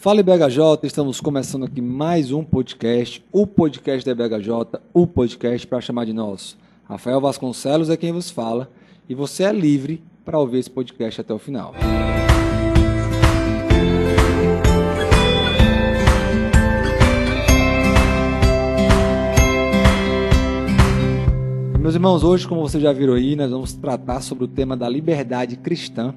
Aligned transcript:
Fala 0.00 0.22
BHJ, 0.22 0.78
estamos 0.84 1.20
começando 1.20 1.64
aqui 1.64 1.80
mais 1.80 2.30
um 2.30 2.44
podcast, 2.44 3.20
o 3.32 3.44
podcast 3.44 4.06
da 4.06 4.14
BHJ, 4.14 4.80
o 4.94 5.08
podcast 5.08 5.66
para 5.66 5.80
chamar 5.80 6.06
de 6.06 6.12
nosso. 6.12 6.56
Rafael 6.84 7.20
Vasconcelos 7.20 7.90
é 7.90 7.96
quem 7.96 8.12
vos 8.12 8.30
fala 8.30 8.70
e 9.08 9.14
você 9.14 9.42
é 9.42 9.52
livre 9.52 10.00
para 10.24 10.38
ouvir 10.38 10.58
esse 10.58 10.70
podcast 10.70 11.20
até 11.20 11.34
o 11.34 11.38
final. 11.40 11.74
Meus 21.80 21.96
irmãos, 21.96 22.22
hoje, 22.22 22.46
como 22.46 22.60
vocês 22.60 22.80
já 22.80 22.92
viram 22.92 23.14
aí, 23.14 23.34
nós 23.34 23.50
vamos 23.50 23.72
tratar 23.72 24.20
sobre 24.20 24.44
o 24.44 24.48
tema 24.48 24.76
da 24.76 24.88
liberdade 24.88 25.56
cristã 25.56 26.14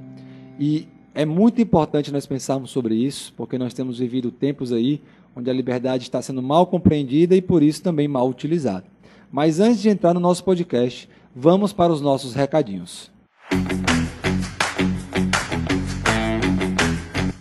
e 0.59 0.87
é 1.13 1.25
muito 1.25 1.61
importante 1.61 2.11
nós 2.11 2.25
pensarmos 2.25 2.71
sobre 2.71 2.95
isso, 2.95 3.33
porque 3.35 3.57
nós 3.57 3.73
temos 3.73 3.99
vivido 3.99 4.31
tempos 4.31 4.71
aí 4.71 5.01
onde 5.35 5.49
a 5.49 5.53
liberdade 5.53 6.03
está 6.03 6.21
sendo 6.21 6.41
mal 6.41 6.65
compreendida 6.65 7.35
e 7.35 7.41
por 7.41 7.61
isso 7.61 7.83
também 7.83 8.07
mal 8.07 8.27
utilizada. 8.29 8.85
Mas 9.31 9.59
antes 9.59 9.81
de 9.81 9.89
entrar 9.89 10.13
no 10.13 10.19
nosso 10.19 10.43
podcast, 10.43 11.09
vamos 11.35 11.73
para 11.73 11.91
os 11.91 12.01
nossos 12.01 12.33
recadinhos. 12.33 13.11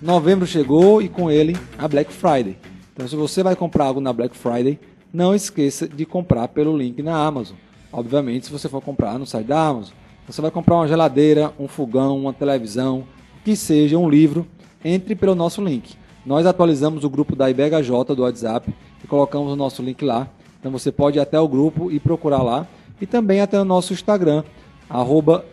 Novembro 0.03 0.47
chegou 0.47 1.01
e 1.01 1.09
com 1.09 1.31
ele 1.31 1.57
a 1.79 1.87
Black 1.87 2.13
Friday. 2.13 2.57
Então, 2.93 3.07
se 3.07 3.15
você 3.15 3.43
vai 3.43 3.55
comprar 3.55 3.87
algo 3.87 4.01
na 4.01 4.13
Black 4.13 4.37
Friday, 4.37 4.79
não 5.13 5.35
esqueça 5.35 5.89
de 5.89 6.05
comprar 6.05 6.49
pelo 6.49 6.77
link 6.77 7.03
na 7.03 7.17
Amazon. 7.17 7.57
Obviamente, 7.93 8.47
se 8.47 8.53
você 8.53 8.69
for 8.69 8.81
comprar 8.81 9.19
no 9.19 9.27
site 9.27 9.47
da 9.47 9.69
Amazon, 9.69 9.95
você 10.27 10.41
vai 10.41 10.51
comprar 10.51 10.77
uma 10.77 10.89
geladeira, 10.89 11.53
um 11.59 11.67
fogão, 11.67 12.19
uma 12.19 12.33
televisão, 12.33 13.05
que 13.45 13.57
seja 13.57 13.99
um 13.99 14.09
livro, 14.09 14.47
entre 14.85 15.15
pelo 15.15 15.35
nosso 15.35 15.63
link. 15.63 15.95
Nós 16.25 16.47
atualizamos 16.47 17.05
o 17.05 17.11
grupo 17.11 17.35
da 17.35 17.51
IBHJ 17.51 18.15
do 18.15 18.23
WhatsApp 18.23 18.73
e 19.03 19.07
colocamos 19.07 19.53
o 19.53 19.57
nosso 19.57 19.83
link 19.83 20.05
lá. 20.05 20.29
Então 20.59 20.71
você 20.71 20.93
pode 20.93 21.19
ir 21.19 21.21
até 21.21 21.41
o 21.41 21.49
grupo 21.49 21.91
e 21.91 21.99
procurar 21.99 22.43
lá. 22.43 22.67
E 23.01 23.07
também 23.07 23.41
até 23.41 23.59
o 23.59 23.65
nosso 23.65 23.95
Instagram, 23.95 24.45
arroba 24.89 25.45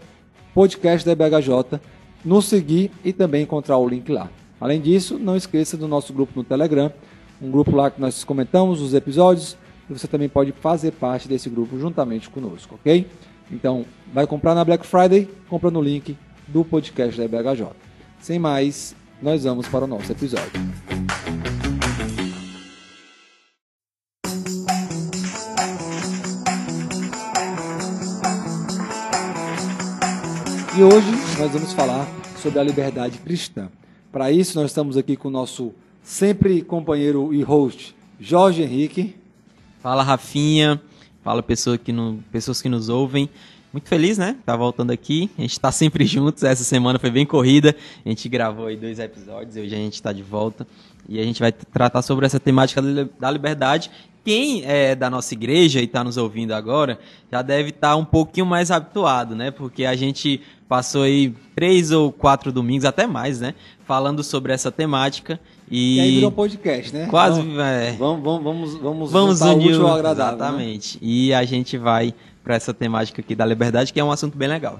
podcast 0.54 1.06
da 1.06 1.14
IBHJ, 1.14 1.80
nos 2.26 2.46
seguir 2.46 2.92
e 3.06 3.14
também 3.14 3.44
encontrar 3.44 3.78
o 3.78 3.88
link 3.88 4.12
lá. 4.12 4.30
Além 4.60 4.82
disso, 4.82 5.18
não 5.18 5.38
esqueça 5.38 5.78
do 5.78 5.88
nosso 5.88 6.12
grupo 6.12 6.34
no 6.36 6.44
Telegram, 6.44 6.92
um 7.42 7.50
grupo 7.50 7.76
lá 7.76 7.90
que 7.90 8.02
nós 8.02 8.24
comentamos 8.24 8.82
os 8.82 8.94
episódios, 8.94 9.56
e 9.90 9.94
você 9.94 10.08
também 10.08 10.28
pode 10.28 10.52
fazer 10.52 10.92
parte 10.92 11.28
desse 11.28 11.50
grupo 11.50 11.80
juntamente 11.80 12.30
conosco, 12.30 12.76
ok? 12.76 13.08
Então, 13.52 13.86
vai 14.14 14.28
comprar 14.28 14.54
na 14.54 14.66
Black 14.66 14.86
Friday, 14.86 15.30
compra 15.48 15.72
no 15.72 15.82
link 15.82 16.18
do 16.48 16.64
podcast 16.64 17.17
da 17.17 17.26
IBHJ. 17.26 17.67
Sem 18.20 18.40
mais, 18.40 18.95
nós 19.22 19.44
vamos 19.44 19.67
para 19.67 19.86
o 19.86 19.88
nosso 19.88 20.12
episódio. 20.12 20.52
E 30.78 30.84
hoje 30.84 31.12
nós 31.39 31.52
vamos 31.52 31.73
falar 31.73 32.08
sobre 32.38 32.59
a 32.59 32.64
liberdade 32.64 33.17
cristã. 33.17 33.70
Para 34.11 34.32
isso, 34.32 34.59
nós 34.59 34.70
estamos 34.70 34.95
aqui 34.95 35.17
com 35.17 35.28
o 35.28 35.32
nosso 35.32 35.73
sempre 36.04 36.61
companheiro 36.61 37.34
e 37.34 37.42
host, 37.42 37.95
Jorge 38.20 38.61
Henrique. 38.61 39.16
Fala, 39.82 40.04
Rafinha. 40.04 40.82
Fala, 41.23 41.44
pessoa 41.44 41.78
que 41.78 41.92
no, 41.92 42.23
pessoas 42.32 42.61
que 42.61 42.70
nos 42.70 42.89
ouvem 42.89 43.30
muito 43.78 43.88
feliz, 43.89 44.17
né? 44.17 44.36
Tá 44.44 44.56
voltando 44.56 44.92
aqui. 44.92 45.30
A 45.38 45.42
gente 45.42 45.59
tá 45.59 45.72
sempre 45.72 46.03
juntos. 46.08 46.44
Essa 46.44 46.64
semana 46.64 46.97
foi 46.97 47.11
bem 47.11 47.25
corrida. 47.25 47.75
A 48.03 48.09
gente 48.09 48.28
gravou 48.28 48.67
aí 48.67 48.75
dois 48.75 49.00
episódios. 49.00 49.56
Hoje 49.56 49.73
a 49.73 49.78
gente 49.78 50.02
tá 50.02 50.11
de 50.11 50.23
volta. 50.23 50.67
E 51.08 51.20
a 51.20 51.23
gente 51.23 51.39
vai 51.39 51.52
tratar 51.52 52.02
sobre 52.02 52.25
essa 52.25 52.39
temática 52.39 52.81
da 53.20 53.31
liberdade. 53.31 53.92
Quem 54.25 54.66
é 54.66 54.94
da 54.94 55.09
nossa 55.09 55.33
igreja 55.33 55.80
e 55.80 55.86
está 55.86 56.03
nos 56.03 56.17
ouvindo 56.17 56.52
agora 56.52 57.00
já 57.31 57.42
deve 57.42 57.70
estar 57.70 57.92
tá 57.92 57.95
um 57.95 58.03
pouquinho 58.03 58.45
mais 58.45 58.71
habituado, 58.71 59.36
né? 59.36 59.52
Porque 59.52 59.86
a 59.86 59.95
gente 59.95 60.42
passou 60.67 61.04
aí 61.04 61.33
três 61.55 61.92
ou 61.92 62.11
quatro 62.11 62.52
domingos, 62.52 62.83
até 62.83 63.08
mais, 63.08 63.39
né? 63.39 63.54
Falando 63.86 64.21
sobre 64.23 64.52
essa 64.52 64.70
temática. 64.70 65.39
E, 65.71 65.95
e 65.95 65.99
aí 66.02 66.16
virou 66.16 66.32
podcast, 66.32 66.93
né? 66.93 67.08
Quase. 67.10 67.39
Vamos, 67.39 67.60
é, 67.60 67.92
vamos, 67.98 68.23
vamos, 68.23 68.43
vamos, 68.43 68.73
vamos, 68.82 69.11
vamos 69.11 69.42
unir 69.42 69.80
o 69.80 69.87
agradável. 69.87 70.37
Né? 70.37 70.43
Exatamente. 70.43 70.95
Né? 70.95 70.99
E 71.04 71.33
a 71.33 71.45
gente 71.45 71.77
vai 71.77 72.14
para 72.48 72.56
essa 72.56 72.74
temática 72.74 73.20
aqui 73.20 73.36
da 73.36 73.46
liberdade, 73.46 73.92
que 73.92 74.00
é 74.00 74.04
um 74.04 74.10
assunto 74.10 74.38
bem 74.38 74.48
legal. 74.48 74.80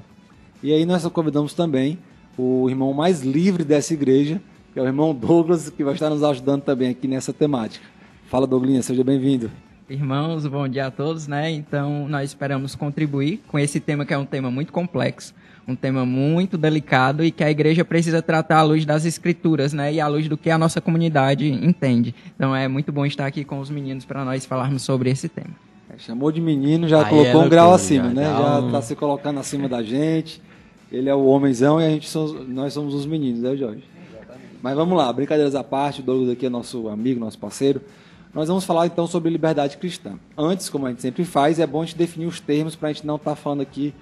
E 0.64 0.72
aí 0.72 0.86
nós 0.86 1.06
convidamos 1.08 1.54
também 1.54 2.00
o 2.38 2.70
irmão 2.70 2.94
mais 2.94 3.22
livre 3.22 3.66
dessa 3.66 3.94
igreja, 3.94 4.42
que 4.72 4.80
é 4.80 4.82
o 4.82 4.86
irmão 4.86 5.14
Douglas, 5.14 5.70
que 5.70 5.84
vai 5.84 5.94
estar 5.94 6.10
nos 6.10 6.24
ajudando 6.24 6.62
também 6.62 6.88
aqui 6.90 7.10
nessa 7.10 7.34
temática. 7.34 7.86
Fala, 8.28 8.48
Douglinha, 8.48 8.82
seja 8.82 9.04
bem-vindo. 9.04 9.52
Irmãos, 9.90 10.48
bom 10.48 10.66
dia 10.66 10.88
a 10.88 10.92
todos, 10.92 11.28
né? 11.28 11.52
Então, 11.52 12.08
nós 12.08 12.30
esperamos 12.30 12.74
contribuir 12.74 13.42
com 13.50 13.60
esse 13.60 13.82
tema 13.82 14.06
que 14.06 14.14
é 14.14 14.18
um 14.18 14.26
tema 14.26 14.50
muito 14.50 14.72
complexo, 14.72 15.34
um 15.68 15.76
tema 15.76 16.06
muito 16.06 16.58
delicado 16.58 17.22
e 17.22 17.32
que 17.32 17.44
a 17.44 17.52
igreja 17.52 17.84
precisa 17.84 18.22
tratar 18.22 18.60
à 18.60 18.64
luz 18.64 18.86
das 18.86 19.04
escrituras, 19.04 19.74
né? 19.74 19.94
E 19.94 20.00
à 20.00 20.08
luz 20.08 20.30
do 20.30 20.38
que 20.38 20.50
a 20.50 20.58
nossa 20.58 20.80
comunidade 20.80 21.52
entende. 21.52 22.16
Então, 22.34 22.56
é 22.56 22.66
muito 22.70 22.94
bom 22.94 23.06
estar 23.06 23.26
aqui 23.26 23.44
com 23.44 23.60
os 23.60 23.70
meninos 23.70 24.06
para 24.06 24.24
nós 24.24 24.46
falarmos 24.46 24.84
sobre 24.84 25.10
esse 25.10 25.28
tema. 25.28 25.68
É, 25.98 26.00
chamou 26.00 26.32
de 26.32 26.40
menino, 26.40 26.88
já 26.88 27.04
Aí 27.04 27.10
colocou 27.10 27.44
um 27.44 27.50
grau 27.50 27.74
acima, 27.74 28.10
já, 28.10 28.14
né? 28.14 28.24
Já 28.24 28.66
está 28.66 28.78
um... 28.78 28.82
se 28.82 28.96
colocando 28.96 29.40
acima 29.40 29.68
da 29.68 29.82
gente. 29.82 30.42
Ele 30.92 31.10
é 31.10 31.16
o 31.16 31.26
homenzão 31.26 31.82
e 31.82 31.86
a 31.86 31.90
gente 31.90 32.08
somos, 32.08 32.48
nós 32.48 32.74
somos 32.74 32.94
os 32.94 33.06
meninos, 33.06 33.42
né, 33.42 33.56
Jorge? 33.58 33.84
Exatamente. 34.10 34.58
Mas 34.62 34.76
vamos 34.76 34.98
lá, 34.98 35.12
brincadeiras 35.12 35.56
à 35.56 35.64
parte, 35.64 36.00
o 36.00 36.04
Douglas 36.04 36.30
aqui 36.30 36.46
é 36.46 36.50
nosso 36.50 36.88
amigo, 36.88 37.20
nosso 37.20 37.38
parceiro. 37.38 37.82
Nós 38.34 38.48
vamos 38.48 38.64
falar 38.64 38.86
então 38.86 39.08
sobre 39.08 39.30
liberdade 39.30 39.78
cristã. 39.78 40.18
Antes, 40.38 40.70
como 40.70 40.86
a 40.86 40.90
gente 40.90 41.02
sempre 41.02 41.26
faz, 41.26 41.60
é 41.60 41.68
bom 41.68 41.82
a 41.82 41.86
gente 41.86 41.98
definir 41.98 42.28
os 42.28 42.40
termos 42.40 42.76
para 42.76 42.90
a 42.90 42.94
gente 42.94 43.06
não 43.06 43.16
estar 43.16 43.32
tá 43.32 43.36
falando 43.36 43.62
aqui 43.62 43.94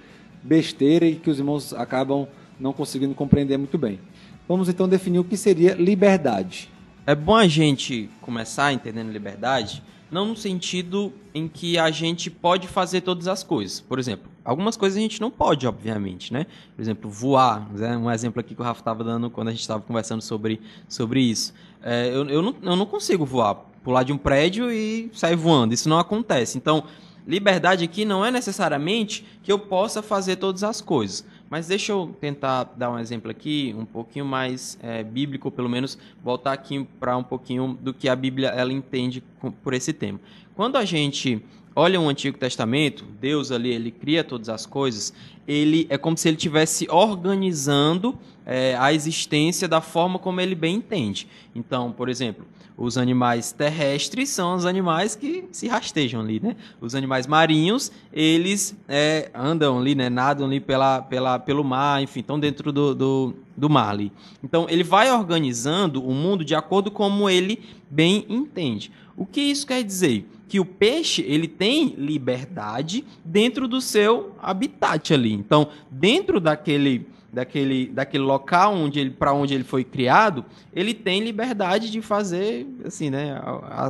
besteira 0.42 1.06
e 1.06 1.16
que 1.16 1.30
os 1.30 1.38
irmãos 1.38 1.72
acabam 1.72 2.28
não 2.60 2.72
conseguindo 2.72 3.14
compreender 3.14 3.56
muito 3.56 3.78
bem. 3.78 3.98
Vamos 4.46 4.68
então 4.68 4.88
definir 4.88 5.18
o 5.18 5.24
que 5.24 5.36
seria 5.36 5.74
liberdade. 5.74 6.70
É 7.06 7.14
bom 7.14 7.34
a 7.34 7.48
gente 7.48 8.08
começar 8.20 8.72
entendendo 8.72 9.10
liberdade 9.10 9.82
não 10.10 10.26
no 10.26 10.36
sentido 10.36 11.12
em 11.34 11.48
que 11.48 11.78
a 11.78 11.90
gente 11.90 12.30
pode 12.30 12.68
fazer 12.68 13.00
todas 13.00 13.26
as 13.28 13.42
coisas. 13.42 13.80
Por 13.80 13.98
exemplo, 13.98 14.30
algumas 14.44 14.76
coisas 14.76 14.96
a 14.96 15.00
gente 15.00 15.20
não 15.20 15.30
pode, 15.30 15.66
obviamente, 15.66 16.32
né? 16.32 16.46
Por 16.74 16.82
exemplo, 16.82 17.10
voar. 17.10 17.68
Né? 17.72 17.96
Um 17.96 18.10
exemplo 18.10 18.40
aqui 18.40 18.54
que 18.54 18.60
o 18.60 18.64
Rafa 18.64 18.80
estava 18.80 19.02
dando 19.02 19.28
quando 19.30 19.48
a 19.48 19.50
gente 19.50 19.60
estava 19.60 19.82
conversando 19.82 20.22
sobre, 20.22 20.60
sobre 20.88 21.20
isso. 21.20 21.52
É, 21.82 22.08
eu, 22.08 22.28
eu, 22.28 22.42
não, 22.42 22.54
eu 22.62 22.76
não 22.76 22.86
consigo 22.86 23.24
voar, 23.24 23.54
pular 23.82 24.02
de 24.02 24.12
um 24.12 24.18
prédio 24.18 24.70
e 24.70 25.10
sair 25.12 25.36
voando. 25.36 25.74
Isso 25.74 25.88
não 25.88 25.98
acontece. 25.98 26.56
Então, 26.56 26.84
liberdade 27.26 27.84
aqui 27.84 28.04
não 28.04 28.24
é 28.24 28.30
necessariamente 28.30 29.26
que 29.42 29.50
eu 29.50 29.58
possa 29.58 30.02
fazer 30.02 30.36
todas 30.36 30.62
as 30.62 30.80
coisas. 30.80 31.24
Mas 31.48 31.68
deixa 31.68 31.92
eu 31.92 32.14
tentar 32.20 32.64
dar 32.76 32.90
um 32.90 32.98
exemplo 32.98 33.30
aqui, 33.30 33.74
um 33.78 33.84
pouquinho 33.84 34.24
mais 34.24 34.78
é, 34.82 35.04
bíblico, 35.04 35.50
pelo 35.50 35.68
menos 35.68 35.96
voltar 36.22 36.52
aqui 36.52 36.86
para 36.98 37.16
um 37.16 37.22
pouquinho 37.22 37.78
do 37.80 37.94
que 37.94 38.08
a 38.08 38.16
Bíblia 38.16 38.48
ela 38.48 38.72
entende 38.72 39.22
por 39.62 39.72
esse 39.72 39.92
tema. 39.92 40.20
Quando 40.54 40.76
a 40.76 40.84
gente 40.84 41.40
olha 41.74 42.00
o 42.00 42.08
Antigo 42.08 42.36
Testamento, 42.36 43.04
Deus 43.20 43.52
ali 43.52 43.70
ele 43.70 43.90
cria 43.90 44.24
todas 44.24 44.48
as 44.48 44.66
coisas, 44.66 45.12
ele 45.46 45.86
é 45.88 45.96
como 45.96 46.16
se 46.16 46.28
ele 46.28 46.36
estivesse 46.36 46.88
organizando 46.90 48.18
é, 48.46 48.76
a 48.78 48.92
existência 48.92 49.66
da 49.66 49.80
forma 49.80 50.18
como 50.18 50.40
ele 50.40 50.54
bem 50.54 50.76
entende. 50.76 51.26
Então, 51.54 51.90
por 51.90 52.08
exemplo, 52.08 52.46
os 52.78 52.98
animais 52.98 53.52
terrestres 53.52 54.28
são 54.28 54.54
os 54.54 54.66
animais 54.66 55.16
que 55.16 55.46
se 55.50 55.66
rastejam 55.66 56.20
ali, 56.20 56.38
né? 56.40 56.56
Os 56.78 56.94
animais 56.94 57.26
marinhos, 57.26 57.90
eles 58.12 58.76
é, 58.86 59.30
andam 59.34 59.78
ali, 59.78 59.94
né? 59.94 60.10
Nadam 60.10 60.46
ali 60.46 60.60
pela, 60.60 61.00
pela, 61.00 61.38
pelo 61.38 61.64
mar, 61.64 62.02
enfim, 62.02 62.20
estão 62.20 62.38
dentro 62.38 62.70
do, 62.70 62.94
do, 62.94 63.34
do 63.56 63.70
mar 63.70 63.90
ali. 63.90 64.12
Então, 64.44 64.66
ele 64.68 64.84
vai 64.84 65.10
organizando 65.10 66.06
o 66.06 66.12
mundo 66.12 66.44
de 66.44 66.54
acordo 66.54 66.90
com 66.90 67.06
como 67.06 67.30
ele 67.30 67.60
bem 67.88 68.26
entende. 68.28 68.90
O 69.16 69.24
que 69.24 69.40
isso 69.40 69.64
quer 69.64 69.82
dizer? 69.84 70.28
Que 70.48 70.58
o 70.58 70.64
peixe 70.64 71.22
ele 71.22 71.46
tem 71.46 71.94
liberdade 71.96 73.04
dentro 73.24 73.68
do 73.68 73.80
seu 73.80 74.32
habitat 74.42 75.14
ali. 75.14 75.32
Então, 75.32 75.68
dentro 75.88 76.40
daquele 76.40 77.06
daquele, 77.32 77.86
daquele 77.86 78.24
local 78.24 78.74
onde 78.74 78.98
ele 78.98 79.10
para 79.10 79.32
onde 79.32 79.54
ele 79.54 79.64
foi 79.64 79.84
criado, 79.84 80.44
ele 80.72 80.94
tem 80.94 81.22
liberdade 81.22 81.90
de 81.90 82.00
fazer 82.00 82.66
assim, 82.84 83.10
né, 83.10 83.40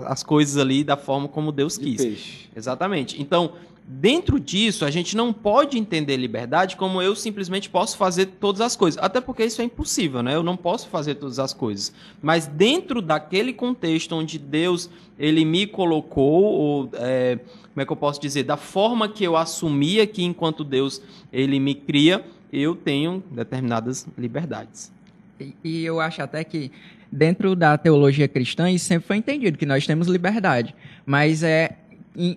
as 0.07 0.23
coisas 0.23 0.57
ali 0.57 0.83
da 0.83 0.97
forma 0.97 1.29
como 1.29 1.53
Deus 1.53 1.77
quis. 1.79 1.99
De. 1.99 2.51
Exatamente. 2.57 3.21
Então, 3.21 3.53
dentro 3.87 4.41
disso, 4.41 4.85
a 4.85 4.91
gente 4.91 5.17
não 5.17 5.33
pode 5.33 5.79
entender 5.79 6.17
liberdade 6.17 6.77
como 6.77 7.01
eu 7.01 7.15
simplesmente 7.15 7.71
posso 7.71 7.97
fazer 7.97 8.27
todas 8.41 8.61
as 8.61 8.75
coisas. 8.75 9.01
Até 9.03 9.21
porque 9.21 9.45
isso 9.45 9.63
é 9.63 9.65
impossível, 9.65 10.23
né? 10.23 10.35
Eu 10.35 10.43
não 10.43 10.57
posso 10.57 10.89
fazer 10.89 11.15
todas 11.15 11.39
as 11.39 11.53
coisas. 11.53 11.93
Mas 12.21 12.47
dentro 12.47 13.01
daquele 13.01 13.53
contexto 13.53 14.15
onde 14.15 14.39
Deus 14.39 14.91
ele 15.19 15.45
me 15.45 15.67
colocou, 15.67 16.43
ou 16.43 16.91
é, 16.95 17.39
como 17.73 17.83
é 17.83 17.87
que 17.87 17.93
eu 17.93 17.97
posso 17.97 18.21
dizer, 18.21 18.43
da 18.43 18.57
forma 18.57 19.09
que 19.09 19.25
eu 19.25 19.37
assumi 19.37 20.01
aqui 20.01 20.25
enquanto 20.25 20.65
Deus 20.65 21.01
ele 21.33 21.61
me 21.61 21.75
cria, 21.75 22.25
eu 22.53 22.75
tenho 22.75 23.23
determinadas 23.31 24.07
liberdades. 24.17 24.93
E, 25.41 25.55
e 25.63 25.85
eu 25.85 26.01
acho 26.01 26.23
até 26.23 26.43
que 26.45 26.71
dentro 27.11 27.55
da 27.55 27.77
teologia 27.77 28.29
cristã, 28.29 28.71
isso 28.71 28.87
sempre 28.87 29.07
foi 29.07 29.17
entendido, 29.17 29.59
que 29.59 29.67
nós 29.67 29.87
temos 29.87 30.07
liberdade. 30.09 30.75
Mas 31.05 31.43
é 31.43 31.77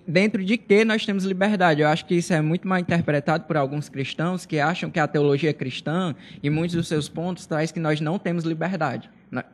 dentro 0.06 0.44
de 0.44 0.58
que 0.58 0.84
nós 0.84 1.06
temos 1.06 1.24
liberdade. 1.24 1.80
Eu 1.80 1.88
acho 1.88 2.04
que 2.04 2.14
isso 2.14 2.32
é 2.32 2.40
muito 2.40 2.68
mal 2.68 2.78
interpretado 2.78 3.44
por 3.44 3.56
alguns 3.56 3.88
cristãos 3.88 4.44
que 4.44 4.58
acham 4.58 4.90
que 4.90 5.00
a 5.00 5.06
teologia 5.06 5.54
cristã, 5.54 6.14
e 6.42 6.50
muitos 6.50 6.76
dos 6.76 6.88
seus 6.88 7.08
pontos, 7.08 7.46
traz 7.46 7.72
que 7.72 7.80
nós 7.80 8.00
não 8.00 8.18
temos 8.18 8.44
liberdade. 8.44 9.10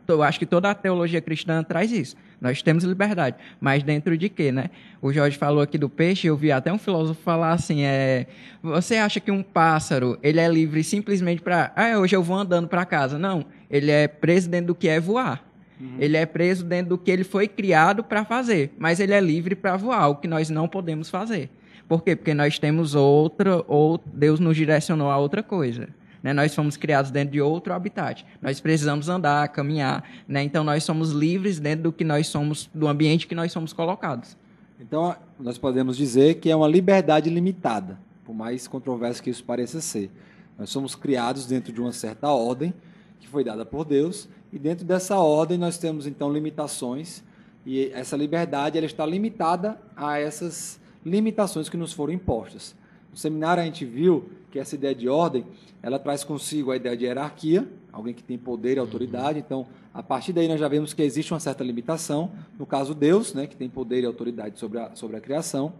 Eu 0.08 0.22
acho 0.22 0.38
que 0.38 0.46
toda 0.46 0.70
a 0.70 0.74
teologia 0.74 1.20
cristã 1.20 1.62
traz 1.62 1.92
isso. 1.92 2.16
Nós 2.40 2.62
temos 2.62 2.84
liberdade. 2.84 3.36
Mas 3.60 3.82
dentro 3.82 4.16
de 4.16 4.28
quê, 4.28 4.50
né? 4.50 4.70
O 5.02 5.12
Jorge 5.12 5.36
falou 5.36 5.62
aqui 5.62 5.76
do 5.76 5.88
peixe, 5.88 6.26
eu 6.26 6.36
vi 6.36 6.50
até 6.50 6.72
um 6.72 6.78
filósofo 6.78 7.20
falar 7.22 7.52
assim, 7.52 7.82
é, 7.82 8.26
você 8.62 8.96
acha 8.96 9.20
que 9.20 9.30
um 9.30 9.42
pássaro, 9.42 10.18
ele 10.22 10.40
é 10.40 10.48
livre 10.48 10.82
simplesmente 10.82 11.42
para, 11.42 11.72
ah, 11.76 11.98
hoje 11.98 12.16
eu 12.16 12.22
vou 12.22 12.36
andando 12.36 12.68
para 12.68 12.84
casa? 12.86 13.18
Não, 13.18 13.44
ele 13.70 13.90
é 13.90 14.08
preso 14.08 14.48
dentro 14.48 14.68
do 14.68 14.74
que 14.74 14.88
é 14.88 14.98
voar. 14.98 15.44
Uhum. 15.78 15.96
Ele 15.98 16.16
é 16.16 16.24
preso 16.24 16.64
dentro 16.64 16.90
do 16.90 16.98
que 16.98 17.10
ele 17.10 17.24
foi 17.24 17.46
criado 17.46 18.02
para 18.02 18.24
fazer, 18.24 18.72
mas 18.78 18.98
ele 18.98 19.12
é 19.12 19.20
livre 19.20 19.54
para 19.54 19.76
voar, 19.76 20.08
o 20.08 20.16
que 20.16 20.26
nós 20.26 20.48
não 20.48 20.66
podemos 20.66 21.10
fazer. 21.10 21.50
Por 21.86 22.02
quê? 22.02 22.16
Porque 22.16 22.34
nós 22.34 22.58
temos 22.58 22.94
outra, 22.94 23.62
ou 23.68 24.02
Deus 24.06 24.40
nos 24.40 24.56
direcionou 24.56 25.10
a 25.10 25.18
outra 25.18 25.42
coisa. 25.42 25.88
Né? 26.26 26.32
Nós 26.32 26.52
fomos 26.52 26.76
criados 26.76 27.12
dentro 27.12 27.30
de 27.30 27.40
outro 27.40 27.72
habitat. 27.72 28.26
Nós 28.42 28.58
precisamos 28.58 29.08
andar, 29.08 29.46
caminhar. 29.50 30.02
Né? 30.26 30.42
Então, 30.42 30.64
nós 30.64 30.82
somos 30.82 31.12
livres 31.12 31.60
dentro 31.60 31.84
do 31.84 31.92
que 31.92 32.02
nós 32.02 32.26
somos, 32.26 32.68
do 32.74 32.88
ambiente 32.88 33.28
que 33.28 33.34
nós 33.36 33.52
somos 33.52 33.72
colocados. 33.72 34.36
Então, 34.80 35.14
nós 35.38 35.56
podemos 35.56 35.96
dizer 35.96 36.40
que 36.40 36.50
é 36.50 36.56
uma 36.56 36.66
liberdade 36.66 37.30
limitada, 37.30 37.96
por 38.24 38.34
mais 38.34 38.66
controverso 38.66 39.22
que 39.22 39.30
isso 39.30 39.44
pareça 39.44 39.80
ser. 39.80 40.10
Nós 40.58 40.68
somos 40.68 40.96
criados 40.96 41.46
dentro 41.46 41.72
de 41.72 41.80
uma 41.80 41.92
certa 41.92 42.28
ordem 42.28 42.74
que 43.20 43.28
foi 43.28 43.44
dada 43.44 43.64
por 43.64 43.84
Deus, 43.84 44.28
e 44.52 44.58
dentro 44.58 44.84
dessa 44.84 45.16
ordem 45.18 45.56
nós 45.56 45.78
temos 45.78 46.08
então 46.08 46.32
limitações, 46.32 47.22
e 47.64 47.92
essa 47.94 48.16
liberdade 48.16 48.76
ela 48.76 48.86
está 48.86 49.06
limitada 49.06 49.80
a 49.94 50.18
essas 50.18 50.80
limitações 51.04 51.68
que 51.68 51.76
nos 51.76 51.92
foram 51.92 52.12
impostas. 52.12 52.74
No 53.12 53.16
seminário 53.16 53.62
a 53.62 53.66
gente 53.66 53.84
viu 53.84 54.28
que 54.50 54.58
essa 54.58 54.74
ideia 54.74 54.94
de 54.94 55.08
ordem, 55.08 55.44
ela 55.82 55.98
traz 55.98 56.24
consigo 56.24 56.70
a 56.70 56.76
ideia 56.76 56.96
de 56.96 57.04
hierarquia, 57.04 57.68
alguém 57.92 58.14
que 58.14 58.22
tem 58.22 58.38
poder 58.38 58.76
e 58.76 58.80
autoridade. 58.80 59.38
Então, 59.38 59.66
a 59.92 60.02
partir 60.02 60.32
daí 60.32 60.48
nós 60.48 60.60
já 60.60 60.68
vemos 60.68 60.92
que 60.92 61.02
existe 61.02 61.32
uma 61.32 61.40
certa 61.40 61.64
limitação. 61.64 62.30
No 62.58 62.66
caso 62.66 62.94
Deus, 62.94 63.34
né, 63.34 63.46
que 63.46 63.56
tem 63.56 63.68
poder 63.68 64.02
e 64.02 64.06
autoridade 64.06 64.58
sobre 64.58 64.78
a, 64.78 64.94
sobre 64.94 65.16
a 65.16 65.20
criação. 65.20 65.72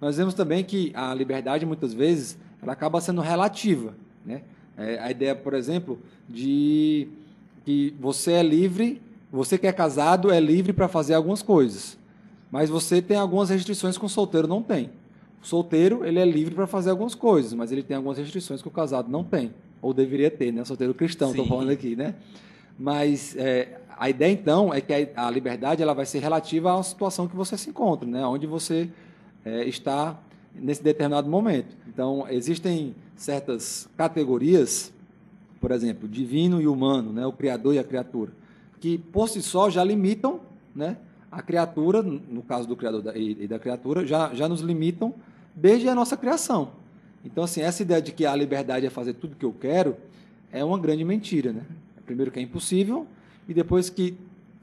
Nós 0.00 0.16
vemos 0.16 0.34
também 0.34 0.64
que 0.64 0.92
a 0.94 1.14
liberdade 1.14 1.64
muitas 1.64 1.94
vezes 1.94 2.36
ela 2.62 2.72
acaba 2.72 3.00
sendo 3.00 3.20
relativa, 3.20 3.94
né? 4.24 4.42
É, 4.76 4.98
a 4.98 5.10
ideia, 5.10 5.34
por 5.34 5.54
exemplo, 5.54 5.98
de 6.28 7.08
que 7.64 7.94
você 8.00 8.32
é 8.32 8.42
livre, 8.42 9.00
você 9.30 9.58
que 9.58 9.66
é 9.66 9.72
casado 9.72 10.30
é 10.30 10.40
livre 10.40 10.72
para 10.72 10.88
fazer 10.88 11.14
algumas 11.14 11.42
coisas, 11.42 11.98
mas 12.50 12.68
você 12.70 13.00
tem 13.00 13.16
algumas 13.16 13.50
restrições 13.50 13.96
que 13.96 14.04
o 14.04 14.08
solteiro 14.08 14.48
não 14.48 14.62
tem. 14.62 14.90
O 15.42 15.46
solteiro, 15.46 16.04
ele 16.04 16.20
é 16.20 16.24
livre 16.24 16.54
para 16.54 16.68
fazer 16.68 16.90
algumas 16.90 17.16
coisas, 17.16 17.52
mas 17.52 17.72
ele 17.72 17.82
tem 17.82 17.96
algumas 17.96 18.16
restrições 18.16 18.62
que 18.62 18.68
o 18.68 18.70
casado 18.70 19.10
não 19.10 19.24
tem, 19.24 19.52
ou 19.80 19.92
deveria 19.92 20.30
ter, 20.30 20.52
né? 20.52 20.64
Solteiro 20.64 20.94
cristão, 20.94 21.30
estou 21.30 21.44
falando 21.46 21.70
aqui, 21.70 21.96
né? 21.96 22.14
Mas 22.78 23.34
é, 23.36 23.80
a 23.98 24.08
ideia, 24.08 24.32
então, 24.32 24.72
é 24.72 24.80
que 24.80 24.92
a, 24.92 25.26
a, 25.26 25.30
liberdade 25.30 25.82
ela 25.82 25.94
vai 25.94 26.06
ser 26.06 26.20
relativa 26.20 26.78
à 26.78 26.82
situação 26.84 27.26
que 27.26 27.34
você 27.34 27.58
se 27.58 27.70
encontra, 27.70 28.08
né? 28.08 28.24
Onde 28.24 28.46
você 28.46 28.88
é, 29.44 29.64
está 29.66 30.16
nesse 30.54 30.80
determinado 30.80 31.28
momento. 31.28 31.76
Então, 31.88 32.24
existem 32.30 32.94
certas 33.16 33.88
categorias, 33.96 34.92
por 35.60 35.72
exemplo, 35.72 36.08
divino 36.08 36.62
e 36.62 36.68
humano, 36.68 37.12
né? 37.12 37.26
O 37.26 37.32
criador 37.32 37.74
e 37.74 37.80
a 37.80 37.84
criatura, 37.84 38.30
que 38.78 38.96
por 38.96 39.28
si 39.28 39.42
só 39.42 39.68
já 39.68 39.82
limitam, 39.82 40.40
né? 40.72 40.98
A 41.32 41.42
criatura, 41.42 42.00
no 42.00 42.42
caso 42.42 42.68
do 42.68 42.76
criador 42.76 43.16
e 43.16 43.48
da 43.48 43.58
criatura, 43.58 44.06
já, 44.06 44.32
já 44.34 44.48
nos 44.48 44.60
limitam 44.60 45.12
desde 45.54 45.88
a 45.88 45.94
nossa 45.94 46.16
criação. 46.16 46.72
Então, 47.24 47.44
assim, 47.44 47.60
essa 47.60 47.82
ideia 47.82 48.02
de 48.02 48.12
que 48.12 48.26
a 48.26 48.34
liberdade 48.34 48.86
é 48.86 48.90
fazer 48.90 49.14
tudo 49.14 49.32
o 49.32 49.36
que 49.36 49.44
eu 49.44 49.52
quero 49.52 49.96
é 50.50 50.64
uma 50.64 50.78
grande 50.78 51.04
mentira. 51.04 51.52
Né? 51.52 51.62
Primeiro 52.04 52.30
que 52.30 52.38
é 52.38 52.42
impossível, 52.42 53.06
e 53.48 53.54
depois 53.54 53.88
que, 53.88 54.16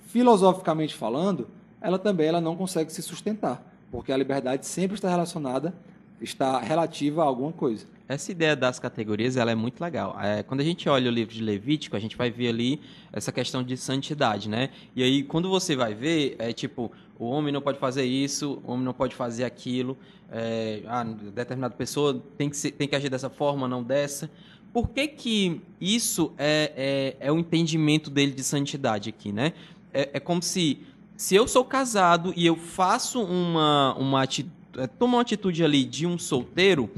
filosoficamente 0.07 0.93
falando, 0.95 1.47
ela 1.81 1.97
também 1.97 2.27
ela 2.27 2.41
não 2.41 2.55
consegue 2.55 2.91
se 2.91 3.01
sustentar, 3.01 3.63
porque 3.91 4.11
a 4.11 4.17
liberdade 4.17 4.65
sempre 4.65 4.95
está 4.95 5.09
relacionada, 5.09 5.73
está 6.21 6.59
relativa 6.59 7.23
a 7.23 7.25
alguma 7.25 7.51
coisa. 7.51 7.85
Essa 8.07 8.31
ideia 8.31 8.55
das 8.55 8.79
categorias 8.79 9.37
ela 9.37 9.51
é 9.51 9.55
muito 9.55 9.79
legal. 9.79 10.17
É, 10.19 10.41
quando 10.41 10.61
a 10.61 10.63
gente 10.63 10.89
olha 10.89 11.11
o 11.11 11.13
livro 11.13 11.33
de 11.33 11.43
Levítico, 11.43 11.95
a 11.95 11.99
gente 11.99 12.17
vai 12.17 12.31
ver 12.31 12.49
ali 12.49 12.81
essa 13.13 13.31
questão 13.31 13.61
de 13.63 13.77
santidade, 13.77 14.49
né? 14.49 14.69
E 14.95 15.03
aí, 15.03 15.21
quando 15.21 15.47
você 15.47 15.75
vai 15.75 15.93
ver, 15.93 16.35
é 16.39 16.51
tipo, 16.51 16.91
o 17.19 17.25
homem 17.25 17.53
não 17.53 17.61
pode 17.61 17.77
fazer 17.77 18.05
isso, 18.05 18.61
o 18.65 18.71
homem 18.71 18.85
não 18.85 18.93
pode 18.93 19.13
fazer 19.13 19.43
aquilo, 19.43 19.95
é, 20.31 20.81
ah, 20.87 21.03
determinada 21.03 21.75
pessoa 21.75 22.19
tem 22.37 22.49
que, 22.49 22.57
ser, 22.57 22.71
tem 22.71 22.87
que 22.87 22.95
agir 22.95 23.09
dessa 23.09 23.29
forma, 23.29 23.67
não 23.67 23.83
dessa. 23.83 24.29
Por 24.73 24.89
que, 24.89 25.07
que 25.07 25.61
isso 25.79 26.33
é, 26.37 27.15
é, 27.19 27.27
é 27.27 27.31
o 27.31 27.37
entendimento 27.37 28.09
dele 28.09 28.31
de 28.31 28.43
santidade 28.43 29.09
aqui, 29.09 29.31
né? 29.31 29.53
É, 29.93 30.09
é 30.13 30.19
como 30.19 30.41
se, 30.41 30.79
se 31.17 31.35
eu 31.35 31.47
sou 31.47 31.65
casado 31.65 32.33
e 32.35 32.45
eu 32.45 32.55
faço 32.55 33.21
uma, 33.21 33.95
uma 33.95 34.23
atitude, 34.23 34.58
é, 34.79 34.87
tomo 34.87 35.17
uma 35.17 35.21
atitude 35.21 35.63
ali 35.63 35.83
de 35.83 36.07
um 36.07 36.17
solteiro, 36.17 36.89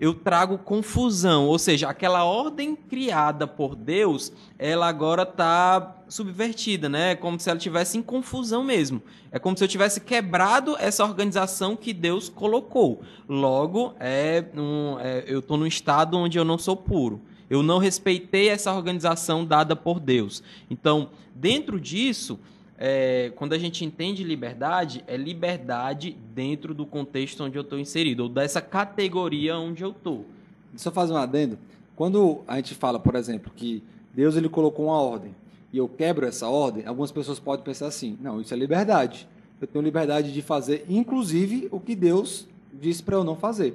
eu 0.00 0.14
trago 0.14 0.58
confusão, 0.58 1.46
ou 1.46 1.58
seja, 1.58 1.88
aquela 1.88 2.24
ordem 2.24 2.76
criada 2.76 3.46
por 3.46 3.74
Deus, 3.74 4.32
ela 4.58 4.86
agora 4.86 5.22
está 5.22 5.96
subvertida, 6.08 6.88
né? 6.88 7.12
É 7.12 7.14
como 7.16 7.38
se 7.40 7.50
ela 7.50 7.58
tivesse 7.58 7.98
em 7.98 8.02
confusão 8.02 8.62
mesmo. 8.62 9.02
É 9.32 9.38
como 9.38 9.56
se 9.56 9.64
eu 9.64 9.68
tivesse 9.68 10.00
quebrado 10.00 10.76
essa 10.78 11.04
organização 11.04 11.74
que 11.74 11.92
Deus 11.92 12.28
colocou. 12.28 13.02
Logo, 13.28 13.94
é, 13.98 14.44
um, 14.56 14.98
é 15.00 15.24
eu 15.26 15.40
estou 15.40 15.56
num 15.56 15.66
estado 15.66 16.16
onde 16.16 16.38
eu 16.38 16.44
não 16.44 16.58
sou 16.58 16.76
puro. 16.76 17.20
Eu 17.50 17.62
não 17.62 17.78
respeitei 17.78 18.50
essa 18.50 18.72
organização 18.72 19.44
dada 19.44 19.74
por 19.74 19.98
Deus. 19.98 20.42
Então, 20.70 21.10
dentro 21.34 21.80
disso, 21.80 22.38
é, 22.78 23.32
quando 23.34 23.52
a 23.54 23.58
gente 23.58 23.84
entende 23.84 24.22
liberdade, 24.22 25.02
é 25.08 25.16
liberdade 25.16 26.16
dentro 26.32 26.72
do 26.72 26.86
contexto 26.86 27.42
onde 27.42 27.58
eu 27.58 27.62
estou 27.62 27.78
inserido, 27.78 28.22
ou 28.22 28.28
dessa 28.28 28.60
categoria 28.60 29.58
onde 29.58 29.82
eu 29.82 29.90
estou. 29.90 30.24
Eu 30.72 30.92
fazer 30.92 31.12
um 31.12 31.16
adendo. 31.16 31.58
Quando 31.96 32.42
a 32.46 32.56
gente 32.56 32.76
fala, 32.76 33.00
por 33.00 33.16
exemplo, 33.16 33.52
que 33.54 33.82
Deus 34.14 34.36
ele 34.36 34.48
colocou 34.48 34.86
uma 34.86 35.00
ordem 35.00 35.34
e 35.72 35.78
eu 35.78 35.88
quebro 35.88 36.24
essa 36.24 36.48
ordem, 36.48 36.86
algumas 36.86 37.10
pessoas 37.10 37.40
podem 37.40 37.64
pensar 37.64 37.88
assim: 37.88 38.16
não, 38.20 38.40
isso 38.40 38.54
é 38.54 38.56
liberdade. 38.56 39.28
Eu 39.60 39.66
tenho 39.66 39.84
liberdade 39.84 40.32
de 40.32 40.40
fazer, 40.40 40.86
inclusive, 40.88 41.66
o 41.72 41.80
que 41.80 41.96
Deus 41.96 42.46
disse 42.72 43.02
para 43.02 43.16
eu 43.16 43.24
não 43.24 43.34
fazer. 43.34 43.74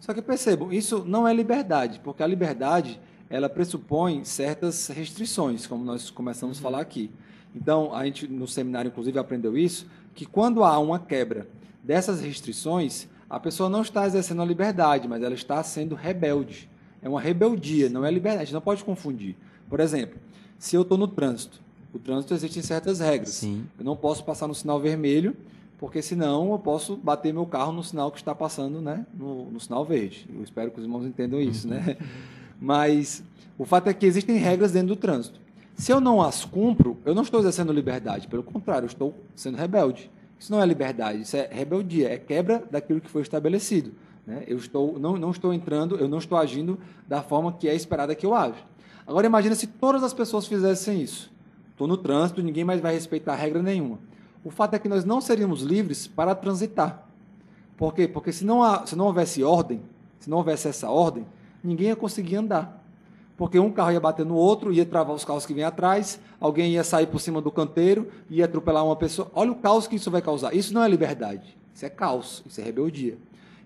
Só 0.00 0.12
que 0.12 0.20
percebam, 0.20 0.72
isso 0.72 1.04
não 1.06 1.28
é 1.28 1.32
liberdade, 1.32 2.00
porque 2.02 2.22
a 2.22 2.26
liberdade 2.26 2.98
ela 3.28 3.48
pressupõe 3.48 4.24
certas 4.24 4.88
restrições, 4.88 5.68
como 5.68 5.84
nós 5.84 6.10
começamos 6.10 6.58
a 6.58 6.62
falar 6.62 6.80
aqui. 6.80 7.10
Então, 7.54 7.94
a 7.94 8.04
gente 8.04 8.28
no 8.28 8.46
seminário, 8.46 8.88
inclusive, 8.88 9.18
aprendeu 9.18 9.56
isso, 9.56 9.86
que 10.14 10.24
quando 10.24 10.62
há 10.62 10.78
uma 10.78 10.98
quebra 10.98 11.48
dessas 11.82 12.20
restrições, 12.20 13.08
a 13.28 13.38
pessoa 13.38 13.68
não 13.68 13.82
está 13.82 14.06
exercendo 14.06 14.42
a 14.42 14.44
liberdade, 14.44 15.08
mas 15.08 15.22
ela 15.22 15.34
está 15.34 15.62
sendo 15.62 15.94
rebelde. 15.94 16.68
É 17.02 17.08
uma 17.08 17.20
rebeldia, 17.20 17.88
não 17.88 18.04
é 18.04 18.10
liberdade. 18.10 18.42
A 18.42 18.44
gente 18.44 18.54
não 18.54 18.60
pode 18.60 18.84
confundir. 18.84 19.36
Por 19.68 19.80
exemplo, 19.80 20.18
se 20.58 20.76
eu 20.76 20.82
estou 20.82 20.98
no 20.98 21.08
trânsito, 21.08 21.60
o 21.92 21.98
trânsito 21.98 22.34
existem 22.34 22.62
certas 22.62 23.00
regras. 23.00 23.30
Sim. 23.30 23.64
Eu 23.78 23.84
não 23.84 23.96
posso 23.96 24.24
passar 24.24 24.46
no 24.46 24.54
sinal 24.54 24.78
vermelho, 24.78 25.36
porque 25.78 26.02
senão 26.02 26.52
eu 26.52 26.58
posso 26.58 26.96
bater 26.96 27.32
meu 27.32 27.46
carro 27.46 27.72
no 27.72 27.82
sinal 27.82 28.10
que 28.10 28.18
está 28.18 28.34
passando 28.34 28.80
né, 28.82 29.06
no, 29.14 29.50
no 29.50 29.58
sinal 29.58 29.84
verde. 29.84 30.28
Eu 30.32 30.42
espero 30.42 30.70
que 30.70 30.78
os 30.78 30.84
irmãos 30.84 31.06
entendam 31.06 31.40
isso. 31.40 31.66
Né? 31.66 31.96
Mas 32.60 33.22
o 33.58 33.64
fato 33.64 33.88
é 33.88 33.94
que 33.94 34.04
existem 34.04 34.36
regras 34.36 34.72
dentro 34.72 34.88
do 34.88 34.96
trânsito. 34.96 35.40
Se 35.80 35.90
eu 35.90 35.98
não 35.98 36.20
as 36.20 36.44
cumpro, 36.44 36.98
eu 37.06 37.14
não 37.14 37.22
estou 37.22 37.40
exercendo 37.40 37.72
liberdade, 37.72 38.28
pelo 38.28 38.42
contrário, 38.42 38.84
eu 38.84 38.88
estou 38.88 39.14
sendo 39.34 39.56
rebelde. 39.56 40.10
Isso 40.38 40.52
não 40.52 40.60
é 40.60 40.66
liberdade, 40.66 41.22
isso 41.22 41.34
é 41.34 41.48
rebeldia, 41.50 42.12
é 42.12 42.18
quebra 42.18 42.62
daquilo 42.70 43.00
que 43.00 43.08
foi 43.08 43.22
estabelecido. 43.22 43.92
Né? 44.26 44.44
Eu 44.46 44.58
estou, 44.58 44.98
não, 44.98 45.16
não 45.16 45.30
estou 45.30 45.54
entrando, 45.54 45.96
eu 45.96 46.06
não 46.06 46.18
estou 46.18 46.36
agindo 46.36 46.78
da 47.08 47.22
forma 47.22 47.50
que 47.54 47.66
é 47.66 47.74
esperada 47.74 48.14
que 48.14 48.26
eu 48.26 48.34
aja. 48.34 48.62
Agora 49.06 49.26
imagine 49.26 49.56
se 49.56 49.66
todas 49.68 50.02
as 50.02 50.12
pessoas 50.12 50.46
fizessem 50.46 51.00
isso. 51.00 51.32
Estou 51.70 51.86
no 51.86 51.96
trânsito, 51.96 52.42
ninguém 52.42 52.62
mais 52.62 52.82
vai 52.82 52.92
respeitar 52.92 53.34
regra 53.34 53.62
nenhuma. 53.62 54.00
O 54.44 54.50
fato 54.50 54.74
é 54.74 54.78
que 54.78 54.88
nós 54.88 55.06
não 55.06 55.18
seríamos 55.18 55.62
livres 55.62 56.06
para 56.06 56.34
transitar. 56.34 57.08
Por 57.78 57.94
quê? 57.94 58.06
Porque 58.06 58.32
se 58.32 58.44
não, 58.44 58.62
há, 58.62 58.84
se 58.84 58.94
não 58.94 59.06
houvesse 59.06 59.42
ordem, 59.42 59.80
se 60.18 60.28
não 60.28 60.36
houvesse 60.36 60.68
essa 60.68 60.90
ordem, 60.90 61.26
ninguém 61.64 61.86
ia 61.86 61.96
conseguir 61.96 62.36
andar 62.36 62.79
porque 63.40 63.58
um 63.58 63.72
carro 63.72 63.92
ia 63.92 64.00
bater 64.00 64.26
no 64.26 64.34
outro, 64.34 64.70
ia 64.70 64.84
travar 64.84 65.16
os 65.16 65.24
carros 65.24 65.46
que 65.46 65.54
vêm 65.54 65.64
atrás, 65.64 66.20
alguém 66.38 66.72
ia 66.72 66.84
sair 66.84 67.06
por 67.06 67.18
cima 67.22 67.40
do 67.40 67.50
canteiro, 67.50 68.06
ia 68.28 68.44
atropelar 68.44 68.84
uma 68.84 68.94
pessoa. 68.94 69.30
Olha 69.34 69.50
o 69.50 69.54
caos 69.54 69.86
que 69.86 69.96
isso 69.96 70.10
vai 70.10 70.20
causar. 70.20 70.54
Isso 70.54 70.74
não 70.74 70.84
é 70.84 70.88
liberdade, 70.90 71.56
isso 71.74 71.86
é 71.86 71.88
caos, 71.88 72.42
isso 72.44 72.60
é 72.60 72.64
rebeldia. 72.64 73.16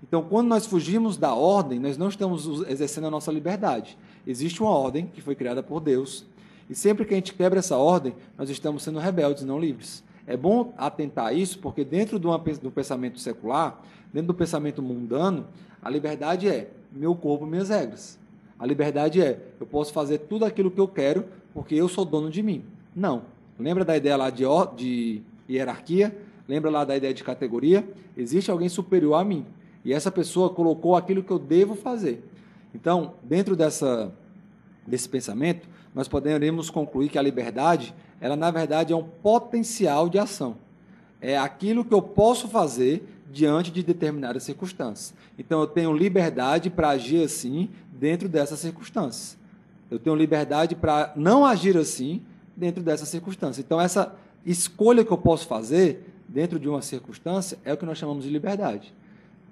Então, 0.00 0.22
quando 0.22 0.46
nós 0.46 0.64
fugimos 0.64 1.16
da 1.16 1.34
ordem, 1.34 1.80
nós 1.80 1.98
não 1.98 2.06
estamos 2.06 2.46
exercendo 2.68 3.08
a 3.08 3.10
nossa 3.10 3.32
liberdade. 3.32 3.98
Existe 4.24 4.62
uma 4.62 4.70
ordem 4.70 5.08
que 5.12 5.20
foi 5.20 5.34
criada 5.34 5.60
por 5.60 5.80
Deus, 5.80 6.24
E 6.70 6.74
sempre 6.76 7.04
que 7.04 7.12
a 7.12 7.16
gente 7.16 7.34
quebra 7.34 7.58
essa 7.58 7.76
ordem, 7.76 8.14
nós 8.38 8.48
estamos 8.48 8.84
sendo 8.84 9.00
rebeldes, 9.00 9.42
não 9.42 9.58
livres. 9.58 10.04
É 10.24 10.36
bom 10.36 10.72
atentar 10.78 11.26
a 11.26 11.32
isso, 11.32 11.58
porque 11.58 11.84
dentro 11.84 12.16
do 12.18 12.70
pensamento 12.70 13.18
secular, 13.18 13.82
dentro 14.12 14.28
do 14.28 14.34
pensamento 14.34 14.80
mundano, 14.80 15.46
a 15.82 15.90
liberdade 15.90 16.48
é 16.48 16.70
meu 16.92 17.14
corpo, 17.14 17.44
minhas 17.44 17.70
regras. 17.70 18.22
A 18.58 18.66
liberdade 18.66 19.20
é 19.20 19.40
eu 19.58 19.66
posso 19.66 19.92
fazer 19.92 20.18
tudo 20.18 20.44
aquilo 20.44 20.70
que 20.70 20.80
eu 20.80 20.88
quero 20.88 21.24
porque 21.52 21.74
eu 21.74 21.88
sou 21.88 22.04
dono 22.04 22.30
de 22.30 22.42
mim. 22.42 22.64
Não. 22.94 23.22
Lembra 23.58 23.84
da 23.84 23.96
ideia 23.96 24.16
lá 24.16 24.30
de, 24.30 24.44
de 24.76 25.22
hierarquia? 25.48 26.16
Lembra 26.48 26.70
lá 26.70 26.84
da 26.84 26.96
ideia 26.96 27.14
de 27.14 27.22
categoria? 27.24 27.88
Existe 28.16 28.50
alguém 28.50 28.68
superior 28.68 29.14
a 29.14 29.24
mim. 29.24 29.46
E 29.84 29.92
essa 29.92 30.10
pessoa 30.10 30.50
colocou 30.50 30.96
aquilo 30.96 31.22
que 31.22 31.30
eu 31.30 31.38
devo 31.38 31.74
fazer. 31.74 32.24
Então, 32.74 33.14
dentro 33.22 33.54
dessa, 33.54 34.12
desse 34.86 35.08
pensamento, 35.08 35.68
nós 35.94 36.08
poderemos 36.08 36.70
concluir 36.70 37.08
que 37.08 37.18
a 37.18 37.22
liberdade, 37.22 37.94
ela 38.20 38.34
na 38.34 38.50
verdade 38.50 38.92
é 38.92 38.96
um 38.96 39.04
potencial 39.04 40.08
de 40.08 40.18
ação. 40.18 40.56
É 41.20 41.38
aquilo 41.38 41.84
que 41.84 41.94
eu 41.94 42.02
posso 42.02 42.48
fazer 42.48 43.06
diante 43.30 43.70
de 43.70 43.82
determinadas 43.82 44.42
circunstâncias. 44.42 45.14
Então 45.38 45.60
eu 45.60 45.66
tenho 45.66 45.92
liberdade 45.92 46.70
para 46.70 46.90
agir 46.90 47.24
assim 47.24 47.70
dentro 47.98 48.28
dessas 48.28 48.58
circunstâncias. 48.58 49.36
Eu 49.90 49.98
tenho 49.98 50.16
liberdade 50.16 50.74
para 50.74 51.12
não 51.14 51.44
agir 51.44 51.76
assim 51.76 52.22
dentro 52.56 52.82
dessas 52.82 53.08
circunstâncias. 53.08 53.64
Então 53.64 53.80
essa 53.80 54.14
escolha 54.44 55.04
que 55.04 55.10
eu 55.10 55.18
posso 55.18 55.46
fazer 55.46 56.12
dentro 56.28 56.58
de 56.58 56.68
uma 56.68 56.82
circunstância 56.82 57.58
é 57.64 57.72
o 57.72 57.76
que 57.76 57.86
nós 57.86 57.98
chamamos 57.98 58.24
de 58.24 58.30
liberdade. 58.30 58.92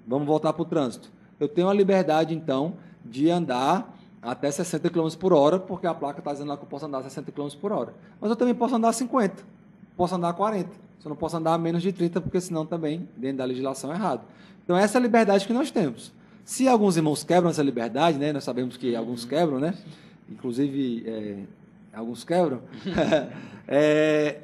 Vamos 0.05 0.27
voltar 0.27 0.53
para 0.53 0.61
o 0.61 0.65
trânsito. 0.65 1.09
Eu 1.39 1.47
tenho 1.47 1.69
a 1.69 1.73
liberdade 1.73 2.33
então 2.33 2.73
de 3.05 3.29
andar 3.29 3.97
até 4.21 4.49
60 4.49 4.89
km 4.89 5.09
por 5.19 5.33
hora, 5.33 5.59
porque 5.59 5.85
a 5.85 5.93
placa 5.93 6.19
está 6.19 6.31
dizendo 6.31 6.49
lá 6.49 6.57
que 6.57 6.63
eu 6.63 6.67
posso 6.67 6.85
andar 6.85 7.03
60 7.03 7.31
km 7.31 7.47
por 7.59 7.71
hora. 7.71 7.93
Mas 8.21 8.29
eu 8.29 8.35
também 8.35 8.55
posso 8.55 8.75
andar 8.75 8.93
50, 8.93 9.43
posso 9.97 10.15
andar 10.15 10.33
40. 10.33 10.69
Só 10.99 11.09
não 11.09 11.15
posso 11.17 11.35
andar 11.35 11.57
menos 11.57 11.81
de 11.83 11.91
30, 11.91 12.21
porque 12.21 12.39
senão 12.39 12.65
também, 12.65 13.09
dentro 13.17 13.39
da 13.39 13.45
legislação, 13.45 13.91
é 13.91 13.95
errado. 13.95 14.21
Então, 14.63 14.77
essa 14.77 14.97
é 14.97 14.99
a 14.99 15.01
liberdade 15.01 15.45
que 15.45 15.51
nós 15.51 15.69
temos. 15.69 16.13
Se 16.45 16.67
alguns 16.67 16.97
irmãos 16.97 17.23
quebram 17.23 17.49
essa 17.49 17.63
liberdade, 17.63 18.17
né, 18.17 18.33
nós 18.33 18.43
sabemos 18.43 18.75
que 18.75 18.95
alguns 18.95 19.23
quebram, 19.23 19.59
né? 19.59 19.73
inclusive 20.29 21.03
é, 21.05 21.35
alguns 21.93 22.23
quebram, 22.23 22.61
é, 23.67 24.39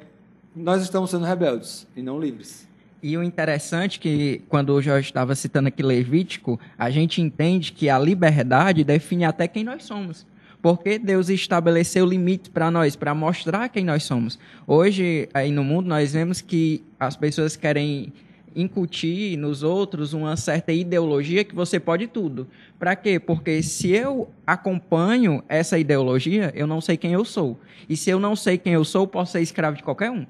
nós 0.54 0.82
estamos 0.82 1.10
sendo 1.10 1.24
rebeldes 1.24 1.86
e 1.96 2.02
não 2.02 2.18
livres. 2.18 2.68
E 3.02 3.16
o 3.16 3.22
interessante 3.22 3.98
é 3.98 4.02
que, 4.02 4.42
quando 4.48 4.70
o 4.70 4.82
Jorge 4.82 5.08
estava 5.08 5.34
citando 5.34 5.68
aqui 5.68 5.82
Levítico, 5.82 6.60
a 6.78 6.90
gente 6.90 7.20
entende 7.22 7.72
que 7.72 7.88
a 7.88 7.98
liberdade 7.98 8.84
define 8.84 9.24
até 9.24 9.48
quem 9.48 9.64
nós 9.64 9.84
somos. 9.84 10.26
Porque 10.60 10.98
Deus 10.98 11.30
estabeleceu 11.30 12.04
limites 12.04 12.48
para 12.48 12.70
nós, 12.70 12.94
para 12.94 13.14
mostrar 13.14 13.70
quem 13.70 13.82
nós 13.82 14.02
somos. 14.02 14.38
Hoje, 14.66 15.30
aí 15.32 15.50
no 15.50 15.64
mundo, 15.64 15.88
nós 15.88 16.12
vemos 16.12 16.42
que 16.42 16.84
as 16.98 17.16
pessoas 17.16 17.56
querem 17.56 18.12
incutir 18.54 19.36
nos 19.36 19.62
outros 19.62 20.12
uma 20.12 20.36
certa 20.36 20.72
ideologia 20.72 21.44
que 21.44 21.54
você 21.54 21.78
pode 21.78 22.06
tudo. 22.06 22.46
Para 22.78 22.96
quê? 22.96 23.18
Porque 23.18 23.62
se 23.62 23.90
eu 23.90 24.28
acompanho 24.46 25.42
essa 25.48 25.78
ideologia, 25.78 26.52
eu 26.54 26.66
não 26.66 26.80
sei 26.80 26.96
quem 26.96 27.12
eu 27.12 27.24
sou. 27.24 27.58
E 27.88 27.96
se 27.96 28.10
eu 28.10 28.18
não 28.18 28.34
sei 28.34 28.58
quem 28.58 28.72
eu 28.72 28.84
sou, 28.84 29.06
posso 29.06 29.32
ser 29.32 29.40
escravo 29.40 29.76
de 29.76 29.82
qualquer 29.82 30.10
um. 30.10 30.26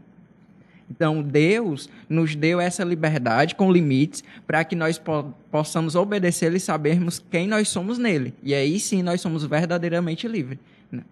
Então, 0.91 1.23
Deus 1.23 1.89
nos 2.09 2.35
deu 2.35 2.61
essa 2.61 2.83
liberdade 2.83 3.55
com 3.55 3.71
limites 3.73 4.25
para 4.45 4.65
que 4.65 4.75
nós 4.75 4.99
po 4.99 5.33
possamos 5.51 5.95
obedecer 5.95 6.53
e 6.53 6.61
sabermos 6.61 7.25
quem 7.31 7.47
nós 7.47 7.69
somos 7.69 7.97
nele. 7.97 8.35
E 8.43 8.53
aí 8.55 8.79
sim 8.81 9.03
nós 9.03 9.21
somos 9.21 9.45
verdadeiramente 9.45 10.27
livres. 10.27 10.59
Né? 10.91 11.03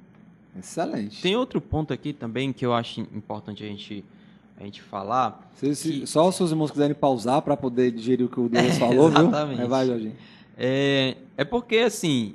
Excelente. 0.58 1.22
Tem 1.22 1.36
outro 1.36 1.60
ponto 1.60 1.92
aqui 1.92 2.12
também 2.12 2.52
que 2.52 2.66
eu 2.66 2.72
acho 2.72 3.00
importante 3.00 3.62
a 3.62 3.66
gente, 3.66 4.04
a 4.58 4.64
gente 4.64 4.82
falar. 4.82 5.50
Se, 5.54 5.74
se, 5.74 5.92
que... 6.00 6.06
Só 6.06 6.28
os 6.28 6.34
seus 6.34 6.50
irmãos 6.50 6.70
quiserem 6.70 6.94
pausar 6.94 7.42
para 7.42 7.56
poder 7.56 7.92
digerir 7.92 8.26
o 8.26 8.28
que 8.28 8.40
o 8.40 8.48
Deus 8.50 8.64
é, 8.64 8.72
falou, 8.72 9.08
exatamente. 9.08 9.58
viu? 9.58 9.68
vai, 9.68 9.86
Jorginho. 9.86 10.16
É, 10.56 11.16
é 11.36 11.44
porque, 11.44 11.78
assim, 11.78 12.34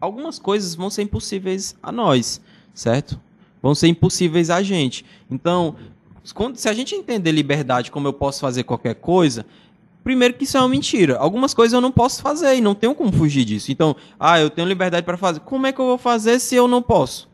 algumas 0.00 0.38
coisas 0.38 0.74
vão 0.74 0.90
ser 0.90 1.02
impossíveis 1.02 1.74
a 1.82 1.90
nós, 1.90 2.40
certo? 2.74 3.18
Vão 3.62 3.74
ser 3.74 3.88
impossíveis 3.88 4.50
a 4.50 4.62
gente. 4.62 5.04
Então, 5.30 5.74
quando, 6.34 6.56
se 6.56 6.68
a 6.68 6.74
gente 6.74 6.94
entender 6.94 7.32
liberdade 7.32 7.90
como 7.90 8.06
eu 8.06 8.12
posso 8.12 8.40
fazer 8.40 8.64
qualquer 8.64 8.96
coisa, 8.96 9.46
primeiro 10.04 10.34
que 10.34 10.44
isso 10.44 10.58
é 10.58 10.60
uma 10.60 10.68
mentira. 10.68 11.16
Algumas 11.16 11.54
coisas 11.54 11.72
eu 11.72 11.80
não 11.80 11.90
posso 11.90 12.20
fazer 12.20 12.54
e 12.56 12.60
não 12.60 12.74
tenho 12.74 12.94
como 12.94 13.10
fugir 13.10 13.44
disso. 13.44 13.72
Então, 13.72 13.96
ah, 14.20 14.38
eu 14.38 14.50
tenho 14.50 14.68
liberdade 14.68 15.06
para 15.06 15.16
fazer. 15.16 15.40
Como 15.40 15.66
é 15.66 15.72
que 15.72 15.80
eu 15.80 15.86
vou 15.86 15.98
fazer 15.98 16.38
se 16.38 16.54
eu 16.54 16.68
não 16.68 16.82
posso? 16.82 17.28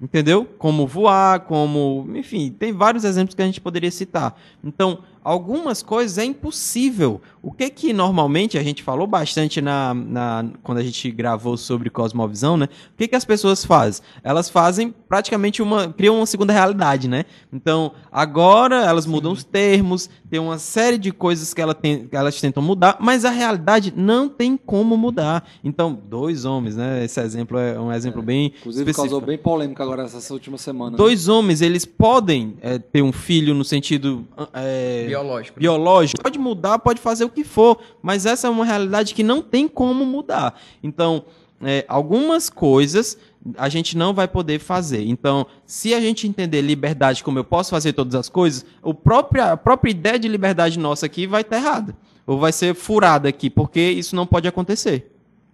Entendeu? 0.00 0.44
Como 0.58 0.86
voar, 0.86 1.40
como. 1.40 2.06
Enfim, 2.14 2.50
tem 2.50 2.72
vários 2.72 3.04
exemplos 3.04 3.34
que 3.34 3.42
a 3.42 3.46
gente 3.46 3.60
poderia 3.60 3.90
citar. 3.90 4.36
Então, 4.62 4.98
algumas 5.24 5.82
coisas 5.82 6.18
é 6.18 6.24
impossível. 6.24 7.20
O 7.42 7.50
que 7.50 7.68
que 7.70 7.92
normalmente 7.92 8.58
a 8.58 8.62
gente 8.62 8.82
falou 8.82 9.06
bastante 9.06 9.60
na, 9.60 9.94
na 9.94 10.44
quando 10.62 10.78
a 10.78 10.82
gente 10.82 11.10
gravou 11.10 11.56
sobre 11.56 11.88
cosmovisão, 11.88 12.56
né? 12.56 12.66
O 12.92 12.96
que 12.96 13.08
que 13.08 13.16
as 13.16 13.24
pessoas 13.24 13.64
fazem? 13.64 14.04
Elas 14.22 14.50
fazem 14.50 14.94
praticamente 15.08 15.62
uma 15.62 15.88
criam 15.88 16.16
uma 16.16 16.26
segunda 16.26 16.52
realidade, 16.52 17.08
né? 17.08 17.24
Então, 17.52 17.92
agora 18.12 18.84
elas 18.84 19.06
mudam 19.06 19.32
Sim. 19.32 19.38
os 19.38 19.44
termos, 19.44 20.10
tem 20.28 20.38
uma 20.38 20.58
série 20.58 20.98
de 20.98 21.10
coisas 21.10 21.54
que, 21.54 21.60
ela 21.60 21.74
tem, 21.74 22.06
que 22.06 22.16
elas 22.16 22.40
tentam 22.40 22.62
mudar, 22.62 22.98
mas 23.00 23.24
a 23.24 23.30
realidade 23.30 23.92
não 23.96 24.28
tem 24.28 24.56
como 24.56 24.96
mudar. 24.96 25.48
Então, 25.62 25.98
dois 26.08 26.44
homens, 26.44 26.76
né? 26.76 27.04
Esse 27.04 27.20
exemplo 27.20 27.58
é 27.58 27.78
um 27.80 27.92
exemplo 27.92 28.20
é. 28.20 28.24
bem 28.24 28.46
Inclusive 28.46 28.90
específico. 28.90 29.02
causou 29.02 29.20
bem 29.20 29.38
polêmica 29.38 29.82
agora 29.82 30.02
essa 30.02 30.32
última 30.32 30.58
semana. 30.58 30.92
Né? 30.92 30.96
Dois 30.96 31.26
né? 31.26 31.32
homens, 31.32 31.60
eles 31.60 31.84
podem 31.84 32.56
é, 32.60 32.78
ter 32.78 33.02
um 33.02 33.12
filho 33.12 33.54
no 33.54 33.64
sentido 33.64 34.26
é, 34.52 35.13
biológico. 35.18 35.60
Biológico. 35.60 36.22
Pode 36.22 36.38
mudar, 36.38 36.78
pode 36.78 37.00
fazer 37.00 37.24
o 37.24 37.28
que 37.28 37.44
for, 37.44 37.78
mas 38.02 38.26
essa 38.26 38.46
é 38.46 38.50
uma 38.50 38.64
realidade 38.64 39.14
que 39.14 39.22
não 39.22 39.40
tem 39.42 39.68
como 39.68 40.04
mudar. 40.04 40.60
Então, 40.82 41.24
é, 41.62 41.84
algumas 41.88 42.50
coisas 42.50 43.16
a 43.58 43.68
gente 43.68 43.96
não 43.96 44.14
vai 44.14 44.26
poder 44.26 44.58
fazer. 44.58 45.04
Então, 45.04 45.46
se 45.66 45.94
a 45.94 46.00
gente 46.00 46.26
entender 46.26 46.62
liberdade 46.62 47.22
como 47.22 47.38
eu 47.38 47.44
posso 47.44 47.70
fazer 47.70 47.92
todas 47.92 48.14
as 48.14 48.28
coisas, 48.28 48.64
o 48.82 48.94
próprio, 48.94 49.44
a 49.44 49.56
própria 49.56 49.90
ideia 49.90 50.18
de 50.18 50.28
liberdade 50.28 50.78
nossa 50.78 51.06
aqui 51.06 51.26
vai 51.26 51.42
estar 51.42 51.56
errada. 51.56 51.94
Ou 52.26 52.38
vai 52.38 52.52
ser 52.52 52.74
furada 52.74 53.28
aqui, 53.28 53.50
porque 53.50 53.80
isso 53.80 54.16
não 54.16 54.26
pode 54.26 54.48
acontecer. 54.48 55.12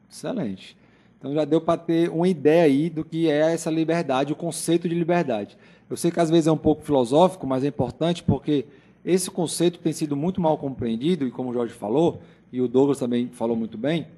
Excelente. 0.09 0.77
Então 1.19 1.35
já 1.35 1.45
deu 1.45 1.61
para 1.61 1.77
ter 1.77 2.09
uma 2.09 2.29
ideia 2.29 2.65
aí 2.65 2.89
do 2.89 3.05
que 3.05 3.29
é 3.29 3.53
essa 3.53 3.71
liberdade, 3.71 4.33
o 4.33 4.37
conceito 4.37 4.89
de 4.89 4.95
liberdade. 4.95 5.59
Eu 5.89 5.97
sei 5.97 6.11
que 6.11 6.21
às 6.21 6.31
vezes 6.31 6.47
é 6.47 6.53
um 6.53 6.57
pouco 6.57 6.83
filosófico, 6.83 7.47
mas 7.47 7.65
é 7.65 7.67
importante 7.67 8.23
porque 8.23 8.65
esse 9.05 9.31
conceito 9.31 9.79
tem 9.79 9.93
sido 9.93 10.17
muito 10.17 10.41
mal 10.41 10.59
compreendido, 10.59 11.27
e 11.27 11.31
como 11.31 11.51
o 11.51 11.53
Jorge 11.53 11.73
falou, 11.73 12.21
e 12.53 12.61
o 12.61 12.69
Douglas 12.69 12.99
também 12.99 13.29
falou 13.29 13.57
muito 13.57 13.79
bem, 13.79 14.09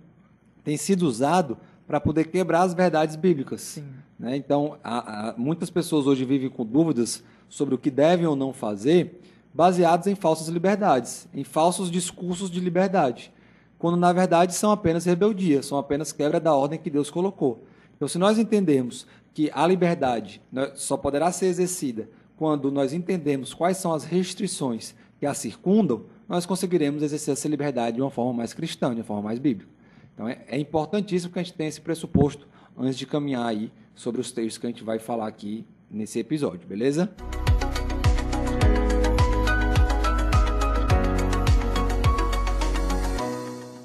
tem 0.65 0.77
sido 0.77 1.03
usado 1.03 1.57
para 1.87 2.01
poder 2.01 2.25
quebrar 2.29 2.63
as 2.63 2.75
verdades 2.75 3.17
bíblicas. 3.17 3.83
Né? 4.19 4.37
Então, 4.37 4.77
há, 4.83 5.31
há, 5.31 5.35
muitas 5.37 5.71
pessoas 5.71 6.07
hoje 6.07 6.25
vivem 6.25 6.49
com 6.49 6.65
dúvidas 6.65 7.23
sobre 7.49 7.75
o 7.75 7.79
que 7.79 7.91
devem 7.91 8.27
ou 8.27 8.35
não 8.35 8.53
fazer, 8.53 9.21
baseados 9.53 10.07
em 10.07 10.15
falsas 10.15 10.49
liberdades, 10.49 11.29
em 11.35 11.45
falsos 11.45 11.91
discursos 11.91 12.51
de 12.51 12.59
liberdade, 12.59 13.33
quando 13.79 13.97
na 13.97 14.13
verdade 14.13 14.55
são 14.55 14.71
apenas 14.71 15.05
rebeldia, 15.05 15.63
são 15.63 15.77
apenas 15.77 16.13
quebra 16.13 16.41
da 16.41 16.55
ordem 16.55 16.79
que 16.79 16.89
Deus 16.89 17.11
colocou. 17.11 17.65
Então, 17.97 18.09
se 18.09 18.19
nós 18.19 18.39
entendermos 18.39 19.07
que 19.35 19.51
a 19.53 19.67
liberdade 19.67 20.41
né, 20.51 20.73
só 20.75 20.97
poderá 20.97 21.31
ser 21.31 21.47
exercida 21.47 22.09
quando 22.43 22.73
nós 22.73 22.93
entendemos 22.93 23.55
quais 23.55 23.77
são 23.77 23.95
as 23.95 24.03
restrições 24.03 24.97
que 25.21 25.25
a 25.25 25.33
circundam, 25.33 26.07
nós 26.29 26.45
conseguiremos 26.45 27.01
exercer 27.01 27.35
essa 27.35 27.47
liberdade 27.47 27.95
de 27.95 28.03
uma 28.03 28.11
forma 28.11 28.33
mais 28.33 28.53
cristã, 28.53 28.91
de 28.91 28.97
uma 28.97 29.05
forma 29.05 29.23
mais 29.23 29.39
bíblica. 29.39 29.71
Então 30.13 30.29
é, 30.29 30.41
é 30.49 30.59
importantíssimo 30.59 31.33
que 31.33 31.39
a 31.39 31.43
gente 31.45 31.55
tenha 31.55 31.69
esse 31.69 31.81
pressuposto 31.81 32.49
antes 32.77 32.99
de 32.99 33.07
caminhar 33.07 33.47
aí 33.47 33.71
sobre 33.95 34.21
os 34.21 34.33
textos 34.33 34.59
que 34.59 34.67
a 34.67 34.71
gente 34.71 34.83
vai 34.83 34.99
falar 34.99 35.29
aqui 35.29 35.65
nesse 35.89 36.19
episódio, 36.19 36.67
beleza? 36.67 37.09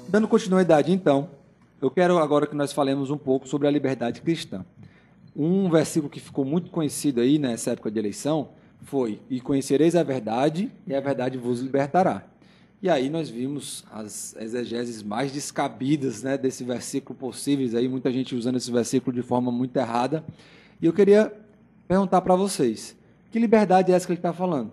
Dando 0.08 0.26
continuidade, 0.26 0.90
então, 0.90 1.30
eu 1.80 1.92
quero 1.92 2.18
agora 2.18 2.44
que 2.44 2.56
nós 2.56 2.72
falemos 2.72 3.08
um 3.08 3.18
pouco 3.18 3.46
sobre 3.46 3.68
a 3.68 3.70
liberdade 3.70 4.20
cristã. 4.20 4.64
Um 5.40 5.70
versículo 5.70 6.10
que 6.10 6.18
ficou 6.18 6.44
muito 6.44 6.68
conhecido 6.68 7.20
aí 7.20 7.38
nessa 7.38 7.70
época 7.70 7.92
de 7.92 7.98
eleição 8.00 8.48
foi: 8.82 9.20
E 9.30 9.40
conhecereis 9.40 9.94
a 9.94 10.02
verdade, 10.02 10.68
e 10.84 10.92
a 10.92 11.00
verdade 11.00 11.38
vos 11.38 11.60
libertará. 11.60 12.26
E 12.82 12.90
aí 12.90 13.08
nós 13.08 13.30
vimos 13.30 13.84
as 13.92 14.34
exegeses 14.36 15.00
mais 15.00 15.30
descabidas 15.30 16.24
né, 16.24 16.36
desse 16.36 16.64
versículo 16.64 17.16
possíveis, 17.16 17.74
aí 17.76 17.88
muita 17.88 18.10
gente 18.10 18.34
usando 18.34 18.56
esse 18.56 18.70
versículo 18.70 19.14
de 19.14 19.22
forma 19.22 19.52
muito 19.52 19.76
errada. 19.76 20.24
E 20.82 20.86
eu 20.86 20.92
queria 20.92 21.32
perguntar 21.86 22.20
para 22.20 22.34
vocês: 22.34 22.96
que 23.30 23.38
liberdade 23.38 23.92
é 23.92 23.94
essa 23.94 24.06
que 24.06 24.12
ele 24.12 24.18
está 24.18 24.32
falando? 24.32 24.72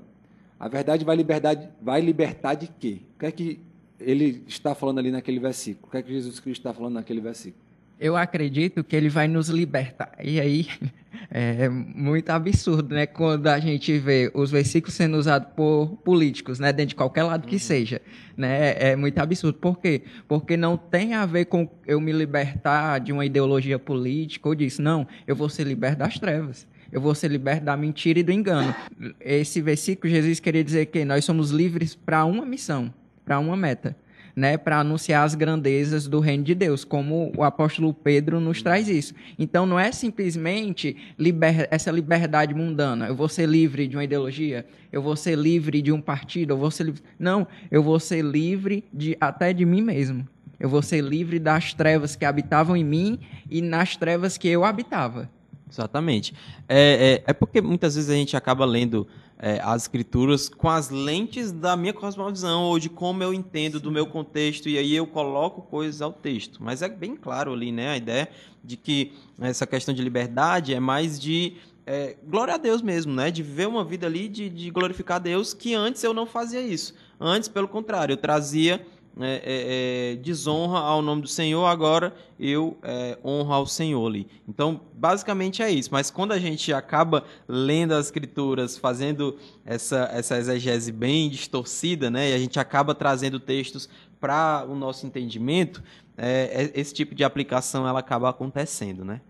A 0.59 0.67
verdade 0.67 1.05
vai, 1.05 1.15
liberdade, 1.15 1.69
vai 1.79 2.01
libertar 2.01 2.55
de 2.55 2.67
quê? 2.67 3.01
O 3.15 3.19
que 3.19 3.25
é 3.27 3.31
que 3.31 3.59
ele 3.99 4.43
está 4.47 4.73
falando 4.73 4.97
ali 4.97 5.11
naquele 5.11 5.39
versículo? 5.39 5.87
O 5.87 5.91
que 5.91 5.97
é 5.97 6.01
que 6.01 6.11
Jesus 6.11 6.39
Cristo 6.39 6.61
está 6.61 6.73
falando 6.73 6.93
naquele 6.95 7.21
versículo? 7.21 7.64
Eu 7.99 8.17
acredito 8.17 8.83
que 8.83 8.95
ele 8.95 9.09
vai 9.09 9.27
nos 9.27 9.47
libertar. 9.49 10.11
E 10.21 10.39
aí 10.39 10.67
é 11.31 11.69
muito 11.69 12.29
absurdo, 12.29 12.93
né? 12.93 13.05
Quando 13.05 13.47
a 13.47 13.59
gente 13.59 13.97
vê 13.97 14.29
os 14.33 14.51
versículos 14.51 14.95
sendo 14.95 15.17
usados 15.17 15.49
por 15.55 15.97
políticos, 16.03 16.59
né? 16.59 16.73
Dentro 16.73 16.89
de 16.89 16.95
qualquer 16.95 17.23
lado 17.23 17.47
que 17.47 17.55
uhum. 17.55 17.59
seja, 17.59 18.01
né? 18.35 18.75
É 18.91 18.95
muito 18.95 19.17
absurdo. 19.19 19.57
Por 19.57 19.79
quê? 19.79 20.03
Porque 20.27 20.57
não 20.57 20.75
tem 20.75 21.13
a 21.13 21.25
ver 21.25 21.45
com 21.45 21.69
eu 21.87 22.01
me 22.01 22.11
libertar 22.11 22.99
de 22.99 23.13
uma 23.13 23.25
ideologia 23.25 23.79
política 23.79 24.49
ou 24.49 24.55
disso. 24.55 24.81
Não, 24.81 25.07
eu 25.25 25.35
vou 25.35 25.47
ser 25.47 25.65
liberto 25.65 25.99
das 25.99 26.19
trevas. 26.19 26.67
Eu 26.91 27.01
vou 27.01 27.15
ser 27.15 27.29
liberto 27.29 27.65
da 27.65 27.75
mentira 27.75 28.19
e 28.19 28.23
do 28.23 28.31
engano. 28.31 28.73
Esse 29.19 29.61
versículo, 29.61 30.11
Jesus 30.11 30.39
queria 30.39 30.63
dizer 30.63 30.85
que 30.87 31.03
nós 31.03 31.25
somos 31.25 31.51
livres 31.51 31.95
para 31.95 32.23
uma 32.25 32.45
missão, 32.45 32.93
para 33.25 33.39
uma 33.39 33.55
meta 33.57 33.95
né, 34.35 34.57
para 34.57 34.79
anunciar 34.79 35.23
as 35.23 35.33
grandezas 35.33 36.07
do 36.07 36.19
reino 36.19 36.43
de 36.43 36.53
Deus, 36.53 36.83
como 36.83 37.31
o 37.37 37.43
apóstolo 37.43 37.93
Pedro 37.93 38.39
nos 38.39 38.61
traz 38.61 38.89
isso. 38.89 39.13
Então 39.39 39.65
não 39.65 39.79
é 39.79 39.91
simplesmente 39.91 40.97
liber, 41.17 41.67
essa 41.71 41.89
liberdade 41.91 42.53
mundana, 42.53 43.07
eu 43.07 43.15
vou 43.15 43.29
ser 43.29 43.47
livre 43.47 43.87
de 43.87 43.95
uma 43.95 44.03
ideologia, 44.03 44.65
eu 44.91 45.01
vou 45.01 45.15
ser 45.15 45.37
livre 45.37 45.81
de 45.81 45.91
um 45.91 46.01
partido, 46.01 46.53
eu 46.53 46.57
vou 46.57 46.71
ser 46.71 46.93
não, 47.17 47.47
eu 47.71 47.81
vou 47.81 47.99
ser 47.99 48.23
livre 48.23 48.83
de 48.93 49.15
até 49.21 49.53
de 49.53 49.65
mim 49.65 49.81
mesmo. 49.81 50.27
Eu 50.57 50.69
vou 50.69 50.81
ser 50.81 51.01
livre 51.01 51.37
das 51.37 51.73
trevas 51.73 52.15
que 52.15 52.23
habitavam 52.23 52.77
em 52.77 52.83
mim 52.83 53.19
e 53.49 53.61
nas 53.61 53.97
trevas 53.97 54.37
que 54.37 54.47
eu 54.47 54.63
habitava. 54.63 55.29
Exatamente. 55.75 56.33
É, 56.69 57.21
é, 57.25 57.31
é 57.31 57.33
porque 57.33 57.61
muitas 57.61 57.95
vezes 57.95 58.09
a 58.09 58.13
gente 58.13 58.37
acaba 58.37 58.63
lendo 58.63 59.05
é, 59.37 59.59
as 59.61 59.83
escrituras 59.83 60.47
com 60.47 60.69
as 60.69 60.89
lentes 60.89 61.51
da 61.51 61.75
minha 61.75 61.93
cosmovisão 61.93 62.63
ou 62.63 62.79
de 62.79 62.89
como 62.89 63.21
eu 63.21 63.33
entendo 63.33 63.79
do 63.79 63.91
meu 63.91 64.07
contexto 64.07 64.69
e 64.69 64.77
aí 64.77 64.95
eu 64.95 65.05
coloco 65.05 65.61
coisas 65.61 66.01
ao 66.01 66.13
texto. 66.13 66.63
Mas 66.63 66.81
é 66.81 66.87
bem 66.87 67.15
claro 67.15 67.51
ali, 67.51 67.71
né, 67.71 67.89
a 67.89 67.97
ideia 67.97 68.29
de 68.63 68.77
que 68.77 69.11
essa 69.39 69.67
questão 69.67 69.93
de 69.93 70.01
liberdade 70.01 70.73
é 70.73 70.79
mais 70.79 71.19
de 71.19 71.57
é, 71.85 72.15
glória 72.25 72.55
a 72.55 72.57
Deus 72.57 72.81
mesmo, 72.81 73.13
né, 73.13 73.29
de 73.29 73.43
viver 73.43 73.67
uma 73.67 73.83
vida 73.83 74.07
ali 74.07 74.29
de, 74.29 74.49
de 74.49 74.71
glorificar 74.71 75.17
a 75.17 75.19
Deus 75.19 75.53
que 75.53 75.75
antes 75.75 76.03
eu 76.03 76.13
não 76.13 76.25
fazia 76.25 76.61
isso. 76.61 76.95
Antes, 77.19 77.47
pelo 77.47 77.67
contrário, 77.67 78.13
eu 78.13 78.17
trazia 78.17 78.85
é, 79.19 79.35
é, 79.35 80.13
é, 80.13 80.15
desonra 80.17 80.79
ao 80.79 81.01
nome 81.01 81.21
do 81.21 81.27
Senhor, 81.27 81.65
agora 81.65 82.13
eu 82.37 82.77
é, 82.83 83.17
honro 83.23 83.53
ao 83.53 83.65
Senhor 83.65 84.05
ali. 84.05 84.27
Então, 84.47 84.81
basicamente 84.93 85.61
é 85.61 85.71
isso. 85.71 85.89
Mas 85.91 86.11
quando 86.11 86.33
a 86.33 86.39
gente 86.39 86.73
acaba 86.73 87.23
lendo 87.47 87.93
as 87.93 88.07
escrituras, 88.07 88.77
fazendo 88.77 89.37
essa, 89.65 90.09
essa 90.11 90.37
exegese 90.37 90.91
bem 90.91 91.29
distorcida, 91.29 92.09
né, 92.09 92.31
e 92.31 92.33
a 92.33 92.37
gente 92.37 92.59
acaba 92.59 92.93
trazendo 92.93 93.39
textos 93.39 93.87
para 94.19 94.65
o 94.67 94.75
nosso 94.75 95.05
entendimento, 95.05 95.81
é, 96.17 96.71
é, 96.73 96.79
esse 96.79 96.93
tipo 96.93 97.15
de 97.15 97.23
aplicação 97.23 97.87
ela 97.87 97.99
acaba 97.99 98.29
acontecendo, 98.29 99.05
né? 99.05 99.21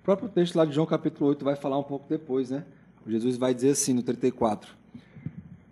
O 0.00 0.02
próprio 0.02 0.28
texto 0.28 0.56
lá 0.56 0.64
de 0.64 0.72
João 0.72 0.86
capítulo 0.86 1.28
8 1.28 1.44
vai 1.44 1.56
falar 1.56 1.78
um 1.78 1.82
pouco 1.82 2.06
depois, 2.08 2.50
né? 2.50 2.64
Jesus 3.06 3.36
vai 3.36 3.54
dizer 3.54 3.70
assim 3.70 3.92
no 3.92 4.02
34. 4.02 4.79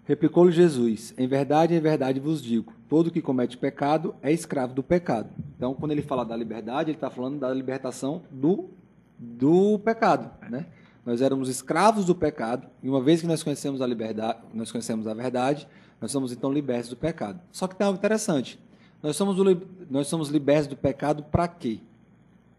Replicou-lhe 0.08 0.50
Jesus: 0.50 1.12
Em 1.18 1.28
verdade, 1.28 1.74
em 1.74 1.80
verdade 1.80 2.18
vos 2.18 2.42
digo: 2.42 2.72
todo 2.88 3.10
que 3.10 3.20
comete 3.20 3.58
pecado 3.58 4.14
é 4.22 4.32
escravo 4.32 4.72
do 4.72 4.82
pecado. 4.82 5.28
Então, 5.54 5.74
quando 5.74 5.92
ele 5.92 6.00
fala 6.00 6.24
da 6.24 6.34
liberdade, 6.34 6.90
ele 6.90 6.96
está 6.96 7.10
falando 7.10 7.38
da 7.38 7.52
libertação 7.52 8.22
do, 8.30 8.70
do 9.18 9.78
pecado. 9.80 10.30
Né? 10.48 10.64
Nós 11.04 11.20
éramos 11.20 11.50
escravos 11.50 12.06
do 12.06 12.14
pecado, 12.14 12.66
e 12.82 12.88
uma 12.88 13.02
vez 13.02 13.20
que 13.20 13.26
nós 13.26 13.42
conhecemos 13.42 13.82
a 13.82 13.86
liberdade, 13.86 14.38
nós 14.54 14.72
conhecemos 14.72 15.06
a 15.06 15.12
verdade, 15.12 15.68
nós 16.00 16.10
somos 16.10 16.32
então 16.32 16.50
libertos 16.50 16.88
do 16.88 16.96
pecado. 16.96 17.38
Só 17.52 17.68
que 17.68 17.76
tem 17.76 17.86
algo 17.86 17.98
interessante. 17.98 18.58
Nós 19.02 19.14
somos, 19.14 19.36
nós 19.90 20.06
somos 20.06 20.30
libertos 20.30 20.68
do 20.68 20.76
pecado 20.76 21.22
para 21.22 21.46
quê? 21.46 21.80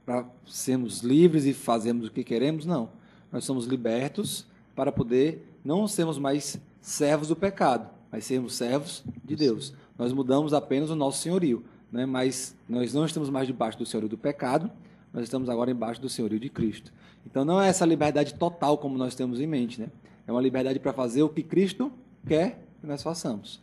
Para 0.05 0.23
sermos 0.45 1.01
livres 1.01 1.45
e 1.45 1.53
fazermos 1.53 2.07
o 2.07 2.11
que 2.11 2.23
queremos? 2.23 2.67
Não. 2.67 2.89
Nós 3.31 3.43
somos 3.43 3.65
libertos 3.65 4.45
para 4.75 4.91
poder 4.91 5.47
não 5.65 5.87
sermos 5.87 6.19
mais 6.19 6.59
servos 6.89 7.27
do 7.27 7.35
pecado, 7.35 7.87
mas 8.11 8.25
sermos 8.25 8.55
servos 8.55 9.03
de 9.23 9.35
Deus. 9.35 9.73
Nós 9.97 10.11
mudamos 10.11 10.53
apenas 10.53 10.89
o 10.89 10.95
nosso 10.95 11.21
senhorio, 11.21 11.63
né? 11.91 12.05
mas 12.05 12.55
nós 12.67 12.93
não 12.93 13.05
estamos 13.05 13.29
mais 13.29 13.45
debaixo 13.45 13.77
do 13.77 13.85
senhorio 13.85 14.09
do 14.09 14.17
pecado, 14.17 14.71
nós 15.13 15.23
estamos 15.23 15.49
agora 15.49 15.69
embaixo 15.69 16.01
do 16.01 16.09
senhorio 16.09 16.39
de 16.39 16.49
Cristo. 16.49 16.91
Então 17.25 17.45
não 17.45 17.61
é 17.61 17.69
essa 17.69 17.85
liberdade 17.85 18.33
total 18.33 18.77
como 18.77 18.97
nós 18.97 19.13
temos 19.13 19.39
em 19.39 19.45
mente, 19.45 19.79
né? 19.79 19.87
É 20.25 20.31
uma 20.31 20.41
liberdade 20.41 20.79
para 20.79 20.91
fazer 20.91 21.21
o 21.21 21.29
que 21.29 21.43
Cristo 21.43 21.91
quer 22.27 22.65
que 22.81 22.87
nós 22.87 23.03
façamos. 23.03 23.61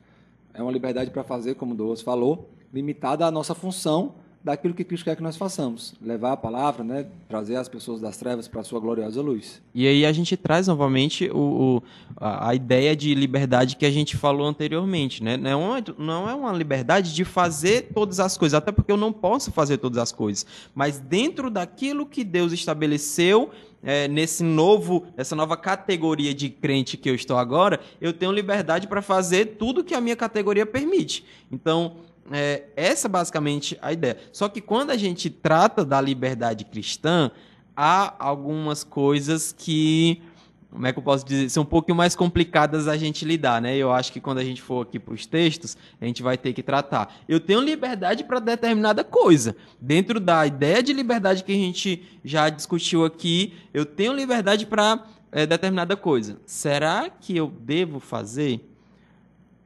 É 0.54 0.62
uma 0.62 0.70
liberdade 0.70 1.10
para 1.10 1.24
fazer, 1.24 1.54
como 1.54 1.74
Douglas 1.74 2.02
falou, 2.02 2.48
limitada 2.72 3.26
à 3.26 3.30
nossa 3.30 3.54
função 3.54 4.14
daquilo 4.46 4.72
que 4.74 4.84
Cristo 4.84 5.02
quer 5.02 5.16
que 5.16 5.22
nós 5.24 5.36
façamos, 5.36 5.92
levar 6.00 6.30
a 6.30 6.36
palavra, 6.36 6.84
né, 6.84 7.06
trazer 7.28 7.56
as 7.56 7.68
pessoas 7.68 8.00
das 8.00 8.16
trevas 8.16 8.46
para 8.46 8.60
a 8.60 8.64
sua 8.64 8.78
gloriosa 8.78 9.20
luz. 9.20 9.60
E 9.74 9.88
aí 9.88 10.06
a 10.06 10.12
gente 10.12 10.36
traz 10.36 10.68
novamente 10.68 11.28
o, 11.30 11.36
o 11.78 11.82
a, 12.16 12.54
ideia 12.54 12.94
de 12.94 13.12
liberdade 13.12 13.74
que 13.74 13.84
a 13.84 13.90
gente 13.90 14.16
falou 14.16 14.46
anteriormente, 14.46 15.20
né? 15.20 15.36
Não 15.36 15.50
é, 15.50 15.56
uma, 15.56 15.84
não 15.98 16.30
é 16.30 16.34
uma 16.34 16.52
liberdade 16.52 17.12
de 17.12 17.24
fazer 17.24 17.88
todas 17.92 18.20
as 18.20 18.38
coisas, 18.38 18.54
até 18.54 18.70
porque 18.70 18.92
eu 18.92 18.96
não 18.96 19.12
posso 19.12 19.50
fazer 19.50 19.78
todas 19.78 19.98
as 19.98 20.12
coisas, 20.12 20.46
mas 20.72 21.00
dentro 21.00 21.50
daquilo 21.50 22.06
que 22.06 22.22
Deus 22.22 22.52
estabeleceu 22.52 23.50
é, 23.82 24.06
nesse 24.06 24.44
novo, 24.44 25.06
essa 25.16 25.34
nova 25.34 25.56
categoria 25.56 26.32
de 26.32 26.50
crente 26.50 26.96
que 26.96 27.10
eu 27.10 27.16
estou 27.16 27.36
agora, 27.36 27.80
eu 28.00 28.12
tenho 28.12 28.30
liberdade 28.30 28.86
para 28.86 29.02
fazer 29.02 29.56
tudo 29.58 29.82
que 29.82 29.94
a 29.94 30.00
minha 30.00 30.14
categoria 30.14 30.64
permite. 30.64 31.24
Então, 31.50 31.96
é, 32.30 32.64
essa 32.76 33.06
é 33.06 33.10
basicamente 33.10 33.78
a 33.80 33.92
ideia. 33.92 34.16
Só 34.32 34.48
que 34.48 34.60
quando 34.60 34.90
a 34.90 34.96
gente 34.96 35.30
trata 35.30 35.84
da 35.84 36.00
liberdade 36.00 36.64
cristã, 36.64 37.30
há 37.76 38.14
algumas 38.18 38.82
coisas 38.82 39.52
que, 39.52 40.22
como 40.70 40.86
é 40.86 40.92
que 40.92 40.98
eu 40.98 41.02
posso 41.02 41.24
dizer, 41.24 41.48
são 41.50 41.62
um 41.62 41.66
pouquinho 41.66 41.96
mais 41.96 42.16
complicadas 42.16 42.88
a 42.88 42.96
gente 42.96 43.24
lidar, 43.24 43.60
né? 43.60 43.76
Eu 43.76 43.92
acho 43.92 44.12
que 44.12 44.20
quando 44.20 44.38
a 44.38 44.44
gente 44.44 44.62
for 44.62 44.82
aqui 44.82 44.98
para 44.98 45.14
os 45.14 45.26
textos, 45.26 45.76
a 46.00 46.04
gente 46.06 46.22
vai 46.22 46.36
ter 46.38 46.52
que 46.52 46.62
tratar. 46.62 47.14
Eu 47.28 47.38
tenho 47.38 47.60
liberdade 47.60 48.24
para 48.24 48.40
determinada 48.40 49.04
coisa. 49.04 49.54
Dentro 49.80 50.18
da 50.18 50.46
ideia 50.46 50.82
de 50.82 50.92
liberdade 50.92 51.44
que 51.44 51.52
a 51.52 51.56
gente 51.56 52.02
já 52.24 52.48
discutiu 52.48 53.04
aqui, 53.04 53.54
eu 53.72 53.84
tenho 53.84 54.12
liberdade 54.12 54.66
para 54.66 55.04
é, 55.30 55.46
determinada 55.46 55.96
coisa. 55.96 56.38
Será 56.46 57.10
que 57.10 57.36
eu 57.36 57.52
devo 57.60 58.00
fazer? 58.00 58.60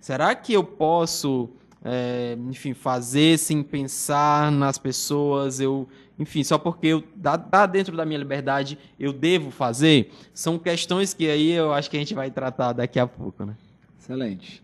Será 0.00 0.34
que 0.34 0.52
eu 0.52 0.64
posso 0.64 1.50
é, 1.84 2.36
enfim, 2.48 2.74
fazer 2.74 3.38
sem 3.38 3.62
pensar 3.62 4.52
nas 4.52 4.78
pessoas, 4.78 5.60
eu, 5.60 5.88
enfim, 6.18 6.44
só 6.44 6.58
porque 6.58 6.88
eu 6.88 7.04
dá, 7.16 7.66
dentro 7.66 7.96
da 7.96 8.04
minha 8.04 8.18
liberdade, 8.18 8.78
eu 8.98 9.12
devo 9.12 9.50
fazer, 9.50 10.12
são 10.34 10.58
questões 10.58 11.14
que 11.14 11.28
aí 11.28 11.52
eu 11.52 11.72
acho 11.72 11.90
que 11.90 11.96
a 11.96 12.00
gente 12.00 12.14
vai 12.14 12.30
tratar 12.30 12.72
daqui 12.72 12.98
a 12.98 13.06
pouco, 13.06 13.44
né? 13.44 13.56
Excelente. 13.98 14.62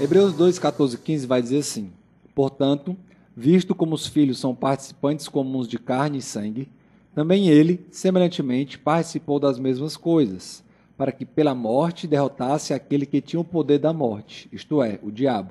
Hebreus 0.00 0.32
2, 0.32 0.60
14 0.60 0.94
e 0.94 0.98
15 0.98 1.26
vai 1.26 1.42
dizer 1.42 1.58
assim: 1.58 1.92
Portanto, 2.32 2.96
visto 3.36 3.74
como 3.74 3.96
os 3.96 4.06
filhos 4.06 4.38
são 4.38 4.54
participantes 4.54 5.26
comuns 5.28 5.66
de 5.66 5.76
carne 5.76 6.18
e 6.18 6.22
sangue, 6.22 6.68
também 7.18 7.48
ele, 7.48 7.84
semelhantemente, 7.90 8.78
participou 8.78 9.40
das 9.40 9.58
mesmas 9.58 9.96
coisas, 9.96 10.62
para 10.96 11.10
que 11.10 11.24
pela 11.24 11.52
morte 11.52 12.06
derrotasse 12.06 12.72
aquele 12.72 13.04
que 13.04 13.20
tinha 13.20 13.40
o 13.40 13.44
poder 13.44 13.80
da 13.80 13.92
morte, 13.92 14.48
isto 14.52 14.80
é, 14.80 15.00
o 15.02 15.10
diabo, 15.10 15.50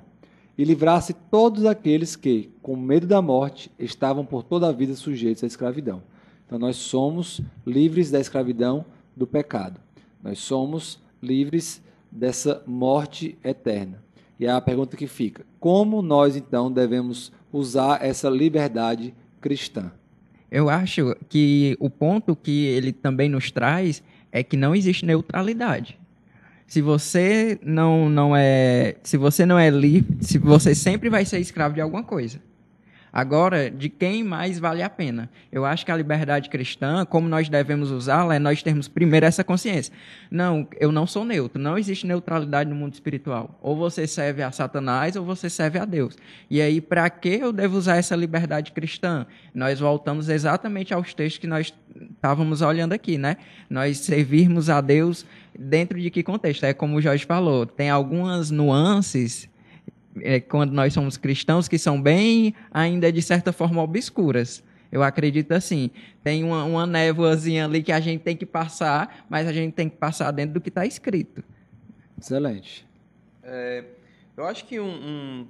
e 0.58 0.64
livrasse 0.64 1.14
todos 1.30 1.66
aqueles 1.66 2.16
que, 2.16 2.50
com 2.62 2.78
medo 2.78 3.06
da 3.06 3.22
morte, 3.22 3.70
estavam 3.78 4.26
por 4.26 4.44
toda 4.44 4.70
a 4.70 4.72
vida 4.72 4.96
sujeitos 4.96 5.44
à 5.44 5.48
escravidão. 5.48 6.02
Então 6.46 6.58
nós 6.58 6.78
somos 6.78 7.42
livres 7.66 8.10
da 8.10 8.22
escravidão 8.22 8.86
do 9.14 9.28
pecado. 9.28 9.78
Nós 10.24 10.40
somos 10.40 11.02
livres 11.22 11.84
dessa 12.10 12.64
morte 12.66 13.38
eterna. 13.44 14.02
E 14.40 14.46
é 14.46 14.52
a 14.52 14.62
pergunta 14.62 14.96
que 14.96 15.06
fica: 15.06 15.46
como 15.60 16.02
nós 16.02 16.38
então 16.38 16.72
devemos 16.72 17.30
usar 17.52 18.02
essa 18.02 18.30
liberdade 18.30 19.14
cristã? 19.42 19.92
Eu 20.52 20.70
acho 20.70 21.16
que 21.28 21.76
o 21.80 21.90
ponto 21.90 22.36
que 22.36 22.66
ele 22.66 22.94
também 22.94 23.30
nos 23.30 23.52
traz 23.52 24.02
é 24.32 24.44
que 24.44 24.56
não 24.56 24.76
existe 24.76 25.06
neutralidade. 25.06 26.00
Se 26.66 26.82
você 26.82 27.60
não, 27.64 28.10
não 28.10 28.36
é, 28.36 28.96
se 29.04 29.18
você 29.18 29.46
não 29.46 29.58
é 29.58 29.70
livre, 29.70 30.18
se 30.22 30.38
você 30.38 30.76
sempre 30.76 31.10
vai 31.10 31.26
ser 31.26 31.40
escravo 31.40 31.76
de 31.76 31.82
alguma 31.82 32.04
coisa. 32.04 32.40
Agora, 33.12 33.72
de 33.72 33.90
quem 33.90 34.24
mais 34.24 34.60
vale 34.60 34.84
a 34.84 34.90
pena? 34.90 35.30
Eu 35.52 35.66
acho 35.66 35.86
que 35.86 35.92
a 35.92 35.96
liberdade 35.96 36.50
cristã, 36.50 37.06
como 37.06 37.28
nós 37.28 37.50
devemos 37.50 37.90
usá-la, 37.90 38.36
é 38.36 38.40
nós 38.40 38.62
termos 38.62 38.88
primeiro 38.88 39.26
essa 39.26 39.44
consciência. 39.44 39.94
Não, 40.30 40.68
eu 40.80 40.92
não 40.92 41.08
sou 41.08 41.24
neutro. 41.26 41.62
Não 41.62 41.78
existe 41.78 42.06
neutralidade 42.06 42.70
no 42.70 42.76
mundo 42.76 42.94
espiritual. 42.94 43.58
Ou 43.62 43.76
você 43.76 44.06
serve 44.06 44.44
a 44.44 44.52
Satanás 44.52 45.16
ou 45.16 45.26
você 45.26 45.50
serve 45.50 45.80
a 45.80 45.86
Deus. 45.86 46.18
E 46.50 46.62
aí, 46.62 46.82
para 46.82 47.10
que 47.10 47.30
eu 47.30 47.52
devo 47.52 47.78
usar 47.78 47.96
essa 47.96 48.16
liberdade 48.16 48.72
cristã? 48.72 49.26
Nós 49.54 49.80
voltamos 49.80 50.30
exatamente 50.30 50.94
aos 50.94 51.14
textos 51.14 51.40
que 51.40 51.48
nós 51.48 51.74
estávamos 52.16 52.62
olhando 52.62 52.94
aqui, 52.94 53.18
né? 53.18 53.38
Nós 53.70 54.00
servirmos 54.00 54.70
a 54.70 54.82
Deus 54.82 55.26
dentro 55.58 56.00
de 56.00 56.10
que 56.10 56.22
contexto? 56.22 56.66
É 56.66 56.74
como 56.74 56.98
o 56.98 57.02
Jorge 57.02 57.26
falou, 57.26 57.66
tem 57.66 57.90
algumas 57.90 58.52
nuances 58.52 59.50
é, 60.22 60.40
quando 60.40 60.72
nós 60.72 60.94
somos 60.94 61.18
cristãos 61.18 61.68
que 61.68 61.78
são 61.78 62.02
bem, 62.02 62.54
ainda 62.72 63.12
de 63.12 63.22
certa 63.22 63.52
forma, 63.52 63.82
obscuras. 63.82 64.64
Eu 64.92 65.04
acredito 65.04 65.52
assim. 65.52 65.92
Tem 66.24 66.44
uma, 66.44 66.64
uma 66.64 66.88
névoazinha 66.88 67.66
ali 67.66 67.84
que 67.84 67.92
a 67.92 68.00
gente 68.00 68.22
tem 68.22 68.36
que 68.36 68.46
passar, 68.46 69.26
mas 69.30 69.48
a 69.48 69.54
gente 69.54 69.74
tem 69.74 69.90
que 69.90 69.98
passar 69.98 70.32
dentro 70.32 70.56
do 70.56 70.62
que 70.62 70.70
está 70.70 70.86
escrito. 70.86 71.44
Excelente. 72.20 72.88
É, 73.44 73.84
eu 74.36 74.46
acho 74.46 74.66
que 74.66 74.80
um, 74.80 74.88
um, 74.88 75.48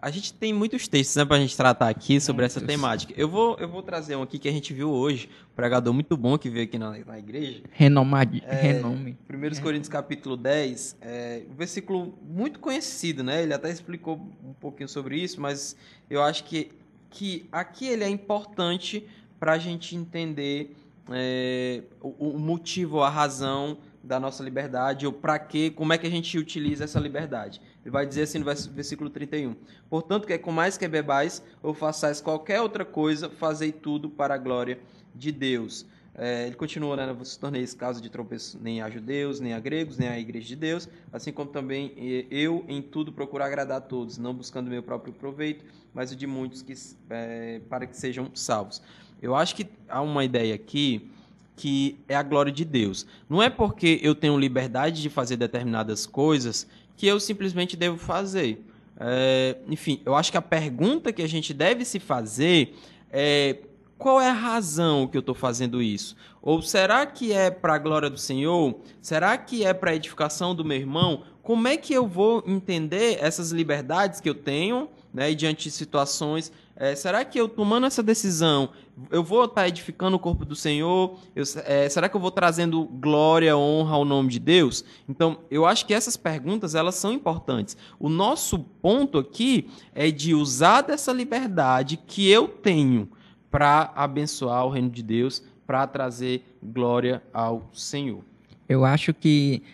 A 0.00 0.10
gente 0.10 0.32
tem 0.32 0.52
muitos 0.52 0.86
textos 0.86 1.16
né, 1.16 1.24
para 1.24 1.36
a 1.36 1.40
gente 1.40 1.56
tratar 1.56 1.88
aqui 1.88 2.20
sobre 2.20 2.42
muitos. 2.42 2.56
essa 2.56 2.64
temática. 2.64 3.12
Eu 3.16 3.28
vou, 3.28 3.56
eu 3.58 3.68
vou 3.68 3.82
trazer 3.82 4.14
um 4.14 4.22
aqui 4.22 4.38
que 4.38 4.48
a 4.48 4.52
gente 4.52 4.72
viu 4.72 4.90
hoje, 4.90 5.28
um 5.52 5.56
pregador 5.56 5.92
muito 5.92 6.16
bom 6.16 6.38
que 6.38 6.48
veio 6.48 6.64
aqui 6.64 6.78
na, 6.78 6.96
na 7.04 7.18
igreja. 7.18 7.62
Renomade, 7.72 8.42
é, 8.46 8.54
renome. 8.54 9.16
1 9.28 9.44
é. 9.44 9.60
Coríntios 9.60 9.88
capítulo 9.88 10.36
10, 10.36 10.98
é, 11.00 11.42
um 11.50 11.54
versículo 11.54 12.16
muito 12.22 12.60
conhecido, 12.60 13.24
né? 13.24 13.42
Ele 13.42 13.52
até 13.52 13.70
explicou 13.70 14.16
um 14.44 14.52
pouquinho 14.52 14.88
sobre 14.88 15.18
isso, 15.18 15.40
mas 15.40 15.74
eu 16.08 16.22
acho 16.22 16.44
que, 16.44 16.70
que 17.10 17.48
aqui 17.50 17.88
ele 17.88 18.04
é 18.04 18.08
importante 18.08 19.04
para 19.40 19.54
a 19.54 19.58
gente 19.58 19.96
entender 19.96 20.76
é, 21.10 21.82
o, 22.00 22.34
o 22.34 22.38
motivo, 22.38 23.02
a 23.02 23.10
razão 23.10 23.78
da 24.08 24.18
nossa 24.18 24.42
liberdade 24.42 25.06
ou 25.06 25.12
para 25.12 25.38
quê, 25.38 25.70
como 25.70 25.92
é 25.92 25.98
que 25.98 26.06
a 26.06 26.10
gente 26.10 26.38
utiliza 26.38 26.84
essa 26.84 26.98
liberdade. 26.98 27.60
Ele 27.84 27.90
vai 27.90 28.06
dizer 28.06 28.22
assim 28.22 28.38
no 28.38 28.46
versículo 28.72 29.10
31. 29.10 29.54
Portanto, 29.90 30.26
que 30.26 30.36
com 30.38 30.50
mais 30.50 30.78
que 30.78 30.88
bebais 30.88 31.42
ou 31.62 31.74
façais 31.74 32.18
qualquer 32.18 32.62
outra 32.62 32.86
coisa, 32.86 33.28
fazei 33.28 33.70
tudo 33.70 34.08
para 34.08 34.34
a 34.34 34.38
glória 34.38 34.80
de 35.14 35.30
Deus. 35.30 35.86
É, 36.14 36.46
ele 36.46 36.56
continua, 36.56 36.96
né? 36.96 37.06
Não 37.06 37.14
vos 37.14 37.36
torneis 37.36 37.74
caso 37.74 38.00
de 38.00 38.08
tropeço 38.08 38.58
nem 38.60 38.80
a 38.80 38.88
judeus, 38.88 39.40
nem 39.40 39.52
a 39.52 39.60
gregos, 39.60 39.98
nem 39.98 40.08
a 40.08 40.18
igreja 40.18 40.48
de 40.48 40.56
Deus, 40.56 40.88
assim 41.12 41.30
como 41.30 41.50
também 41.50 41.92
eu 42.30 42.64
em 42.66 42.80
tudo 42.80 43.12
procuro 43.12 43.44
agradar 43.44 43.76
a 43.76 43.80
todos, 43.80 44.18
não 44.18 44.34
buscando 44.34 44.68
meu 44.68 44.82
próprio 44.82 45.12
proveito, 45.12 45.64
mas 45.94 46.10
o 46.10 46.16
de 46.16 46.26
muitos 46.26 46.62
que, 46.62 46.72
é, 47.10 47.60
para 47.68 47.86
que 47.86 47.96
sejam 47.96 48.30
salvos. 48.34 48.82
Eu 49.20 49.36
acho 49.36 49.54
que 49.54 49.68
há 49.88 50.00
uma 50.00 50.24
ideia 50.24 50.54
aqui 50.54 51.10
que 51.58 51.98
é 52.08 52.14
a 52.14 52.22
glória 52.22 52.52
de 52.52 52.64
Deus. 52.64 53.04
Não 53.28 53.42
é 53.42 53.50
porque 53.50 53.98
eu 54.00 54.14
tenho 54.14 54.38
liberdade 54.38 55.02
de 55.02 55.10
fazer 55.10 55.36
determinadas 55.36 56.06
coisas 56.06 56.68
que 56.96 57.06
eu 57.06 57.18
simplesmente 57.18 57.76
devo 57.76 57.98
fazer. 57.98 58.64
É, 58.96 59.56
enfim, 59.68 60.00
eu 60.06 60.14
acho 60.14 60.30
que 60.30 60.38
a 60.38 60.42
pergunta 60.42 61.12
que 61.12 61.20
a 61.20 61.28
gente 61.28 61.52
deve 61.52 61.84
se 61.84 61.98
fazer 61.98 62.76
é 63.10 63.58
qual 63.98 64.20
é 64.20 64.30
a 64.30 64.32
razão 64.32 65.08
que 65.08 65.16
eu 65.16 65.20
estou 65.20 65.34
fazendo 65.34 65.82
isso? 65.82 66.16
Ou 66.40 66.62
será 66.62 67.04
que 67.04 67.32
é 67.32 67.50
para 67.50 67.74
a 67.74 67.78
glória 67.78 68.08
do 68.08 68.18
Senhor? 68.18 68.78
Será 69.02 69.36
que 69.36 69.64
é 69.64 69.74
para 69.74 69.90
a 69.90 69.96
edificação 69.96 70.54
do 70.54 70.64
meu 70.64 70.76
irmão? 70.76 71.24
Como 71.42 71.66
é 71.66 71.76
que 71.76 71.92
eu 71.92 72.06
vou 72.06 72.44
entender 72.46 73.18
essas 73.20 73.50
liberdades 73.50 74.20
que 74.20 74.28
eu 74.28 74.34
tenho 74.34 74.88
né, 75.12 75.30
e 75.30 75.34
diante 75.34 75.64
de 75.64 75.70
situações 75.70 76.52
é, 76.80 76.94
será 76.94 77.24
que 77.24 77.40
eu 77.40 77.48
tomando 77.48 77.86
essa 77.86 78.04
decisão, 78.04 78.70
eu 79.10 79.24
vou 79.24 79.46
estar 79.46 79.66
edificando 79.66 80.16
o 80.16 80.20
corpo 80.20 80.44
do 80.44 80.54
Senhor? 80.54 81.18
Eu, 81.34 81.42
é, 81.64 81.88
será 81.88 82.08
que 82.08 82.14
eu 82.14 82.20
vou 82.20 82.30
trazendo 82.30 82.84
glória, 82.84 83.56
honra 83.56 83.96
ao 83.96 84.04
nome 84.04 84.28
de 84.28 84.38
Deus? 84.38 84.84
Então, 85.08 85.40
eu 85.50 85.66
acho 85.66 85.84
que 85.84 85.92
essas 85.92 86.16
perguntas 86.16 86.76
elas 86.76 86.94
são 86.94 87.12
importantes. 87.12 87.76
O 87.98 88.08
nosso 88.08 88.60
ponto 88.60 89.18
aqui 89.18 89.68
é 89.92 90.08
de 90.12 90.34
usar 90.34 90.82
dessa 90.82 91.12
liberdade 91.12 91.96
que 91.96 92.30
eu 92.30 92.46
tenho 92.46 93.10
para 93.50 93.92
abençoar 93.96 94.64
o 94.64 94.70
reino 94.70 94.90
de 94.90 95.02
Deus, 95.02 95.42
para 95.66 95.84
trazer 95.84 96.44
glória 96.62 97.20
ao 97.34 97.68
Senhor. 97.72 98.22
Eu 98.68 98.84
acho 98.84 99.12
que 99.12 99.64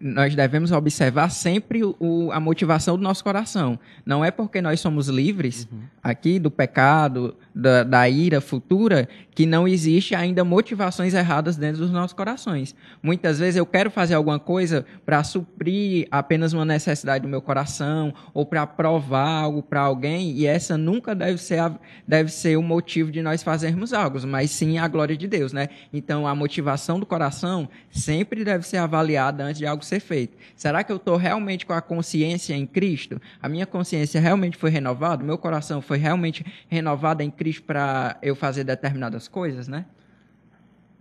nós 0.00 0.34
devemos 0.34 0.70
observar 0.70 1.30
sempre 1.30 1.82
o, 1.82 2.30
a 2.32 2.38
motivação 2.38 2.96
do 2.96 3.02
nosso 3.02 3.24
coração. 3.24 3.78
Não 4.04 4.24
é 4.24 4.30
porque 4.30 4.60
nós 4.60 4.80
somos 4.80 5.08
livres 5.08 5.66
uhum. 5.70 5.80
aqui 6.02 6.38
do 6.38 6.50
pecado, 6.50 7.34
da, 7.54 7.82
da, 7.82 8.08
ira 8.08 8.40
futura, 8.40 9.08
que 9.34 9.46
não 9.46 9.66
existe 9.66 10.14
ainda 10.14 10.44
motivações 10.44 11.14
erradas 11.14 11.56
dentro 11.56 11.80
dos 11.80 11.90
nossos 11.90 12.12
corações. 12.12 12.74
Muitas 13.02 13.38
vezes 13.38 13.56
eu 13.56 13.64
quero 13.64 13.90
fazer 13.90 14.14
alguma 14.14 14.38
coisa 14.38 14.84
para 15.06 15.24
suprir 15.24 16.06
apenas 16.10 16.52
uma 16.52 16.64
necessidade 16.64 17.22
do 17.22 17.28
meu 17.28 17.40
coração 17.40 18.12
ou 18.34 18.44
para 18.44 18.66
provar 18.66 19.42
algo 19.42 19.62
para 19.62 19.80
alguém 19.80 20.32
e 20.32 20.46
essa 20.46 20.76
nunca 20.76 21.14
deve 21.14 21.38
ser, 21.38 21.58
a, 21.60 21.72
deve 22.06 22.30
ser 22.30 22.56
o 22.56 22.62
motivo 22.62 23.10
de 23.10 23.22
nós 23.22 23.42
fazermos 23.42 23.92
algo, 23.92 24.24
mas 24.26 24.50
sim 24.50 24.78
a 24.78 24.86
glória 24.86 25.16
de 25.16 25.26
Deus, 25.26 25.52
né? 25.52 25.68
Então 25.92 26.26
a 26.26 26.34
motivação 26.34 27.00
do 27.00 27.06
coração 27.06 27.68
sempre 27.90 28.44
deve 28.44 28.66
ser 28.66 28.78
avaliada 28.78 29.44
antes 29.44 29.61
de 29.62 29.66
algo 29.66 29.84
ser 29.84 30.00
feito. 30.00 30.36
Será 30.56 30.82
que 30.82 30.90
eu 30.90 30.96
estou 30.96 31.16
realmente 31.16 31.64
com 31.64 31.72
a 31.72 31.80
consciência 31.80 32.52
em 32.54 32.66
Cristo? 32.66 33.22
A 33.40 33.48
minha 33.48 33.64
consciência 33.64 34.20
realmente 34.20 34.56
foi 34.56 34.70
renovada? 34.70 35.22
Meu 35.22 35.38
coração 35.38 35.80
foi 35.80 35.98
realmente 35.98 36.44
renovado 36.68 37.22
em 37.22 37.30
Cristo 37.30 37.62
para 37.62 38.18
eu 38.20 38.34
fazer 38.34 38.64
determinadas 38.64 39.28
coisas, 39.28 39.68
né? 39.68 39.86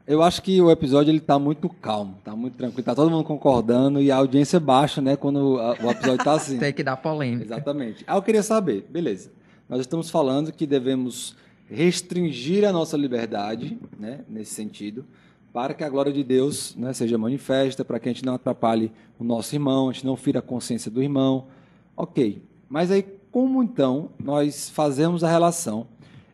Eu 0.06 0.22
acho 0.22 0.44
que 0.44 0.62
o 0.62 0.70
episódio 0.70 1.10
ele 1.10 1.18
está 1.18 1.40
muito 1.40 1.70
calmo, 1.70 2.18
está 2.20 2.36
muito 2.36 2.56
tranquilo, 2.56 2.82
está 2.82 2.94
todo 2.94 3.10
mundo 3.10 3.24
concordando 3.24 4.00
e 4.00 4.12
a 4.12 4.18
audiência 4.18 4.60
baixa, 4.60 5.02
né, 5.02 5.16
quando 5.16 5.56
o 5.56 5.92
episódio 5.92 6.20
está 6.20 6.34
assim. 6.34 6.58
Tem 6.60 6.74
que 6.74 6.84
dar 6.84 6.98
polêmica. 6.98 7.46
Exatamente. 7.46 8.04
Ah, 8.06 8.16
eu 8.16 8.22
queria 8.22 8.44
saber, 8.44 8.86
beleza. 8.90 9.32
Nós 9.68 9.82
estamos 9.82 10.10
falando 10.10 10.52
que 10.52 10.68
devemos 10.68 11.36
restringir 11.70 12.68
a 12.68 12.72
nossa 12.72 12.98
liberdade, 12.98 13.80
né, 13.98 14.20
nesse 14.28 14.54
sentido, 14.54 15.06
para 15.54 15.74
que 15.74 15.84
a 15.84 15.90
glória 15.90 16.14
de 16.14 16.24
Deus 16.24 16.76
né, 16.76 16.94
seja 16.94 17.18
manifesta, 17.18 17.84
para 17.84 18.00
que 18.00 18.10
a 18.10 18.14
gente 18.14 18.26
não 18.26 18.36
atrapalhe 18.36 18.92
o 19.20 19.24
nosso 19.24 19.54
irmão, 19.56 19.90
a 19.90 19.94
gente 19.94 20.06
não 20.06 20.16
fira 20.16 20.40
a 20.40 20.42
consciência 20.42 20.90
do 20.90 21.02
irmão. 21.02 21.48
Ok, 21.96 22.42
mas 22.70 22.90
aí 22.90 23.06
como 23.32 23.64
então 23.64 24.10
nós 24.22 24.70
fazemos 24.70 25.24
a 25.24 25.30
relação 25.30 25.88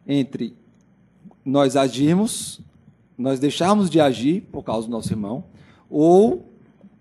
entre 0.07 0.55
nós 1.43 1.75
agirmos, 1.75 2.59
nós 3.17 3.39
deixarmos 3.39 3.89
de 3.89 3.99
agir 3.99 4.41
por 4.51 4.63
causa 4.63 4.87
do 4.87 4.91
nosso 4.91 5.11
irmão, 5.11 5.43
ou 5.89 6.51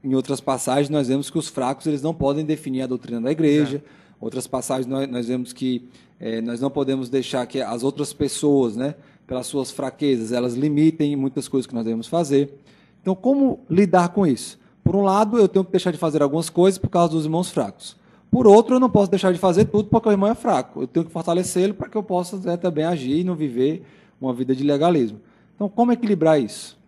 em 0.03 0.15
outras 0.15 0.41
passagens 0.41 0.89
nós 0.89 1.09
vemos 1.09 1.29
que 1.29 1.39
os 1.39 1.49
fracos 1.49 1.87
eles 1.87 2.03
não 2.03 2.15
podem 2.15 2.45
definir 2.45 2.83
a 2.83 2.87
doutrina 2.87 3.21
da 3.21 3.31
igreja. 3.31 3.83
É. 3.85 4.06
Outras 4.21 4.47
passagens 4.47 4.87
nós, 4.87 5.09
nós 5.09 5.27
vemos 5.29 5.53
que 5.53 5.89
é, 6.19 6.41
nós 6.41 6.61
não 6.61 6.71
podemos 6.71 7.09
deixar 7.09 7.47
que 7.47 7.61
as 7.61 7.83
outras 7.83 8.13
pessoas, 8.13 8.77
né, 8.77 8.95
pelas 9.27 9.47
suas 9.47 9.71
fraquezas, 9.71 10.33
elas 10.33 10.55
limitem 10.55 11.15
muitas 11.17 11.49
coisas 11.49 11.67
que 11.67 11.75
nós 11.75 11.85
devemos 11.85 12.07
fazer. 12.07 12.55
Então, 13.03 13.15
como 13.15 13.61
lidar 13.69 14.09
com 14.09 14.27
isso? 14.27 14.59
Por 14.83 14.97
um 14.97 15.03
lado, 15.03 15.39
eu 15.39 15.49
tenho 15.49 15.65
que 15.65 15.71
deixar 15.71 15.91
de 15.91 15.99
fazer 15.99 16.23
algumas 16.23 16.49
coisas 16.49 16.79
por 16.79 16.89
causa 16.89 17.13
dos 17.13 17.25
irmãos 17.25 17.51
fracos. 17.51 17.97
Por 18.31 18.47
outro, 18.47 18.77
eu 18.77 18.81
não 18.81 18.91
posso 18.91 19.11
deixar 19.11 19.33
de 19.33 19.39
fazer 19.39 19.67
tudo 19.67 19.89
porque 19.89 20.09
o 20.09 20.13
irmão 20.13 20.31
é 20.31 20.35
fraco. 20.35 20.83
Eu 20.83 20.87
tenho 20.87 21.07
que 21.07 21.13
fortalecê-lo 21.13 21.75
para 21.75 21.89
que 21.89 21.97
eu 21.97 22.03
possa 22.03 22.37
né, 22.39 22.57
também 22.57 22.85
agir 22.85 23.21
e 23.21 23.25
não 23.25 23.35
viver 23.35 23.85
uma 24.21 24.33
vida 24.33 24.55
de 24.55 24.65
legalismo. 24.65 25.21
Então, 25.55 25.69
como 25.69 25.93
equilibrar 25.93 26.41
isso? 26.41 26.79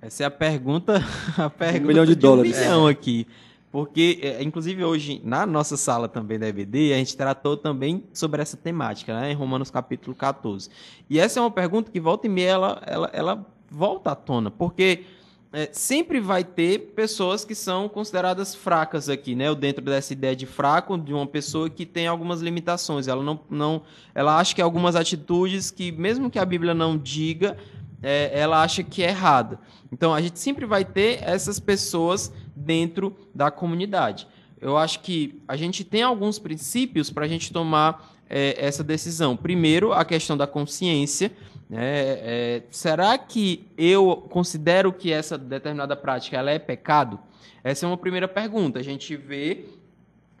Essa 0.00 0.24
é 0.24 0.26
a 0.26 0.30
pergunta, 0.30 1.02
a 1.36 1.48
pergunta 1.50 1.84
um 1.84 1.86
milhão 1.86 2.04
de, 2.04 2.14
de 2.14 2.20
dólares. 2.20 2.56
Um 2.56 2.60
milhão 2.60 2.86
aqui. 2.86 3.26
Porque, 3.72 4.20
é, 4.22 4.42
inclusive, 4.42 4.84
hoje, 4.84 5.20
na 5.24 5.46
nossa 5.46 5.78
sala 5.78 6.06
também 6.06 6.38
da 6.38 6.46
EBD, 6.46 6.92
a 6.92 6.98
gente 6.98 7.16
tratou 7.16 7.56
também 7.56 8.04
sobre 8.12 8.42
essa 8.42 8.54
temática, 8.54 9.18
né, 9.18 9.32
em 9.32 9.34
Romanos 9.34 9.70
capítulo 9.70 10.14
14. 10.14 10.68
E 11.08 11.18
essa 11.18 11.40
é 11.40 11.42
uma 11.42 11.50
pergunta 11.50 11.90
que 11.90 11.98
volta 11.98 12.26
e 12.26 12.30
meia 12.30 12.50
ela, 12.50 12.82
ela, 12.86 13.10
ela 13.14 13.46
volta 13.70 14.10
à 14.10 14.14
tona, 14.14 14.50
porque 14.50 15.06
é, 15.54 15.70
sempre 15.72 16.20
vai 16.20 16.44
ter 16.44 16.92
pessoas 16.94 17.46
que 17.46 17.54
são 17.54 17.88
consideradas 17.88 18.54
fracas 18.54 19.08
aqui, 19.08 19.34
né? 19.34 19.54
Dentro 19.54 19.82
dessa 19.82 20.12
ideia 20.12 20.36
de 20.36 20.44
fraco, 20.44 20.98
de 20.98 21.14
uma 21.14 21.26
pessoa 21.26 21.70
que 21.70 21.86
tem 21.86 22.06
algumas 22.06 22.42
limitações. 22.42 23.08
Ela 23.08 23.22
não, 23.22 23.40
não 23.48 23.82
ela 24.14 24.38
acha 24.38 24.54
que 24.54 24.60
algumas 24.60 24.96
atitudes 24.96 25.70
que, 25.70 25.90
mesmo 25.92 26.30
que 26.30 26.38
a 26.38 26.44
Bíblia 26.44 26.74
não 26.74 26.98
diga, 26.98 27.56
é, 28.02 28.30
ela 28.38 28.62
acha 28.62 28.82
que 28.82 29.02
é 29.02 29.08
errada. 29.08 29.58
Então, 29.90 30.12
a 30.12 30.20
gente 30.20 30.38
sempre 30.38 30.66
vai 30.66 30.84
ter 30.84 31.22
essas 31.22 31.60
pessoas 31.60 32.32
dentro 32.54 33.16
da 33.34 33.50
comunidade. 33.50 34.26
Eu 34.60 34.76
acho 34.76 35.00
que 35.00 35.42
a 35.48 35.56
gente 35.56 35.84
tem 35.84 36.02
alguns 36.02 36.38
princípios 36.38 37.10
para 37.10 37.24
a 37.24 37.28
gente 37.28 37.52
tomar 37.52 38.16
é, 38.30 38.54
essa 38.64 38.84
decisão. 38.84 39.36
Primeiro, 39.36 39.92
a 39.92 40.04
questão 40.04 40.36
da 40.36 40.46
consciência. 40.46 41.32
Né? 41.68 41.80
É, 41.82 42.62
será 42.70 43.18
que 43.18 43.66
eu 43.76 44.26
considero 44.30 44.92
que 44.92 45.12
essa 45.12 45.36
determinada 45.36 45.96
prática 45.96 46.36
ela 46.36 46.50
é 46.50 46.58
pecado? 46.58 47.18
Essa 47.64 47.86
é 47.86 47.88
uma 47.88 47.96
primeira 47.96 48.28
pergunta. 48.28 48.78
A 48.78 48.82
gente 48.82 49.16
vê 49.16 49.66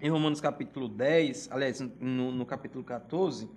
em 0.00 0.08
Romanos 0.08 0.40
capítulo 0.40 0.88
10, 0.88 1.48
aliás, 1.50 1.80
no, 2.00 2.32
no 2.32 2.46
capítulo 2.46 2.82
14, 2.82 3.48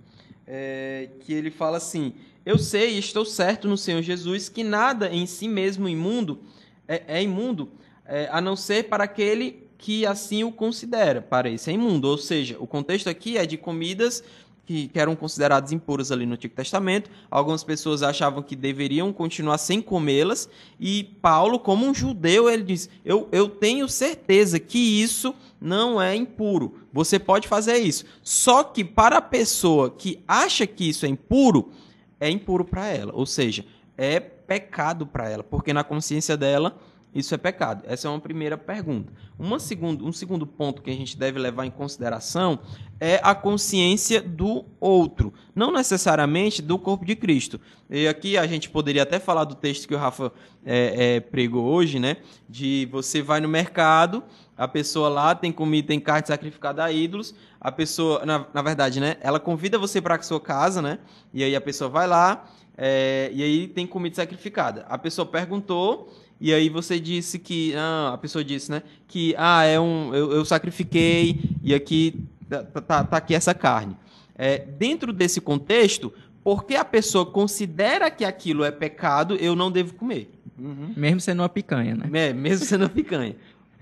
é, 0.45 1.09
que 1.21 1.33
ele 1.33 1.49
fala 1.49 1.77
assim: 1.77 2.13
Eu 2.45 2.57
sei 2.57 2.95
e 2.95 2.99
estou 2.99 3.25
certo 3.25 3.67
no 3.67 3.77
Senhor 3.77 4.01
Jesus 4.01 4.49
que 4.49 4.63
nada 4.63 5.09
em 5.09 5.25
si 5.25 5.47
mesmo 5.47 5.89
imundo 5.89 6.41
é, 6.87 7.03
é 7.07 7.23
imundo, 7.23 7.71
é, 8.05 8.29
a 8.31 8.39
não 8.39 8.55
ser 8.55 8.87
para 8.89 9.03
aquele 9.03 9.65
que 9.77 10.05
assim 10.05 10.43
o 10.43 10.51
considera. 10.51 11.21
Para 11.21 11.49
esse 11.49 11.69
é 11.69 11.73
imundo. 11.73 12.07
Ou 12.07 12.17
seja, 12.17 12.57
o 12.59 12.67
contexto 12.67 13.09
aqui 13.09 13.37
é 13.37 13.45
de 13.45 13.57
comidas 13.57 14.23
que, 14.65 14.87
que 14.87 14.99
eram 14.99 15.15
consideradas 15.15 15.71
impuras 15.71 16.11
ali 16.11 16.25
no 16.25 16.33
Antigo 16.33 16.55
Testamento. 16.55 17.09
Algumas 17.29 17.63
pessoas 17.63 18.01
achavam 18.01 18.41
que 18.41 18.55
deveriam 18.55 19.13
continuar 19.13 19.57
sem 19.57 19.81
comê-las. 19.81 20.49
E 20.79 21.03
Paulo, 21.21 21.59
como 21.59 21.85
um 21.85 21.93
judeu, 21.93 22.49
ele 22.49 22.63
diz: 22.63 22.89
eu, 23.03 23.27
eu 23.31 23.47
tenho 23.47 23.87
certeza 23.87 24.59
que 24.59 24.79
isso 24.79 25.35
não 25.61 26.01
é 26.01 26.15
impuro. 26.15 26.79
Você 26.91 27.19
pode 27.19 27.47
fazer 27.47 27.77
isso. 27.77 28.05
Só 28.23 28.63
que 28.63 28.83
para 28.83 29.17
a 29.17 29.21
pessoa 29.21 29.91
que 29.91 30.23
acha 30.27 30.65
que 30.65 30.89
isso 30.89 31.05
é 31.05 31.09
impuro, 31.09 31.71
é 32.19 32.29
impuro 32.29 32.65
para 32.65 32.87
ela. 32.87 33.11
Ou 33.13 33.25
seja, 33.25 33.65
é 33.97 34.19
pecado 34.19 35.05
para 35.05 35.29
ela, 35.29 35.43
porque 35.43 35.73
na 35.73 35.83
consciência 35.83 36.37
dela 36.37 36.77
isso 37.15 37.33
é 37.33 37.37
pecado? 37.37 37.83
Essa 37.87 38.09
é 38.09 38.11
uma 38.11 38.19
primeira 38.19 38.57
pergunta. 38.57 39.13
Uma 39.39 39.57
segundo, 39.57 40.05
um 40.05 40.11
segundo 40.11 40.45
ponto 40.45 40.81
que 40.81 40.91
a 40.91 40.93
gente 40.93 41.17
deve 41.17 41.39
levar 41.39 41.65
em 41.65 41.71
consideração 41.71 42.59
é 42.99 43.21
a 43.23 43.33
consciência 43.33 44.21
do 44.21 44.65
outro, 44.81 45.33
não 45.55 45.71
necessariamente 45.71 46.61
do 46.61 46.77
corpo 46.77 47.05
de 47.05 47.15
Cristo. 47.15 47.59
E 47.89 48.05
aqui 48.05 48.37
a 48.37 48.45
gente 48.45 48.69
poderia 48.69 49.03
até 49.03 49.17
falar 49.17 49.45
do 49.45 49.55
texto 49.55 49.87
que 49.87 49.95
o 49.95 49.97
Rafa 49.97 50.29
é, 50.65 51.15
é, 51.15 51.19
pregou 51.21 51.63
hoje, 51.63 51.99
né? 51.99 52.17
De 52.49 52.87
você 52.91 53.21
vai 53.21 53.39
no 53.39 53.47
mercado, 53.47 54.21
a 54.57 54.67
pessoa 54.67 55.07
lá 55.07 55.33
tem 55.33 55.53
comida, 55.53 55.87
tem 55.87 55.99
carne 56.01 56.27
sacrificada 56.27 56.83
a 56.83 56.91
ídolos, 56.91 57.33
a 57.61 57.71
pessoa, 57.71 58.25
na, 58.25 58.45
na 58.53 58.61
verdade, 58.61 58.99
né? 58.99 59.15
Ela 59.21 59.39
convida 59.39 59.77
você 59.77 60.01
para 60.01 60.15
a 60.15 60.21
sua 60.21 60.41
casa, 60.41 60.81
né? 60.81 60.99
E 61.33 61.43
aí 61.45 61.55
a 61.55 61.61
pessoa 61.61 61.89
vai 61.89 62.07
lá, 62.07 62.45
é, 62.77 63.29
e 63.33 63.41
aí 63.41 63.67
tem 63.67 63.87
comida 63.87 64.15
sacrificada. 64.15 64.85
A 64.89 64.97
pessoa 64.97 65.25
perguntou 65.25 66.13
e 66.39 66.53
aí 66.53 66.69
você 66.69 66.99
disse 66.99 67.39
que. 67.39 67.73
Ah, 67.75 68.11
a 68.13 68.17
pessoa 68.17 68.43
disse, 68.43 68.69
né? 68.69 68.83
Que 69.07 69.33
ah, 69.37 69.63
é 69.63 69.79
um. 69.79 70.13
Eu, 70.13 70.31
eu 70.33 70.45
sacrifiquei 70.45 71.39
e 71.63 71.73
aqui 71.73 72.25
tá, 72.49 72.63
tá, 72.63 73.03
tá 73.03 73.17
aqui 73.17 73.33
essa 73.33 73.53
carne. 73.53 73.95
É, 74.37 74.57
dentro 74.57 75.13
desse 75.13 75.39
contexto, 75.39 76.11
porque 76.43 76.75
a 76.75 76.83
pessoa 76.83 77.25
considera 77.25 78.11
que 78.11 78.25
aquilo 78.25 78.63
é 78.63 78.71
pecado, 78.71 79.35
eu 79.35 79.55
não 79.55 79.71
devo 79.71 79.93
comer. 79.93 80.29
Uhum. 80.59 80.93
Mesmo 80.95 81.19
sendo 81.19 81.41
uma 81.41 81.49
picanha, 81.49 81.95
né? 81.95 82.09
É, 82.13 82.33
mesmo 82.33 82.65
sendo 82.65 82.81
uma 82.81 82.89
picanha. 82.89 83.35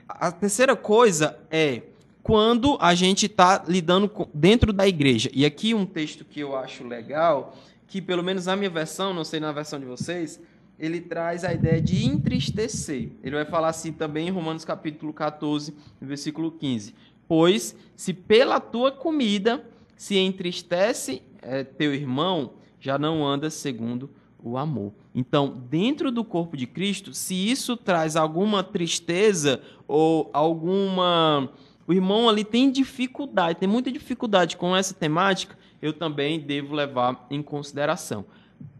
A 0.07 0.31
terceira 0.31 0.75
coisa 0.75 1.37
é 1.49 1.81
quando 2.21 2.77
a 2.79 2.95
gente 2.95 3.25
está 3.25 3.63
lidando 3.67 4.07
com, 4.07 4.27
dentro 4.33 4.71
da 4.71 4.87
igreja. 4.87 5.29
E 5.33 5.45
aqui 5.45 5.73
um 5.73 5.85
texto 5.85 6.23
que 6.23 6.39
eu 6.39 6.55
acho 6.55 6.87
legal, 6.87 7.55
que 7.87 8.01
pelo 8.01 8.23
menos 8.23 8.45
na 8.45 8.55
minha 8.55 8.69
versão, 8.69 9.13
não 9.13 9.23
sei 9.23 9.39
na 9.39 9.51
versão 9.51 9.79
de 9.79 9.85
vocês, 9.85 10.39
ele 10.77 11.01
traz 11.01 11.43
a 11.43 11.53
ideia 11.53 11.81
de 11.81 12.05
entristecer. 12.05 13.12
Ele 13.23 13.36
vai 13.36 13.45
falar 13.45 13.69
assim 13.69 13.91
também 13.91 14.27
em 14.27 14.31
Romanos 14.31 14.65
capítulo 14.65 15.13
14, 15.13 15.73
versículo 16.01 16.51
15. 16.51 16.93
Pois 17.27 17.75
se 17.95 18.13
pela 18.13 18.59
tua 18.59 18.91
comida 18.91 19.65
se 19.95 20.17
entristece 20.17 21.21
é, 21.41 21.63
teu 21.63 21.93
irmão, 21.93 22.53
já 22.79 22.97
não 22.97 23.25
andas 23.25 23.53
segundo 23.53 24.09
o 24.43 24.57
amor. 24.57 24.93
Então, 25.15 25.63
dentro 25.69 26.12
do 26.12 26.23
corpo 26.23 26.57
de 26.57 26.67
Cristo, 26.67 27.13
se 27.13 27.33
isso 27.33 27.77
traz 27.77 28.15
alguma 28.15 28.63
tristeza 28.63 29.62
ou 29.88 30.29
alguma. 30.33 31.49
O 31.88 31.93
irmão 31.93 32.27
ali 32.27 32.43
tem 32.43 32.71
dificuldade, 32.71 33.59
tem 33.59 33.69
muita 33.69 33.91
dificuldade 33.91 34.57
com 34.57 34.75
essa 34.75 34.93
temática, 34.93 35.57
eu 35.81 35.91
também 35.91 36.39
devo 36.39 36.73
levar 36.73 37.27
em 37.29 37.41
consideração. 37.41 38.25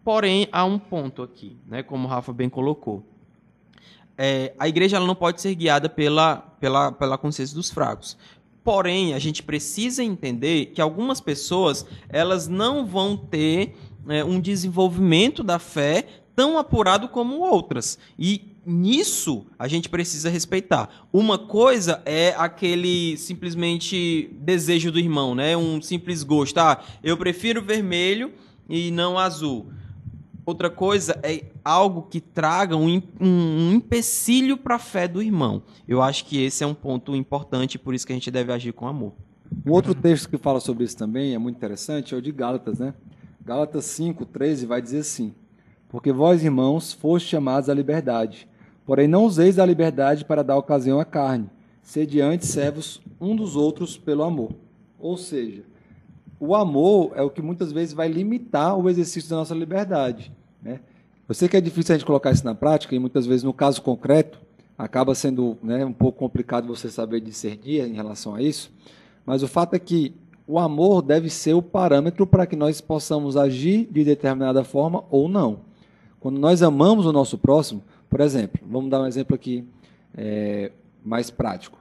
Porém, 0.04 0.48
há 0.52 0.66
um 0.66 0.78
ponto 0.78 1.24
aqui, 1.24 1.56
né, 1.68 1.82
como 1.82 2.08
o 2.08 2.10
Rafa 2.10 2.34
bem 2.34 2.50
colocou. 2.50 3.04
É, 4.18 4.54
a 4.60 4.68
igreja 4.68 4.98
ela 4.98 5.08
não 5.08 5.16
pode 5.16 5.42
ser 5.42 5.56
guiada 5.56 5.90
pela, 5.90 6.38
pela, 6.60 6.92
pela 6.92 7.18
consciência 7.18 7.56
dos 7.56 7.72
fracos. 7.72 8.18
Porém, 8.64 9.14
a 9.14 9.20
gente 9.20 9.42
precisa 9.42 10.04
entender 10.04 10.68
que 10.68 10.82
algumas 10.82 11.20
pessoas 11.20 11.86
elas 12.10 12.48
não 12.48 12.86
vão 12.86 13.18
ter 13.18 13.76
é, 14.08 14.24
um 14.24 14.40
desenvolvimento 14.40 15.44
da 15.44 15.58
fé 15.58 16.06
tão 16.36 16.58
apurado 16.58 17.08
como 17.08 17.40
outras. 17.40 17.98
E 18.18 18.54
nisso 18.66 19.46
a 19.58 19.68
gente 19.68 19.90
precisa 19.90 20.30
respeitar. 20.30 21.08
Uma 21.12 21.38
coisa 21.38 22.02
é 22.06 22.34
aquele 22.38 23.18
simplesmente 23.18 24.30
desejo 24.40 24.92
do 24.92 25.00
irmão, 25.00 25.36
né? 25.36 25.58
Um 25.58 25.82
simples 25.82 26.24
gosto. 26.24 26.58
Ah, 26.58 26.82
eu 27.04 27.18
prefiro 27.18 27.62
vermelho 27.62 28.32
e 28.70 28.92
não 28.92 29.18
azul. 29.18 29.72
Outra 30.46 30.70
coisa 30.70 31.18
é 31.24 31.46
algo 31.64 32.02
que 32.04 32.20
traga 32.20 32.76
um, 32.76 33.02
um, 33.20 33.28
um 33.28 33.74
empecilho 33.74 34.58
para 34.58 34.76
a 34.76 34.80
fé 34.80 35.08
do 35.08 35.22
irmão. 35.22 35.64
Eu 35.88 36.02
acho 36.02 36.26
que 36.26 36.44
esse 36.44 36.64
é 36.64 36.68
um 36.68 36.74
ponto 36.74 37.16
importante, 37.16 37.80
por 37.80 37.94
isso 37.94 38.06
que 38.06 38.12
a 38.12 38.16
gente 38.16 38.30
deve 38.30 38.52
agir 38.52 38.74
com 38.74 38.86
amor. 38.86 39.14
Um 39.66 39.72
outro 39.72 39.96
texto 39.96 40.30
que 40.30 40.38
fala 40.38 40.60
sobre 40.60 40.84
isso 40.84 40.98
também 40.98 41.34
é 41.34 41.38
muito 41.38 41.56
interessante, 41.56 42.14
é 42.14 42.18
o 42.18 42.22
de 42.22 42.32
Gálatas, 42.32 42.80
né? 42.80 42.94
Gálatas 43.46 43.86
5, 43.86 44.26
13 44.26 44.66
vai 44.66 44.82
dizer 44.82 45.00
assim: 45.00 45.34
Porque 45.88 46.12
vós, 46.12 46.44
irmãos, 46.44 46.92
fostes 46.92 47.30
chamados 47.30 47.70
à 47.70 47.74
liberdade, 47.74 48.48
porém 48.86 49.08
não 49.08 49.26
useis 49.26 49.60
a 49.60 49.66
liberdade 49.66 50.26
para 50.26 50.44
dar 50.44 50.58
ocasião 50.58 51.00
à 51.00 51.06
carne, 51.06 51.50
sede 51.82 52.20
antes 52.20 52.50
servos 52.50 53.02
um 53.20 53.34
dos 53.34 53.56
outros 53.56 53.98
pelo 53.98 54.24
amor. 54.24 54.52
Ou 55.00 55.16
seja, 55.16 55.64
o 56.46 56.54
amor 56.54 57.14
é 57.16 57.22
o 57.22 57.30
que 57.30 57.42
muitas 57.42 57.72
vezes 57.72 57.94
vai 57.94 58.10
limitar 58.10 58.78
o 58.78 58.90
exercício 58.90 59.30
da 59.30 59.38
nossa 59.38 59.56
liberdade. 59.56 60.30
Né? 60.62 60.82
Eu 61.28 61.34
sei 61.34 61.48
que 61.48 61.56
é 61.56 61.62
difícil 61.62 61.96
a 61.96 61.98
gente 61.98 62.06
colocar 62.06 62.32
isso 62.32 62.44
na 62.44 62.54
prática, 62.54 62.94
e 62.94 63.00
muitas 63.00 63.26
vezes, 63.26 63.44
no 63.44 63.54
caso 63.54 63.82
concreto, 63.82 64.38
acaba 64.78 65.16
sendo 65.16 65.58
né, 65.64 65.86
um 65.86 65.94
pouco 65.94 66.20
complicado 66.20 66.68
você 66.68 66.90
saber 66.90 67.22
discernir 67.22 67.88
em 67.88 67.94
relação 67.94 68.36
a 68.36 68.42
isso, 68.42 68.70
mas 69.26 69.42
o 69.42 69.48
fato 69.48 69.74
é 69.74 69.80
que 69.80 70.14
o 70.46 70.60
amor 70.60 71.02
deve 71.02 71.30
ser 71.30 71.54
o 71.54 71.62
parâmetro 71.62 72.28
para 72.28 72.46
que 72.46 72.58
nós 72.58 72.82
possamos 72.82 73.38
agir 73.38 73.88
de 73.90 74.04
determinada 74.04 74.66
forma 74.66 75.06
ou 75.10 75.30
não. 75.30 75.62
Quando 76.20 76.38
nós 76.40 76.62
amamos 76.62 77.06
o 77.06 77.14
nosso 77.14 77.38
próximo, 77.38 77.82
por 78.10 78.20
exemplo, 78.20 78.60
vamos 78.70 78.90
dar 78.90 79.02
um 79.02 79.08
exemplo 79.08 79.34
aqui 79.34 79.66
é, 80.14 80.74
mais 81.06 81.32
prático. 81.32 81.80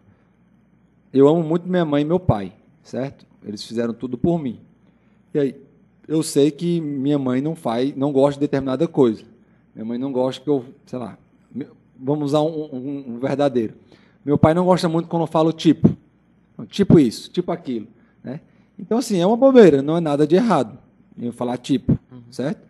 Eu 1.13 1.27
amo 1.27 1.43
muito 1.43 1.69
minha 1.69 1.85
mãe 1.85 2.03
e 2.03 2.05
meu 2.05 2.21
pai, 2.21 2.53
certo? 2.85 3.32
Eles 3.45 3.65
fizeram 3.65 3.93
tudo 3.93 4.17
por 4.17 4.39
mim. 4.39 4.61
E 5.35 5.39
aí, 5.39 5.57
eu 6.07 6.23
sei 6.23 6.51
que 6.51 6.81
minha 6.81 7.19
mãe 7.19 7.41
não 7.41 7.55
faz, 7.55 7.95
não 7.97 8.13
gosta 8.13 8.35
de 8.35 8.41
determinada 8.41 8.87
coisa. 8.87 9.25
Minha 9.75 9.85
mãe 9.85 9.99
não 9.99 10.13
gosta 10.13 10.43
que 10.43 10.51
eu, 10.51 10.65
sei 10.87 10.99
lá, 10.99 11.19
vamos 11.99 12.27
usar 12.27 12.43
um, 12.43 12.69
um, 12.73 13.05
um 13.15 13.19
verdadeiro. 13.19 13.75
Meu 14.25 14.37
pai 14.37 14.55
não 14.55 14.65
gosta 14.65 14.89
muito 14.89 15.09
quando 15.09 15.23
eu 15.23 15.27
falo 15.27 15.53
tipo. 15.53 15.97
Tipo 16.69 16.99
isso, 16.99 17.31
tipo 17.31 17.51
aquilo. 17.51 17.89
Né? 18.23 18.41
Então, 18.79 18.99
assim, 18.99 19.19
é 19.19 19.27
uma 19.27 19.37
bobeira, 19.37 19.83
não 19.83 19.97
é 19.97 20.01
nada 20.01 20.27
de 20.27 20.37
errado 20.37 20.79
eu 21.21 21.33
falar 21.33 21.57
tipo, 21.59 21.93
uhum. 22.11 22.23
certo? 22.31 22.67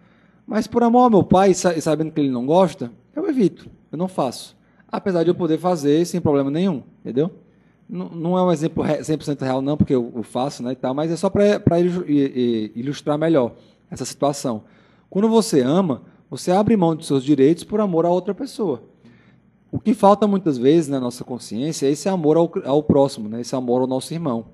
Mas 0.46 0.66
por 0.66 0.82
amor 0.82 1.04
ao 1.04 1.10
meu 1.10 1.22
pai, 1.22 1.54
sabendo 1.54 2.10
que 2.10 2.20
ele 2.20 2.30
não 2.30 2.44
gosta, 2.44 2.90
eu 3.14 3.28
evito, 3.28 3.68
eu 3.90 3.98
não 3.98 4.08
faço. 4.08 4.56
Apesar 4.90 5.22
de 5.22 5.30
eu 5.30 5.34
poder 5.34 5.58
fazer 5.58 6.04
sem 6.04 6.20
problema 6.20 6.50
nenhum, 6.50 6.82
entendeu? 7.00 7.30
Não, 7.94 8.38
é 8.38 8.42
um 8.42 8.50
exemplo 8.50 8.82
100% 8.82 9.42
real, 9.42 9.60
não, 9.60 9.76
porque 9.76 9.94
eu, 9.94 10.22
faço, 10.22 10.62
né, 10.62 10.72
e 10.72 10.74
tal, 10.74 10.94
mas 10.94 11.10
é 11.10 11.16
só 11.16 11.28
para 11.28 11.78
ilustrar 12.74 13.18
melhor 13.18 13.52
essa 13.90 14.06
situação. 14.06 14.64
Quando 15.10 15.28
você 15.28 15.60
ama, 15.60 16.00
você 16.30 16.50
abre 16.50 16.74
mão 16.74 16.96
dos 16.96 17.06
seus 17.06 17.22
direitos 17.22 17.64
por 17.64 17.82
amor 17.82 18.06
a 18.06 18.08
outra 18.08 18.34
pessoa. 18.34 18.82
O 19.70 19.78
que 19.78 19.92
falta 19.92 20.26
muitas 20.26 20.56
vezes 20.56 20.88
na 20.88 20.98
nossa 20.98 21.22
consciência 21.22 21.86
é 21.86 21.90
esse 21.90 22.08
amor 22.08 22.38
ao, 22.38 22.50
ao 22.64 22.82
próximo, 22.82 23.28
né, 23.28 23.42
esse 23.42 23.54
amor 23.54 23.82
ao 23.82 23.86
nosso 23.86 24.14
irmão. 24.14 24.46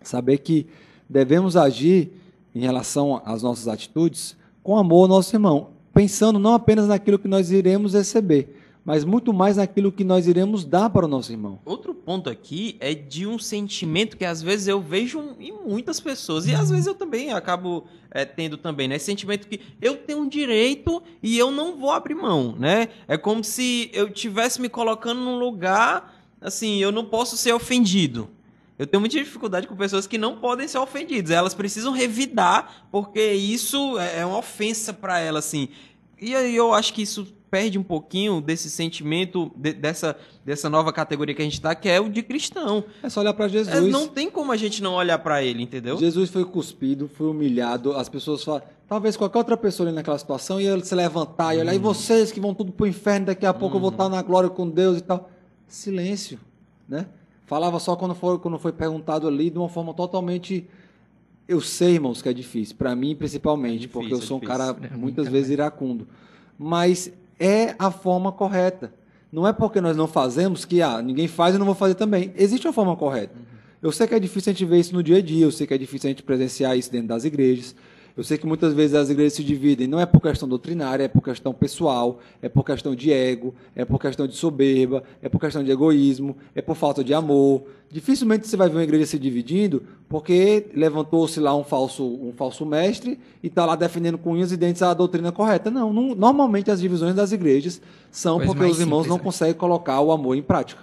Saber 0.00 0.38
que 0.38 0.68
devemos 1.10 1.56
agir 1.56 2.12
em 2.54 2.60
relação 2.60 3.20
às 3.24 3.42
nossas 3.42 3.66
atitudes 3.66 4.36
com 4.62 4.76
amor 4.76 5.02
ao 5.02 5.08
nosso 5.08 5.34
irmão, 5.34 5.70
pensando 5.92 6.38
não 6.38 6.54
apenas 6.54 6.86
naquilo 6.86 7.18
que 7.18 7.26
nós 7.26 7.50
iremos 7.50 7.94
receber, 7.94 8.56
mas 8.88 9.04
muito 9.04 9.34
mais 9.34 9.58
naquilo 9.58 9.92
que 9.92 10.02
nós 10.02 10.26
iremos 10.26 10.64
dar 10.64 10.88
para 10.88 11.04
o 11.04 11.08
nosso 11.08 11.30
irmão. 11.30 11.58
Outro 11.62 11.94
ponto 11.94 12.30
aqui 12.30 12.74
é 12.80 12.94
de 12.94 13.26
um 13.26 13.38
sentimento 13.38 14.16
que 14.16 14.24
às 14.24 14.40
vezes 14.40 14.66
eu 14.66 14.80
vejo 14.80 15.36
em 15.38 15.52
muitas 15.52 16.00
pessoas 16.00 16.46
e 16.46 16.54
às 16.54 16.70
vezes 16.70 16.86
eu 16.86 16.94
também 16.94 17.30
acabo 17.30 17.84
é, 18.10 18.24
tendo 18.24 18.56
também, 18.56 18.88
né? 18.88 18.96
Esse 18.96 19.04
sentimento 19.04 19.46
que 19.46 19.60
eu 19.82 19.94
tenho 19.94 20.20
um 20.20 20.26
direito 20.26 21.02
e 21.22 21.36
eu 21.36 21.50
não 21.50 21.78
vou 21.78 21.90
abrir 21.90 22.14
mão, 22.14 22.56
né? 22.58 22.88
É 23.06 23.18
como 23.18 23.44
se 23.44 23.90
eu 23.92 24.08
tivesse 24.08 24.58
me 24.58 24.70
colocando 24.70 25.20
num 25.20 25.38
lugar 25.38 26.24
assim, 26.40 26.78
eu 26.78 26.90
não 26.90 27.04
posso 27.04 27.36
ser 27.36 27.52
ofendido. 27.52 28.30
Eu 28.78 28.86
tenho 28.86 29.00
muita 29.00 29.18
dificuldade 29.18 29.66
com 29.66 29.74
pessoas 29.74 30.06
que 30.06 30.16
não 30.16 30.36
podem 30.36 30.68
ser 30.68 30.78
ofendidas. 30.78 31.32
Elas 31.32 31.52
precisam 31.52 31.92
revidar, 31.92 32.86
porque 32.92 33.32
isso 33.32 33.98
é, 33.98 34.20
é 34.20 34.24
uma 34.24 34.38
ofensa 34.38 34.92
para 34.92 35.18
elas, 35.18 35.46
assim. 35.46 35.68
E 36.20 36.34
aí 36.34 36.54
eu 36.54 36.74
acho 36.74 36.92
que 36.92 37.02
isso 37.02 37.26
perde 37.50 37.78
um 37.78 37.82
pouquinho 37.82 38.40
desse 38.40 38.68
sentimento, 38.70 39.50
de, 39.56 39.72
dessa, 39.72 40.16
dessa 40.44 40.68
nova 40.68 40.92
categoria 40.92 41.34
que 41.34 41.42
a 41.42 41.44
gente 41.44 41.54
está, 41.54 41.74
que 41.74 41.88
é 41.88 42.00
o 42.00 42.08
de 42.08 42.22
cristão. 42.22 42.84
É 43.02 43.08
só 43.08 43.20
olhar 43.20 43.32
para 43.34 43.48
Jesus. 43.48 43.74
É, 43.74 43.80
não 43.80 44.06
tem 44.06 44.30
como 44.30 44.52
a 44.52 44.56
gente 44.56 44.82
não 44.82 44.94
olhar 44.94 45.18
para 45.18 45.42
ele, 45.42 45.62
entendeu? 45.62 45.96
Jesus 45.96 46.30
foi 46.30 46.44
cuspido, 46.44 47.08
foi 47.08 47.28
humilhado, 47.28 47.92
as 47.92 48.08
pessoas 48.08 48.44
falam. 48.44 48.62
Talvez 48.86 49.16
qualquer 49.16 49.38
outra 49.38 49.56
pessoa 49.56 49.88
ali 49.88 49.94
naquela 49.94 50.18
situação 50.18 50.60
ia 50.60 50.78
se 50.82 50.94
levantar 50.94 51.54
e 51.54 51.60
olhar, 51.60 51.74
e 51.74 51.78
vocês 51.78 52.32
que 52.32 52.40
vão 52.40 52.54
tudo 52.54 52.72
para 52.72 52.84
o 52.84 52.86
inferno, 52.86 53.26
daqui 53.26 53.44
a 53.44 53.52
pouco 53.52 53.76
eu 53.76 53.80
vou 53.80 53.90
estar 53.90 54.08
na 54.08 54.22
glória 54.22 54.48
com 54.48 54.68
Deus 54.68 54.98
e 54.98 55.02
tal. 55.02 55.30
Silêncio, 55.66 56.38
né? 56.88 57.06
Falava 57.46 57.78
só 57.78 57.96
quando 57.96 58.14
foi, 58.14 58.38
quando 58.38 58.58
foi 58.58 58.72
perguntado 58.72 59.28
ali 59.28 59.50
de 59.50 59.58
uma 59.58 59.68
forma 59.68 59.92
totalmente 59.92 60.66
Eu 61.48 61.60
sei, 61.62 61.94
irmãos, 61.94 62.20
que 62.20 62.28
é 62.28 62.32
difícil. 62.32 62.76
Para 62.76 62.94
mim, 62.94 63.16
principalmente, 63.16 63.74
É 63.74 63.78
difícil, 63.78 64.00
porque 64.00 64.12
eu 64.14 64.18
é 64.18 64.20
sou 64.20 64.36
um 64.36 64.40
difícil. 64.40 64.58
cara 64.64 64.76
É 64.92 64.96
muitas 64.96 65.28
vezes 65.28 65.50
iracundo. 65.50 66.06
Mas 66.58 67.10
é 67.40 67.74
a 67.78 67.90
forma 67.90 68.30
correta. 68.30 68.92
Não 69.32 69.46
é 69.46 69.52
porque 69.52 69.80
nós 69.80 69.96
não 69.96 70.06
fazemos 70.06 70.64
que 70.64 70.82
ah, 70.82 71.00
ninguém 71.00 71.26
faz 71.26 71.54
e 71.54 71.56
eu 71.56 71.58
não 71.58 71.66
vou 71.66 71.74
fazer 71.74 71.94
também. 71.94 72.32
Existe 72.36 72.66
uma 72.66 72.72
forma 72.72 72.94
correta. 72.96 73.34
Eu 73.80 73.92
sei 73.92 74.06
que 74.06 74.14
é 74.14 74.18
difícil 74.20 74.50
a 74.50 74.52
gente 74.52 74.64
ver 74.64 74.78
isso 74.80 74.94
no 74.94 75.02
dia 75.02 75.18
a 75.18 75.22
dia, 75.22 75.44
eu 75.46 75.52
sei 75.52 75.66
que 75.66 75.72
é 75.72 75.78
difícil 75.78 76.08
a 76.08 76.10
gente 76.10 76.22
presenciar 76.22 76.76
isso 76.76 76.90
dentro 76.90 77.08
das 77.08 77.24
igrejas. 77.24 77.74
Eu 78.18 78.24
sei 78.24 78.36
que 78.36 78.48
muitas 78.48 78.74
vezes 78.74 78.96
as 78.96 79.08
igrejas 79.10 79.34
se 79.34 79.44
dividem, 79.44 79.86
não 79.86 80.00
é 80.00 80.04
por 80.04 80.20
questão 80.20 80.48
doutrinária, 80.48 81.04
é 81.04 81.08
por 81.08 81.22
questão 81.22 81.54
pessoal, 81.54 82.18
é 82.42 82.48
por 82.48 82.64
questão 82.64 82.92
de 82.92 83.12
ego, 83.12 83.54
é 83.76 83.84
por 83.84 84.00
questão 84.00 84.26
de 84.26 84.34
soberba, 84.34 85.04
é 85.22 85.28
por 85.28 85.38
questão 85.40 85.62
de 85.62 85.70
egoísmo, 85.70 86.36
é 86.52 86.60
por 86.60 86.74
falta 86.74 87.04
de 87.04 87.14
amor. 87.14 87.62
Dificilmente 87.88 88.48
você 88.48 88.56
vai 88.56 88.68
ver 88.68 88.74
uma 88.74 88.82
igreja 88.82 89.06
se 89.06 89.20
dividindo 89.20 89.84
porque 90.08 90.66
levantou-se 90.74 91.38
lá 91.38 91.54
um 91.54 91.62
falso, 91.62 92.04
um 92.04 92.32
falso 92.36 92.66
mestre 92.66 93.20
e 93.40 93.46
está 93.46 93.64
lá 93.64 93.76
defendendo 93.76 94.18
com 94.18 94.32
unhas 94.32 94.50
e 94.50 94.56
dentes 94.56 94.82
a 94.82 94.92
doutrina 94.92 95.30
correta. 95.30 95.70
Não, 95.70 95.92
não- 95.92 96.12
normalmente 96.16 96.72
as 96.72 96.80
divisões 96.80 97.14
das 97.14 97.30
igrejas 97.30 97.80
são 98.10 98.38
Coisa 98.38 98.52
porque 98.52 98.68
os 98.68 98.80
irmãos 98.80 99.02
simples, 99.04 99.10
não 99.10 99.16
né? 99.18 99.22
conseguem 99.22 99.54
colocar 99.54 100.00
o 100.00 100.10
amor 100.10 100.36
em 100.36 100.42
prática. 100.42 100.82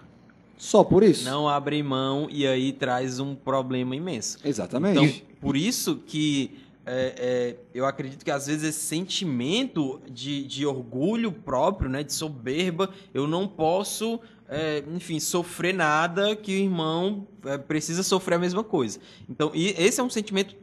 Só 0.58 0.86
por 0.86 1.04
isso. 1.04 1.26
Não 1.26 1.50
abre 1.50 1.84
mão 1.84 2.30
e 2.32 2.48
aí 2.48 2.72
traz 2.72 3.20
um 3.20 3.36
problema 3.36 3.94
imenso. 3.94 4.38
Exatamente. 4.46 4.98
Então, 5.04 5.36
por 5.42 5.58
isso 5.58 5.98
que 6.08 6.50
é, 6.86 7.16
é, 7.18 7.56
eu 7.74 7.86
acredito 7.86 8.24
que 8.24 8.30
às 8.30 8.46
vezes 8.46 8.64
esse 8.64 8.86
sentimento 8.86 10.00
de, 10.10 10.46
de 10.46 10.66
orgulho 10.66 11.32
próprio, 11.32 11.90
né, 11.90 12.04
de 12.04 12.14
soberba, 12.14 12.90
eu 13.14 13.28
não 13.28 13.48
posso, 13.48 14.20
é, 14.48 14.84
enfim, 14.94 15.20
sofrer 15.20 15.74
nada 15.74 16.36
que 16.36 16.52
o 16.52 16.58
irmão 16.58 17.28
é, 17.44 17.58
precisa 17.58 18.04
sofrer 18.04 18.36
a 18.36 18.40
mesma 18.40 18.64
coisa. 18.64 19.00
Então, 19.28 19.52
esse 19.54 20.00
é 20.00 20.04
um 20.04 20.10
sentimento 20.10 20.56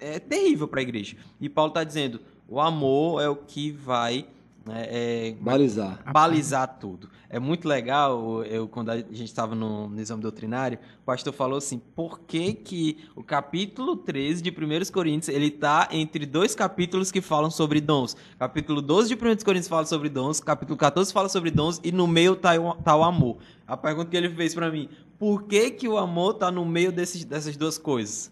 é, 0.00 0.18
terrível 0.18 0.66
para 0.66 0.80
a 0.80 0.82
igreja. 0.82 1.16
E 1.40 1.48
Paulo 1.48 1.68
está 1.70 1.84
dizendo, 1.84 2.20
o 2.48 2.60
amor 2.60 3.22
é 3.22 3.28
o 3.28 3.36
que 3.36 3.70
vai 3.70 4.26
né, 4.66 4.86
é, 4.88 5.34
Balizar. 5.40 6.02
balizar 6.12 6.78
tudo. 6.80 7.08
É 7.32 7.38
muito 7.38 7.66
legal, 7.66 8.44
eu, 8.44 8.68
quando 8.68 8.90
a 8.90 8.98
gente 8.98 9.24
estava 9.24 9.54
no, 9.54 9.88
no 9.88 9.98
exame 9.98 10.20
doutrinário, 10.20 10.78
o 11.00 11.06
pastor 11.06 11.32
falou 11.32 11.56
assim, 11.56 11.78
por 11.78 12.20
que 12.20 12.52
que 12.52 12.98
o 13.16 13.22
capítulo 13.24 13.96
13 13.96 14.42
de 14.42 14.50
1 14.50 14.92
Coríntios, 14.92 15.34
ele 15.34 15.46
está 15.46 15.88
entre 15.92 16.26
dois 16.26 16.54
capítulos 16.54 17.10
que 17.10 17.22
falam 17.22 17.50
sobre 17.50 17.80
dons. 17.80 18.14
Capítulo 18.38 18.82
12 18.82 19.08
de 19.08 19.14
1 19.14 19.18
Coríntios 19.46 19.66
fala 19.66 19.86
sobre 19.86 20.10
dons, 20.10 20.40
capítulo 20.40 20.76
14 20.76 21.10
fala 21.10 21.30
sobre 21.30 21.50
dons, 21.50 21.80
e 21.82 21.90
no 21.90 22.06
meio 22.06 22.32
o, 22.32 22.36
tá 22.36 22.94
o 22.94 23.02
amor. 23.02 23.38
A 23.66 23.78
pergunta 23.78 24.10
que 24.10 24.16
ele 24.18 24.28
fez 24.28 24.54
para 24.54 24.70
mim, 24.70 24.90
por 25.18 25.44
que 25.44 25.70
que 25.70 25.88
o 25.88 25.96
amor 25.96 26.34
está 26.34 26.50
no 26.50 26.66
meio 26.66 26.92
desses, 26.92 27.24
dessas 27.24 27.56
duas 27.56 27.78
coisas? 27.78 28.30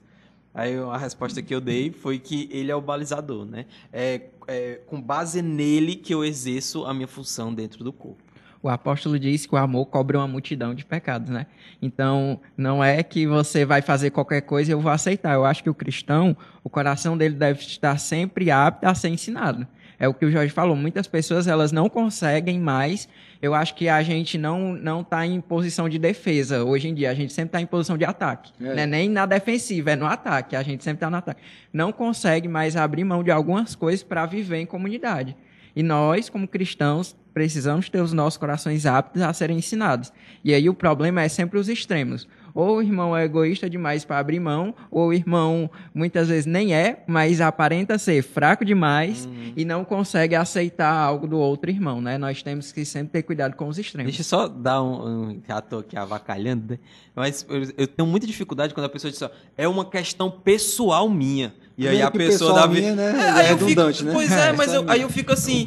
Aí 0.52 0.76
a 0.76 0.98
resposta 0.98 1.40
que 1.40 1.54
eu 1.54 1.60
dei 1.62 1.90
foi 1.90 2.18
que 2.18 2.50
ele 2.52 2.70
é 2.70 2.76
o 2.76 2.82
balizador, 2.82 3.46
né? 3.46 3.64
É, 3.90 4.28
é 4.46 4.74
com 4.86 5.00
base 5.00 5.40
nele 5.40 5.96
que 5.96 6.12
eu 6.12 6.22
exerço 6.22 6.84
a 6.84 6.92
minha 6.92 7.08
função 7.08 7.54
dentro 7.54 7.82
do 7.82 7.94
corpo. 7.94 8.29
O 8.62 8.68
apóstolo 8.68 9.18
diz 9.18 9.46
que 9.46 9.54
o 9.54 9.58
amor 9.58 9.86
cobre 9.86 10.16
uma 10.16 10.28
multidão 10.28 10.74
de 10.74 10.84
pecados, 10.84 11.30
né? 11.30 11.46
Então, 11.80 12.38
não 12.56 12.84
é 12.84 13.02
que 13.02 13.26
você 13.26 13.64
vai 13.64 13.80
fazer 13.80 14.10
qualquer 14.10 14.42
coisa 14.42 14.70
e 14.70 14.74
eu 14.74 14.80
vou 14.80 14.92
aceitar. 14.92 15.34
Eu 15.34 15.46
acho 15.46 15.62
que 15.62 15.70
o 15.70 15.74
cristão, 15.74 16.36
o 16.62 16.68
coração 16.68 17.16
dele 17.16 17.34
deve 17.34 17.60
estar 17.60 17.96
sempre 17.98 18.50
apto 18.50 18.86
a 18.86 18.94
ser 18.94 19.08
ensinado. 19.08 19.66
É 19.98 20.08
o 20.08 20.14
que 20.14 20.24
o 20.24 20.30
Jorge 20.30 20.50
falou. 20.52 20.74
Muitas 20.74 21.06
pessoas, 21.06 21.46
elas 21.46 21.72
não 21.72 21.88
conseguem 21.88 22.58
mais. 22.58 23.06
Eu 23.40 23.54
acho 23.54 23.74
que 23.74 23.86
a 23.86 24.02
gente 24.02 24.38
não 24.38 24.74
não 24.74 25.02
está 25.02 25.26
em 25.26 25.40
posição 25.42 25.90
de 25.90 25.98
defesa 25.98 26.64
hoje 26.64 26.88
em 26.88 26.94
dia. 26.94 27.10
A 27.10 27.14
gente 27.14 27.34
sempre 27.34 27.48
está 27.48 27.60
em 27.60 27.66
posição 27.66 27.98
de 27.98 28.04
ataque. 28.06 28.50
É. 28.58 28.64
Não 28.64 28.82
é 28.82 28.86
nem 28.86 29.10
na 29.10 29.26
defensiva, 29.26 29.90
é 29.90 29.96
no 29.96 30.06
ataque. 30.06 30.56
A 30.56 30.62
gente 30.62 30.82
sempre 30.82 30.96
está 30.96 31.10
no 31.10 31.18
ataque. 31.18 31.42
Não 31.70 31.92
consegue 31.92 32.48
mais 32.48 32.76
abrir 32.76 33.04
mão 33.04 33.22
de 33.22 33.30
algumas 33.30 33.74
coisas 33.74 34.02
para 34.02 34.24
viver 34.24 34.58
em 34.58 34.66
comunidade. 34.66 35.36
E 35.80 35.82
nós, 35.82 36.28
como 36.28 36.46
cristãos, 36.46 37.16
precisamos 37.32 37.88
ter 37.88 38.02
os 38.02 38.12
nossos 38.12 38.36
corações 38.36 38.84
aptos 38.84 39.22
a 39.22 39.32
serem 39.32 39.56
ensinados. 39.56 40.12
E 40.44 40.52
aí 40.52 40.68
o 40.68 40.74
problema 40.74 41.22
é 41.22 41.28
sempre 41.28 41.58
os 41.58 41.70
extremos. 41.70 42.28
Ou 42.52 42.76
o 42.76 42.82
irmão 42.82 43.16
é 43.16 43.24
egoísta 43.24 43.70
demais 43.70 44.04
para 44.04 44.18
abrir 44.18 44.40
mão, 44.40 44.74
ou 44.90 45.08
o 45.08 45.12
irmão 45.14 45.70
muitas 45.94 46.28
vezes 46.28 46.44
nem 46.44 46.74
é, 46.74 47.02
mas 47.06 47.40
aparenta 47.40 47.96
ser 47.96 48.22
fraco 48.22 48.62
demais 48.62 49.26
e 49.56 49.64
não 49.64 49.82
consegue 49.82 50.34
aceitar 50.34 50.92
algo 50.92 51.26
do 51.26 51.38
outro 51.38 51.70
irmão, 51.70 51.98
né? 52.02 52.18
Nós 52.18 52.42
temos 52.42 52.72
que 52.72 52.84
sempre 52.84 53.12
ter 53.12 53.22
cuidado 53.22 53.56
com 53.56 53.66
os 53.66 53.78
extremos. 53.78 54.12
Deixa 54.12 54.20
eu 54.20 54.38
só 54.38 54.48
dar 54.48 54.82
um. 54.82 55.30
um 55.30 55.42
já 55.48 55.62
tô 55.62 55.78
aqui 55.78 55.96
avacalhando, 55.96 56.72
né? 56.72 56.78
Mas 57.16 57.46
eu, 57.48 57.62
eu 57.78 57.86
tenho 57.86 58.06
muita 58.06 58.26
dificuldade 58.26 58.74
quando 58.74 58.84
a 58.84 58.90
pessoa 58.90 59.10
diz, 59.10 59.22
ó, 59.22 59.30
é 59.56 59.66
uma 59.66 59.86
questão 59.86 60.30
pessoal 60.30 61.08
minha. 61.08 61.54
E 61.84 61.88
aí 61.88 62.02
a 62.02 62.10
pessoa 62.10 62.50
pessoal 62.50 62.54
dá. 62.54 62.66
vi- 62.66 62.80
minha, 62.80 62.94
né? 62.94 63.14
É, 63.16 63.40
É 63.40 63.42
redundante, 63.48 63.98
fico, 63.98 64.08
né? 64.08 64.14
Pois 64.14 64.30
é, 64.32 64.48
É, 64.48 64.52
mas 64.52 64.72
eu- 64.74 64.84
aí 64.88 65.00
eu 65.02 65.08
fico 65.08 65.32
assim. 65.32 65.64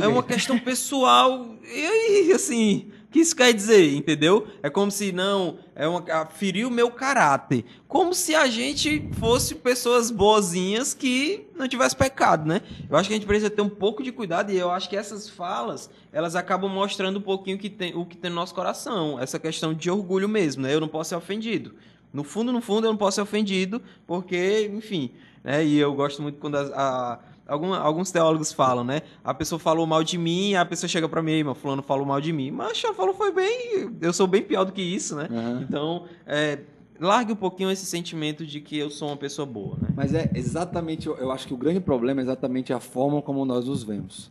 É, 0.00 0.04
é 0.04 0.08
uma 0.08 0.22
questão 0.22 0.58
pessoal. 0.58 1.54
E 1.64 1.86
aí, 1.86 2.32
assim. 2.32 2.90
O 3.08 3.10
que 3.10 3.20
isso 3.20 3.34
quer 3.34 3.54
dizer, 3.54 3.94
entendeu? 3.94 4.46
É 4.62 4.68
como 4.68 4.90
se 4.90 5.12
não. 5.12 5.56
É 5.74 5.88
uma, 5.88 6.04
ferir 6.26 6.66
o 6.66 6.70
meu 6.70 6.90
caráter. 6.90 7.64
Como 7.88 8.12
se 8.12 8.34
a 8.34 8.46
gente 8.48 9.08
fosse 9.18 9.54
pessoas 9.54 10.10
boazinhas 10.10 10.92
que 10.92 11.46
não 11.56 11.66
tivesse 11.66 11.96
pecado, 11.96 12.46
né? 12.46 12.60
Eu 12.90 12.98
acho 12.98 13.08
que 13.08 13.14
a 13.14 13.16
gente 13.16 13.26
precisa 13.26 13.48
ter 13.48 13.62
um 13.62 13.68
pouco 13.70 14.02
de 14.02 14.12
cuidado 14.12 14.52
e 14.52 14.58
eu 14.58 14.70
acho 14.70 14.90
que 14.90 14.96
essas 14.96 15.26
falas, 15.26 15.88
elas 16.12 16.36
acabam 16.36 16.70
mostrando 16.70 17.18
um 17.18 17.22
pouquinho 17.22 17.56
que 17.56 17.70
tem, 17.70 17.96
o 17.96 18.04
que 18.04 18.14
tem 18.18 18.28
no 18.28 18.36
nosso 18.36 18.54
coração. 18.54 19.18
Essa 19.18 19.38
questão 19.38 19.72
de 19.72 19.90
orgulho 19.90 20.28
mesmo, 20.28 20.62
né? 20.64 20.74
Eu 20.74 20.80
não 20.80 20.88
posso 20.88 21.08
ser 21.08 21.16
ofendido. 21.16 21.74
No 22.12 22.22
fundo, 22.24 22.52
no 22.52 22.60
fundo, 22.60 22.86
eu 22.86 22.90
não 22.90 22.96
posso 22.98 23.14
ser 23.14 23.20
ofendido, 23.22 23.80
porque, 24.06 24.70
enfim, 24.74 25.12
né? 25.48 25.64
E 25.64 25.78
eu 25.78 25.94
gosto 25.94 26.20
muito 26.22 26.38
quando 26.38 26.56
as- 26.56 26.70
a, 26.72 27.18
algum- 27.46 27.72
alguns 27.74 28.10
teólogos 28.10 28.52
falam, 28.52 28.84
né? 28.84 29.02
A 29.24 29.32
pessoa 29.32 29.58
falou 29.58 29.86
mal 29.86 30.04
de 30.04 30.18
mim, 30.18 30.54
a 30.54 30.64
pessoa 30.64 30.88
chega 30.88 31.08
pra 31.08 31.22
mim, 31.22 31.32
"Ei, 31.32 31.42
meu 31.44 31.54
fulano 31.54 31.82
falou 31.82 32.04
mal 32.06 32.20
de 32.20 32.32
mim. 32.32 32.50
Mas 32.50 32.82
ela 32.84 32.94
falou 32.94 33.14
foi 33.14 33.32
bem, 33.32 33.90
eu 34.00 34.12
sou 34.12 34.26
bem 34.26 34.42
pior 34.42 34.64
do 34.64 34.72
que 34.72 34.82
isso, 34.82 35.16
né? 35.16 35.28
Aham. 35.30 35.64
Então, 35.66 36.04
é, 36.26 36.58
largue 37.00 37.32
um 37.32 37.36
pouquinho 37.36 37.70
esse 37.70 37.86
sentimento 37.86 38.44
de 38.44 38.60
que 38.60 38.76
eu 38.76 38.90
sou 38.90 39.08
uma 39.08 39.16
pessoa 39.16 39.46
boa, 39.46 39.76
né? 39.80 39.88
Mas 39.96 40.12
é 40.14 40.30
exatamente, 40.34 41.06
eu- 41.06 41.30
acho 41.32 41.46
que 41.46 41.54
o 41.54 41.56
grande 41.56 41.80
problema 41.80 42.20
é 42.20 42.24
exatamente 42.24 42.72
a 42.72 42.80
forma 42.80 43.22
como 43.22 43.44
nós 43.44 43.64
nos 43.66 43.82
vemos. 43.82 44.30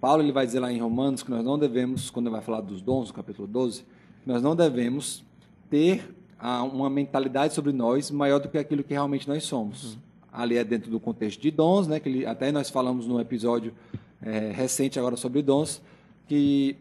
Paulo 0.00 0.22
ele 0.22 0.32
vai 0.32 0.44
dizer 0.46 0.60
lá 0.60 0.70
em 0.72 0.78
Romanos 0.78 1.22
que 1.22 1.30
nós 1.30 1.44
não 1.44 1.58
devemos, 1.58 2.10
quando 2.10 2.26
ele 2.26 2.34
vai 2.34 2.42
falar 2.42 2.60
dos 2.60 2.82
dons, 2.82 3.08
no 3.08 3.14
capítulo 3.14 3.46
12, 3.48 3.82
que 4.22 4.28
nós 4.28 4.42
não 4.42 4.54
devemos 4.56 5.24
ter 5.70 6.14
ah, 6.38 6.62
uma 6.64 6.90
mentalidade 6.90 7.54
sobre 7.54 7.72
nós 7.72 8.10
maior 8.10 8.38
do 8.38 8.48
que 8.48 8.58
aquilo 8.58 8.84
que 8.84 8.92
realmente 8.92 9.26
nós 9.26 9.42
somos. 9.44 9.96
Ali 10.36 10.56
é 10.58 10.62
dentro 10.64 10.90
do 10.90 11.00
contexto 11.00 11.40
de 11.40 11.50
dons, 11.50 11.86
né, 11.88 11.98
que 11.98 12.08
ele- 12.08 12.26
até 12.26 12.52
nós 12.52 12.68
falamos 12.68 13.06
num 13.06 13.18
episódio 13.18 13.72
eh, 14.22 14.52
recente 14.54 14.98
agora 14.98 15.16
sobre 15.16 15.40
dons, 15.42 15.80
que 16.28 16.76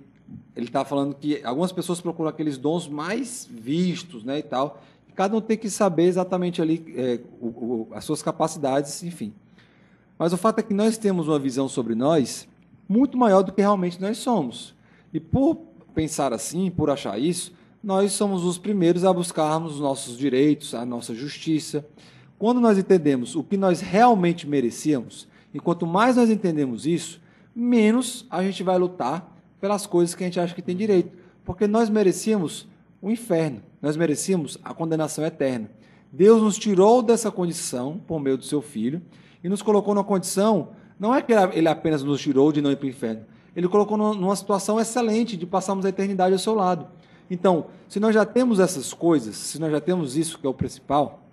ele 0.55 0.65
está 0.67 0.83
falando 0.83 1.13
que 1.15 1.41
algumas 1.43 1.71
pessoas 1.71 2.01
procuram 2.01 2.29
aqueles 2.29 2.57
dons 2.57 2.87
mais 2.87 3.47
vistos, 3.49 4.23
né, 4.23 4.39
e 4.39 4.43
tal. 4.43 4.81
E 5.07 5.13
cada 5.13 5.35
um 5.37 5.41
tem 5.41 5.57
que 5.57 5.69
saber 5.69 6.03
exatamente 6.03 6.61
ali 6.61 6.83
eh, 6.97 7.19
o- 7.41 7.47
o- 7.47 7.87
as 7.91 8.03
suas 8.03 8.21
capacidades, 8.21 9.03
enfim. 9.03 9.33
Mas 10.17 10.33
o 10.33 10.37
fato 10.37 10.59
é 10.59 10.63
que 10.63 10.73
nós 10.73 10.97
temos 10.97 11.27
uma 11.27 11.37
visão 11.39 11.67
sobre 11.69 11.93
nós 11.95 12.47
muito 12.89 13.17
maior 13.17 13.41
do 13.43 13.51
que 13.51 13.61
realmente 13.61 14.01
nós 14.01 14.17
somos. 14.17 14.73
E 15.13 15.19
por 15.19 15.55
pensar 15.93 16.33
assim, 16.33 16.69
por 16.71 16.89
achar 16.89 17.19
isso, 17.19 17.53
nós 17.83 18.13
somos 18.13 18.43
os 18.43 18.57
primeiros 18.57 19.03
a 19.05 19.13
buscarmos 19.13 19.75
os 19.75 19.79
nossos 19.79 20.17
direitos, 20.17 20.73
a 20.73 20.85
nossa 20.85 21.13
justiça. 21.13 21.85
Quando 22.45 22.61
nós 22.61 22.77
entendemos 22.77 23.35
o 23.35 23.43
que 23.43 23.57
nós 23.57 23.81
realmente 23.81 24.47
merecíamos, 24.47 25.27
e 25.51 25.59
quanto 25.59 25.87
mais 25.87 26.15
nós 26.15 26.29
entendemos 26.29 26.85
isso, 26.85 27.19
menos 27.55 28.27
a 28.29 28.43
gente 28.43 28.61
vai 28.61 28.77
lutar 28.77 29.35
pelas 29.59 29.87
coisas 29.87 30.13
que 30.13 30.23
a 30.23 30.27
gente 30.27 30.39
acha 30.39 30.53
que 30.53 30.61
tem 30.61 30.77
direito. 30.77 31.11
Porque 31.43 31.65
nós 31.65 31.89
merecíamos 31.89 32.67
o 33.01 33.09
inferno, 33.09 33.63
nós 33.81 33.97
merecíamos 33.97 34.59
a 34.63 34.75
condenação 34.75 35.25
eterna. 35.25 35.71
Deus 36.11 36.39
nos 36.39 36.55
tirou 36.55 37.01
dessa 37.01 37.31
condição 37.31 37.99
por 38.05 38.19
meio 38.19 38.37
do 38.37 38.45
seu 38.45 38.61
filho 38.61 39.01
e 39.43 39.49
nos 39.49 39.63
colocou 39.63 39.95
numa 39.95 40.03
condição, 40.03 40.69
não 40.99 41.15
é 41.15 41.23
que 41.23 41.33
ele 41.33 41.67
apenas 41.67 42.03
nos 42.03 42.21
tirou 42.21 42.51
de 42.51 42.61
não 42.61 42.69
ir 42.71 42.75
para 42.75 42.85
o 42.85 42.89
inferno, 42.89 43.25
ele 43.55 43.67
colocou 43.67 43.97
numa- 43.97 44.35
situação 44.35 44.79
excelente 44.79 45.35
de 45.35 45.47
passarmos 45.47 45.83
a 45.83 45.89
eternidade 45.89 46.33
ao 46.33 46.37
seu 46.37 46.53
lado. 46.53 46.85
Então, 47.27 47.65
se 47.89 47.99
nós 47.99 48.13
já 48.13 48.23
temos 48.23 48.59
essas 48.59 48.93
coisas, 48.93 49.35
se 49.35 49.57
nós 49.57 49.71
já 49.71 49.81
temos 49.81 50.15
isso 50.15 50.37
que 50.37 50.45
é 50.45 50.49
o 50.49 50.53
principal, 50.53 51.24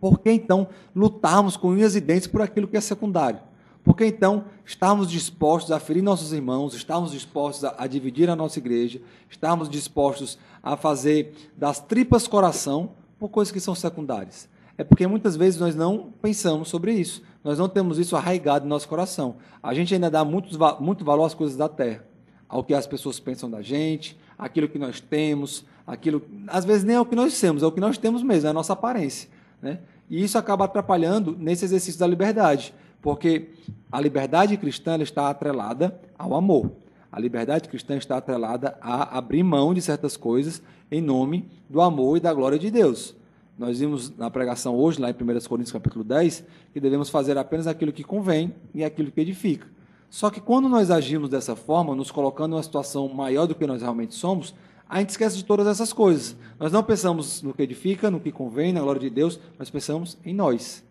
por 0.00 0.20
que 0.20 0.30
então 0.30 0.68
lutarmos 0.94 1.56
com 1.56 1.68
unhas 1.68 1.94
e 1.94 2.00
dentes 2.00 2.26
por 2.26 2.40
aquilo 2.40 2.66
que 2.66 2.76
é 2.76 2.80
secundário? 2.80 3.40
Por 3.84 3.96
que 3.96 4.04
então 4.04 4.44
estarmos 4.64 5.10
dispostos 5.10 5.72
a 5.72 5.80
ferir 5.80 6.02
nossos 6.02 6.32
irmãos, 6.32 6.74
estarmos 6.74 7.12
dispostos 7.12 7.64
a, 7.64 7.74
a 7.78 7.86
dividir 7.86 8.28
a 8.28 8.36
nossa 8.36 8.58
igreja, 8.58 9.00
estarmos 9.28 9.68
dispostos 9.68 10.38
a 10.62 10.76
fazer 10.76 11.34
das 11.56 11.80
tripas 11.80 12.26
coração 12.26 12.92
por 13.18 13.28
coisas 13.28 13.52
que 13.52 13.60
são 13.60 13.74
secundárias? 13.74 14.48
É 14.76 14.84
porque 14.84 15.06
muitas 15.06 15.36
vezes 15.36 15.60
nós 15.60 15.74
não 15.74 16.10
pensamos 16.22 16.68
sobre 16.68 16.94
isso, 16.94 17.22
nós 17.44 17.58
não 17.58 17.68
temos 17.68 17.98
isso 17.98 18.16
arraigado 18.16 18.64
no 18.64 18.70
nosso 18.70 18.88
coração. 18.88 19.36
A 19.62 19.74
gente 19.74 19.92
ainda 19.92 20.10
dá 20.10 20.24
muito, 20.24 20.58
muito 20.80 21.04
valor 21.04 21.24
às 21.24 21.34
coisas 21.34 21.56
da 21.56 21.68
terra, 21.68 22.04
ao 22.48 22.64
que 22.64 22.72
as 22.72 22.86
pessoas 22.86 23.20
pensam 23.20 23.50
da 23.50 23.60
gente, 23.60 24.18
aquilo 24.38 24.68
que 24.68 24.78
nós 24.78 25.00
temos, 25.00 25.64
aquilo. 25.86 26.22
Às 26.46 26.64
vezes 26.64 26.84
nem 26.84 26.96
é 26.96 27.00
o 27.00 27.04
que 27.04 27.14
nós 27.14 27.38
temos, 27.38 27.62
é 27.62 27.66
o 27.66 27.72
que 27.72 27.80
nós 27.80 27.98
temos 27.98 28.22
mesmo, 28.22 28.46
é 28.46 28.50
a 28.50 28.54
nossa 28.54 28.72
aparência. 28.72 29.28
Né? 29.62 29.78
E 30.08 30.22
isso 30.22 30.38
acaba 30.38 30.64
atrapalhando 30.64 31.36
nesse 31.38 31.64
exercício 31.64 32.00
da 32.00 32.06
liberdade, 32.06 32.74
porque 33.00 33.50
a 33.90 34.00
liberdade 34.00 34.56
cristã 34.56 34.96
está 34.98 35.30
atrelada 35.30 35.98
ao 36.18 36.34
amor. 36.34 36.72
A 37.12 37.18
liberdade 37.18 37.68
cristã 37.68 37.96
está 37.96 38.16
atrelada 38.16 38.78
a 38.80 39.18
abrir 39.18 39.42
mão 39.42 39.74
de 39.74 39.82
certas 39.82 40.16
coisas 40.16 40.62
em 40.90 41.00
nome 41.00 41.48
do 41.68 41.80
amor 41.80 42.16
e 42.16 42.20
da 42.20 42.32
glória 42.32 42.58
de 42.58 42.70
Deus. 42.70 43.14
Nós 43.58 43.78
vimos 43.78 44.16
na 44.16 44.30
pregação 44.30 44.74
hoje, 44.74 45.00
lá 45.00 45.10
em 45.10 45.12
1 45.12 45.16
Coríntios 45.48 45.72
capítulo 45.72 46.02
10, 46.02 46.44
que 46.72 46.80
devemos 46.80 47.10
fazer 47.10 47.36
apenas 47.36 47.66
aquilo 47.66 47.92
que 47.92 48.02
convém 48.02 48.54
e 48.72 48.82
aquilo 48.82 49.10
que 49.10 49.20
edifica. 49.20 49.66
Só 50.08 50.30
que 50.30 50.40
quando 50.40 50.68
nós 50.68 50.90
agimos 50.90 51.28
dessa 51.28 51.54
forma, 51.54 51.94
nos 51.94 52.10
colocando 52.10 52.52
em 52.52 52.56
uma 52.56 52.62
situação 52.62 53.08
maior 53.08 53.46
do 53.46 53.54
que 53.54 53.66
nós 53.66 53.82
realmente 53.82 54.14
somos, 54.14 54.54
a 54.90 54.98
gente 54.98 55.10
esquece 55.10 55.36
de 55.36 55.44
todas 55.44 55.68
essas 55.68 55.92
coisas. 55.92 56.36
Nós 56.58 56.72
não 56.72 56.82
pensamos 56.82 57.42
no 57.42 57.54
que 57.54 57.62
edifica, 57.62 58.10
no 58.10 58.18
que 58.18 58.32
convém, 58.32 58.72
na 58.72 58.80
glória 58.80 59.00
de 59.00 59.08
Deus, 59.08 59.38
nós 59.56 59.70
pensamos 59.70 60.18
em 60.24 60.34
nós. 60.34 60.82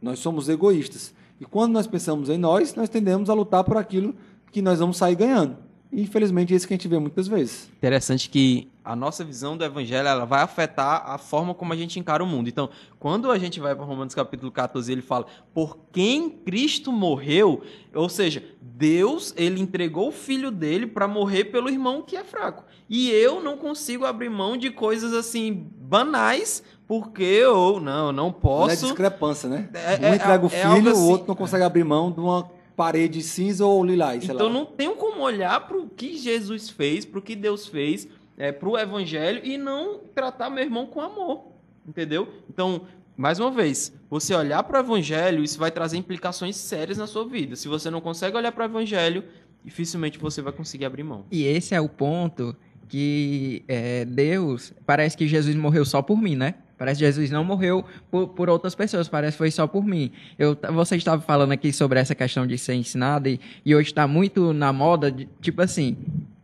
Nós 0.00 0.18
somos 0.20 0.48
egoístas. 0.48 1.12
E 1.38 1.44
quando 1.44 1.72
nós 1.72 1.86
pensamos 1.86 2.30
em 2.30 2.38
nós, 2.38 2.74
nós 2.74 2.88
tendemos 2.88 3.28
a 3.28 3.34
lutar 3.34 3.62
por 3.62 3.76
aquilo 3.76 4.14
que 4.50 4.62
nós 4.62 4.78
vamos 4.78 4.96
sair 4.96 5.16
ganhando. 5.16 5.58
E, 5.92 6.02
infelizmente, 6.02 6.52
é 6.52 6.56
isso 6.56 6.66
que 6.66 6.74
a 6.74 6.76
gente 6.76 6.88
vê 6.88 6.98
muitas 6.98 7.26
vezes. 7.26 7.68
Interessante 7.76 8.30
que 8.30 8.70
a 8.84 8.94
nossa 8.94 9.24
visão 9.24 9.56
do 9.56 9.64
evangelho 9.64 10.06
ela 10.06 10.24
vai 10.24 10.42
afetar 10.42 11.02
a 11.04 11.18
forma 11.18 11.52
como 11.52 11.72
a 11.72 11.76
gente 11.76 11.98
encara 11.98 12.22
o 12.22 12.26
mundo. 12.26 12.48
Então, 12.48 12.70
quando 12.98 13.30
a 13.30 13.38
gente 13.38 13.60
vai 13.60 13.74
para 13.74 13.84
Romanos 13.84 14.14
capítulo 14.14 14.52
14, 14.52 14.90
ele 14.90 15.02
fala: 15.02 15.26
"Por 15.52 15.78
quem 15.92 16.30
Cristo 16.30 16.92
morreu", 16.92 17.62
ou 17.94 18.08
seja, 18.08 18.42
Deus, 18.60 19.34
ele 19.36 19.60
entregou 19.60 20.08
o 20.08 20.12
filho 20.12 20.50
dele 20.50 20.86
para 20.86 21.06
morrer 21.08 21.46
pelo 21.46 21.68
irmão 21.68 22.02
que 22.02 22.16
é 22.16 22.24
fraco. 22.24 22.64
E 22.88 23.10
eu 23.10 23.42
não 23.42 23.56
consigo 23.56 24.04
abrir 24.04 24.30
mão 24.30 24.56
de 24.56 24.70
coisas 24.70 25.12
assim 25.12 25.68
banais 25.78 26.62
porque 26.86 27.22
eu 27.22 27.78
não, 27.78 28.10
não 28.10 28.32
posso. 28.32 28.66
Não 28.66 28.72
é 28.72 28.76
discrepância, 28.76 29.48
né? 29.48 29.68
É, 29.74 30.10
um 30.10 30.14
entrega 30.14 30.44
o 30.44 30.46
é, 30.46 30.48
filho, 30.48 30.88
é 30.88 30.92
assim, 30.92 31.00
o 31.00 31.08
outro 31.08 31.28
não 31.28 31.36
consegue 31.36 31.62
abrir 31.62 31.84
mão 31.84 32.10
de 32.10 32.18
uma 32.18 32.50
parede 32.80 33.22
cinza 33.22 33.66
ou 33.66 33.84
lilás, 33.84 34.24
Então 34.24 34.46
lá. 34.46 34.52
não 34.54 34.64
tenho 34.64 34.96
como 34.96 35.20
olhar 35.20 35.68
para 35.68 35.76
o 35.76 35.86
que 35.86 36.16
Jesus 36.16 36.70
fez, 36.70 37.04
para 37.04 37.18
o 37.18 37.22
que 37.22 37.36
Deus 37.36 37.66
fez, 37.66 38.08
é, 38.38 38.50
para 38.50 38.66
o 38.66 38.78
Evangelho 38.78 39.42
e 39.44 39.58
não 39.58 39.98
tratar 40.14 40.48
meu 40.48 40.64
irmão 40.64 40.86
com 40.86 40.98
amor, 40.98 41.44
entendeu? 41.86 42.26
Então, 42.48 42.86
mais 43.14 43.38
uma 43.38 43.50
vez, 43.50 43.92
você 44.08 44.34
olhar 44.34 44.62
para 44.62 44.78
o 44.78 44.80
Evangelho, 44.82 45.44
isso 45.44 45.58
vai 45.58 45.70
trazer 45.70 45.98
implicações 45.98 46.56
sérias 46.56 46.96
na 46.96 47.06
sua 47.06 47.28
vida. 47.28 47.54
Se 47.54 47.68
você 47.68 47.90
não 47.90 48.00
consegue 48.00 48.34
olhar 48.34 48.50
para 48.50 48.64
o 48.64 48.66
Evangelho, 48.70 49.24
dificilmente 49.62 50.18
você 50.18 50.40
vai 50.40 50.54
conseguir 50.54 50.86
abrir 50.86 51.02
mão. 51.02 51.26
E 51.30 51.44
esse 51.44 51.74
é 51.74 51.80
o 51.82 51.88
ponto 51.88 52.56
que 52.88 53.62
é, 53.68 54.06
Deus, 54.06 54.72
parece 54.86 55.18
que 55.18 55.28
Jesus 55.28 55.54
morreu 55.54 55.84
só 55.84 56.00
por 56.00 56.16
mim, 56.18 56.34
né? 56.34 56.54
Parece 56.80 56.98
que 56.98 57.04
Jesus 57.04 57.30
não 57.30 57.44
morreu 57.44 57.84
por, 58.10 58.28
por 58.28 58.48
outras 58.48 58.74
pessoas, 58.74 59.06
parece 59.06 59.32
que 59.32 59.38
foi 59.38 59.50
só 59.50 59.66
por 59.66 59.84
mim. 59.84 60.10
Eu, 60.38 60.56
você 60.72 60.96
estava 60.96 61.20
falando 61.20 61.52
aqui 61.52 61.74
sobre 61.74 62.00
essa 62.00 62.14
questão 62.14 62.46
de 62.46 62.56
ser 62.56 62.72
ensinado 62.72 63.28
e, 63.28 63.38
e 63.66 63.74
hoje 63.74 63.90
está 63.90 64.08
muito 64.08 64.54
na 64.54 64.72
moda, 64.72 65.12
de, 65.12 65.28
tipo 65.42 65.60
assim, 65.60 65.94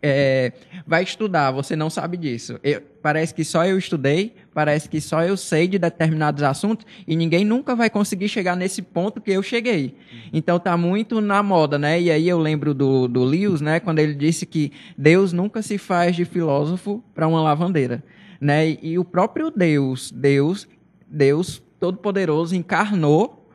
é, 0.02 0.52
vai 0.86 1.02
estudar, 1.02 1.52
você 1.52 1.74
não 1.74 1.88
sabe 1.88 2.18
disso. 2.18 2.60
Eu, 2.62 2.82
parece 3.00 3.32
que 3.32 3.42
só 3.42 3.64
eu 3.64 3.78
estudei, 3.78 4.34
parece 4.52 4.90
que 4.90 5.00
só 5.00 5.22
eu 5.22 5.38
sei 5.38 5.66
de 5.66 5.78
determinados 5.78 6.42
assuntos 6.42 6.84
e 7.08 7.16
ninguém 7.16 7.42
nunca 7.42 7.74
vai 7.74 7.88
conseguir 7.88 8.28
chegar 8.28 8.54
nesse 8.54 8.82
ponto 8.82 9.22
que 9.22 9.30
eu 9.30 9.42
cheguei. 9.42 9.96
Então 10.34 10.58
tá 10.58 10.76
muito 10.76 11.18
na 11.18 11.42
moda, 11.42 11.78
né? 11.78 11.98
E 11.98 12.10
aí 12.10 12.28
eu 12.28 12.38
lembro 12.38 12.74
do, 12.74 13.08
do 13.08 13.24
Lewis, 13.24 13.62
né? 13.62 13.80
Quando 13.80 14.00
ele 14.00 14.14
disse 14.14 14.44
que 14.44 14.70
Deus 14.98 15.32
nunca 15.32 15.62
se 15.62 15.78
faz 15.78 16.14
de 16.14 16.26
filósofo 16.26 17.02
para 17.14 17.26
uma 17.26 17.40
lavandeira, 17.40 18.04
né? 18.40 18.68
E, 18.68 18.78
e 18.82 18.98
o 18.98 19.04
próprio 19.04 19.50
Deus, 19.50 20.10
Deus, 20.10 20.68
Deus 21.06 21.62
Todo-Poderoso 21.78 22.54
encarnou 22.54 23.48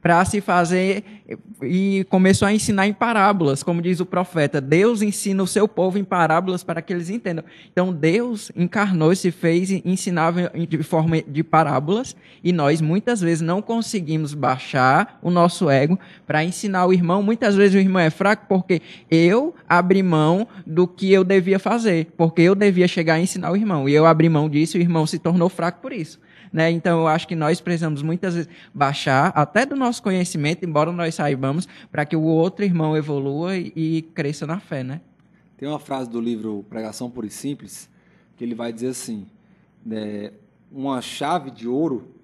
para 0.00 0.24
se 0.24 0.40
fazer 0.40 1.17
e 1.62 2.06
começou 2.08 2.48
a 2.48 2.52
ensinar 2.52 2.86
em 2.86 2.92
parábolas, 2.92 3.62
como 3.62 3.82
diz 3.82 4.00
o 4.00 4.06
profeta. 4.06 4.60
Deus 4.60 5.02
ensina 5.02 5.42
o 5.42 5.46
seu 5.46 5.68
povo 5.68 5.98
em 5.98 6.04
parábolas 6.04 6.64
para 6.64 6.80
que 6.80 6.92
eles 6.92 7.10
entendam. 7.10 7.44
Então 7.70 7.92
Deus 7.92 8.50
encarnou 8.56 9.12
e 9.12 9.16
se 9.16 9.30
fez 9.30 9.70
ensinava 9.70 10.50
de 10.68 10.82
forma 10.82 11.20
de 11.20 11.42
parábolas 11.42 12.16
e 12.42 12.52
nós 12.52 12.80
muitas 12.80 13.20
vezes 13.20 13.42
não 13.42 13.60
conseguimos 13.60 14.32
baixar 14.32 15.18
o 15.22 15.30
nosso 15.30 15.68
ego 15.68 15.98
para 16.26 16.44
ensinar 16.44 16.86
o 16.86 16.92
irmão. 16.92 17.22
Muitas 17.22 17.54
vezes 17.54 17.74
o 17.74 17.78
irmão 17.78 18.00
é 18.00 18.10
fraco 18.10 18.46
porque 18.48 18.80
eu 19.10 19.54
abri 19.68 20.02
mão 20.02 20.48
do 20.66 20.86
que 20.88 21.12
eu 21.12 21.24
devia 21.24 21.58
fazer, 21.58 22.08
porque 22.16 22.40
eu 22.40 22.54
devia 22.54 22.88
chegar 22.88 23.14
a 23.14 23.20
ensinar 23.20 23.50
o 23.50 23.56
irmão 23.56 23.88
e 23.88 23.94
eu 23.94 24.06
abri 24.06 24.28
mão 24.28 24.48
disso 24.48 24.76
e 24.76 24.80
o 24.80 24.82
irmão 24.82 25.06
se 25.06 25.18
tornou 25.18 25.48
fraco 25.48 25.80
por 25.82 25.92
isso. 25.92 26.18
Né? 26.52 26.70
Então, 26.70 27.00
eu 27.00 27.08
acho 27.08 27.26
que 27.26 27.34
nós 27.34 27.60
precisamos 27.60 28.02
muitas 28.02 28.34
vezes 28.34 28.50
baixar 28.74 29.32
até 29.34 29.66
do 29.66 29.76
nosso 29.76 30.02
conhecimento, 30.02 30.64
embora 30.64 30.90
nós 30.92 31.14
saibamos, 31.14 31.68
para 31.90 32.04
que 32.04 32.16
o 32.16 32.22
outro 32.22 32.64
irmão 32.64 32.96
evolua 32.96 33.56
e, 33.56 34.02
cresça 34.14 34.46
na 34.46 34.58
fé. 34.60 34.82
Né? 34.82 35.00
Tem 35.56 35.68
uma 35.68 35.78
frase 35.78 36.08
do 36.08 36.20
livro 36.20 36.64
Pregação 36.68 37.10
Pura 37.10 37.26
e 37.26 37.30
Simples 37.30 37.88
que 38.36 38.44
ele 38.44 38.54
vai 38.54 38.72
dizer 38.72 38.88
assim: 38.88 39.26
né, 39.84 40.32
uma 40.70 41.02
chave 41.02 41.50
de 41.50 41.66
ouro 41.66 42.14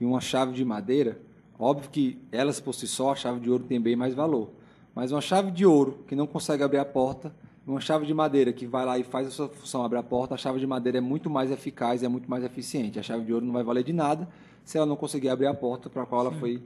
e 0.00 0.04
uma 0.04 0.20
chave 0.20 0.52
de 0.52 0.64
madeira, 0.64 1.20
óbvio 1.58 1.90
que 1.90 2.18
elas 2.32 2.58
por 2.58 2.74
si 2.74 2.88
só, 2.88 3.12
a 3.12 3.16
chave 3.16 3.38
de 3.38 3.50
ouro 3.50 3.64
tem 3.64 3.80
bem 3.80 3.94
mais 3.94 4.14
valor, 4.14 4.50
mas 4.94 5.12
uma 5.12 5.20
chave 5.20 5.50
de 5.50 5.64
ouro 5.64 6.04
que 6.08 6.16
não 6.16 6.26
consegue 6.26 6.62
abrir 6.62 6.78
a 6.78 6.84
porta 6.84 7.32
uma 7.66 7.80
chave 7.80 8.06
de 8.06 8.12
madeira 8.12 8.52
que 8.52 8.66
vai 8.66 8.84
lá 8.84 8.98
e 8.98 9.04
faz 9.04 9.28
a 9.28 9.30
sua 9.30 9.48
função, 9.48 9.84
abre 9.84 9.98
a 9.98 10.02
porta, 10.02 10.34
a 10.34 10.38
chave 10.38 10.58
de 10.58 10.66
madeira 10.66 10.98
é 10.98 11.00
muito 11.00 11.30
mais 11.30 11.50
eficaz 11.50 12.02
e 12.02 12.04
é 12.04 12.08
muito 12.08 12.28
mais 12.28 12.42
eficiente. 12.42 12.98
A 12.98 13.02
chave 13.02 13.24
de 13.24 13.32
ouro 13.32 13.44
não 13.46 13.52
vai 13.52 13.62
valer 13.62 13.84
de 13.84 13.92
nada 13.92 14.28
se 14.64 14.76
ela 14.76 14.86
não 14.86 14.96
conseguir 14.96 15.28
abrir 15.28 15.46
a 15.46 15.54
porta 15.54 15.88
para 15.88 16.02
a 16.02 16.06
qual 16.06 16.22
ela 16.22 16.32
foi 16.32 16.62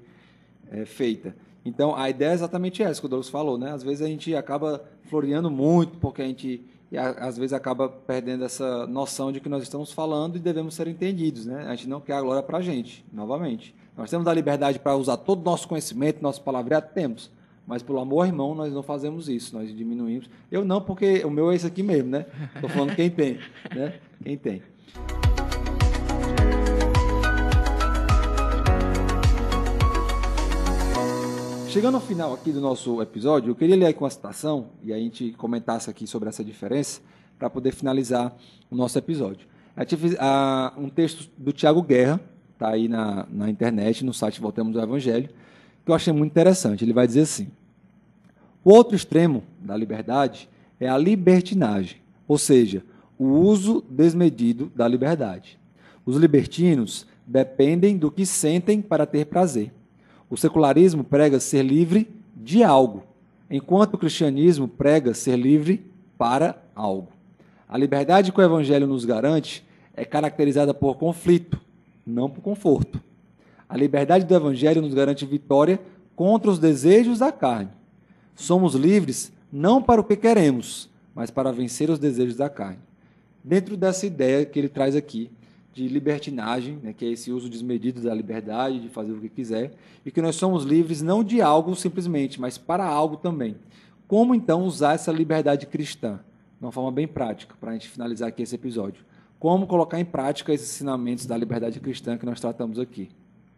é, 0.71 0.85
feita. 0.85 1.37
Então, 1.65 1.97
a 1.97 2.09
ideia 2.09 2.31
é 2.31 2.35
exatamente 2.35 2.83
essa 2.83 3.01
que 3.01 3.07
o 3.07 3.09
Douglas 3.09 3.29
falou, 3.29 3.59
né? 3.59 3.73
Às 3.73 3.83
vezes 3.83 4.01
a 4.01 4.07
gente 4.07 4.35
acaba 4.35 4.85
floreando 5.05 5.51
muito 5.51 5.99
porque 5.99 6.23
a 6.23 6.25
gente 6.25 6.65
e 6.91 6.97
às 6.97 7.37
vezes 7.37 7.53
acaba 7.53 7.89
perdendo 7.89 8.45
essa 8.45 8.87
noção 8.87 9.33
de 9.33 9.41
que 9.41 9.49
nós 9.49 9.63
estamos 9.63 9.91
falando 9.91 10.37
e 10.37 10.39
devemos 10.39 10.75
ser 10.75 10.87
entendidos, 10.87 11.45
né? 11.45 11.67
A 11.67 11.75
gente 11.75 11.89
não 11.89 12.01
quer 12.01 12.15
a 12.15 12.23
glória 12.23 12.43
para 12.43 12.59
a 12.59 12.63
gente, 12.63 13.05
novamente. 13.13 13.75
Nós 13.97 14.09
temos 14.09 14.27
a 14.29 14.33
liberdade 14.33 14.79
para 14.79 14.95
usar 14.95 15.17
todo 15.17 15.41
o 15.41 15.45
nosso 15.45 15.67
conhecimento, 15.67 16.23
nosso 16.23 16.41
palavreado, 16.43 16.91
temos. 16.95 17.31
Mas 17.67 17.83
pelo 17.83 17.99
amor, 17.99 18.27
irmão, 18.27 18.55
nós 18.55 18.73
não 18.73 18.83
fazemos 18.83 19.29
isso, 19.29 19.57
nós 19.57 19.75
diminuímos. 19.75 20.31
Eu 20.51 20.65
não, 20.65 20.81
porque 20.81 21.25
o 21.25 21.31
meu 21.31 21.51
é 21.51 21.57
esse 21.57 21.67
aqui 21.67 21.83
mesmo, 21.83 22.11
né? 22.11 22.27
Estou 22.55 22.71
falando 22.71 22.95
quem 22.95 23.11
tem, 23.11 23.39
né? 23.75 23.99
Quem 24.23 24.37
tem. 24.37 24.63
Chegando 31.69 31.97
ao 31.97 32.01
final 32.01 32.33
aqui 32.33 32.53
do 32.53 32.61
nosso 32.61 33.03
episódio, 33.03 33.51
eu 33.51 33.55
queria 33.57 33.77
ler 33.77 33.87
aqui 33.87 34.01
uma 34.01 34.09
citação 34.09 34.69
e 34.83 34.93
a 34.93 34.97
gente 34.97 35.33
comentasse 35.33 35.91
aqui 35.91 36.07
sobre 36.07 36.29
essa 36.29 36.45
diferença 36.45 37.03
para 37.37 37.51
poder 37.51 37.73
finalizar 37.73 38.35
o 38.71 38.77
nosso 38.77 38.97
episódio. 38.97 39.47
um 40.79 40.89
texto 40.89 41.29
do 41.37 41.53
Tiago 41.53 41.83
Guerra, 41.83 42.21
está 42.53 42.71
aí 42.71 42.89
na, 42.89 43.27
na 43.29 43.51
internet, 43.51 44.05
no 44.05 44.15
site 44.15 44.41
Voltamos 44.41 44.77
ao 44.77 44.85
Evangelho, 44.85 45.29
que 45.87 45.91
eu 45.93 45.95
achei 45.95 46.13
muito 46.13 46.33
interessante. 46.33 46.85
Ele 46.85 46.93
vai 46.93 47.07
dizer 47.07 47.21
assim: 47.21 47.49
o 48.65 48.73
outro 48.73 48.97
extremo 48.97 49.45
da 49.61 49.77
liberdade 49.77 50.49
é 50.81 50.89
a 50.89 50.99
libertinagem, 50.99 51.99
ou 52.27 52.37
seja, 52.37 52.85
o 53.17 53.27
uso 53.27 53.83
desmedido 53.89 54.71
da 54.75 54.87
liberdade. 54.87 55.59
Os 56.05 56.17
libertinos 56.17 57.07
dependem 57.25 57.97
do 57.97 58.11
que 58.11 58.27
sentem 58.27 58.83
para 58.83 59.07
ter 59.07 59.27
prazer. 59.27 59.73
O 60.29 60.37
secularismo 60.37 61.05
prega 61.05 61.39
ser 61.39 61.63
livre 61.63 62.11
de 62.35 62.65
algo, 62.65 63.05
enquanto 63.49 63.95
o 63.95 63.99
cristianismo 63.99 64.67
prega 64.67 65.15
ser 65.15 65.37
livre 65.37 65.87
para 66.19 66.61
algo. 66.75 67.09
A 67.69 67.79
liberdade 67.79 68.33
que 68.33 68.41
o 68.41 68.45
evangelho 68.45 68.87
nos 68.89 69.05
garante 69.05 69.65
é 69.95 70.05
caracterizada 70.05 70.75
por 70.75 70.97
conflito, 70.97 71.61
não 72.05 72.29
por 72.29 72.43
conforto. 72.43 73.01
A 73.69 73.77
liberdade 73.77 74.25
do 74.25 74.35
Evangelho 74.35 74.83
nos 74.83 74.95
garante 74.95 75.27
vitória 75.27 75.81
contra 76.15 76.51
os 76.51 76.59
desejos 76.59 77.19
da 77.19 77.33
carne. 77.33 77.71
Somos 78.35 78.75
livres 78.75 79.33
não 79.53 79.83
para 79.83 80.01
o 80.01 80.05
que 80.05 80.17
queremos, 80.17 80.89
mas 81.15 81.31
para 81.31 81.53
vencer 81.53 81.91
os 81.91 81.99
desejos 81.99 82.37
da 82.37 82.49
carne. 82.49 82.79
Dentro 83.43 83.77
dessa 83.77 84.07
ideia 84.07 84.45
que 84.45 84.59
ele 84.59 84.69
traz 84.69 84.95
aqui, 84.95 85.31
de 85.77 85.87
libertinagem, 85.89 86.79
né, 86.83 86.95
que 86.95 87.05
é 87.05 87.11
esse 87.11 87.31
uso 87.31 87.51
desmedido 87.51 88.01
da 88.01 88.15
liberdade, 88.15 88.81
de 88.81 88.89
fazer 88.89 89.13
o 89.13 89.21
que 89.21 89.29
quiser, 89.29 89.75
e 90.07 90.11
que 90.11 90.23
nós 90.23 90.35
somos 90.37 90.65
livres 90.65 91.03
não 91.03 91.23
de 91.23 91.43
algo 91.43 91.77
simplesmente, 91.77 92.41
mas 92.41 92.57
para 92.57 92.87
algo 92.87 93.19
também. 93.19 93.57
Como 94.09 94.35
então 94.35 94.63
usar 94.65 94.95
essa 94.95 95.13
liberdade 95.13 95.67
cristã? 95.67 96.21
De 96.59 96.65
uma 96.65 96.73
forma 96.73 96.91
bem 96.91 97.07
prática, 97.07 97.55
para 97.61 97.71
a 97.71 97.73
gente 97.75 97.89
finalizar 97.89 98.29
aqui 98.29 98.43
esse 98.43 98.55
episódio. 98.55 99.05
Como 99.39 99.67
colocar 99.67 100.01
em 100.01 100.05
prática 100.05 100.55
esses 100.55 100.71
ensinamentos 100.71 101.27
da 101.27 101.37
liberdade 101.37 101.79
cristã 101.79 102.17
que 102.17 102.25
nós 102.25 102.41
tratamos 102.41 102.79
aqui? 102.79 103.11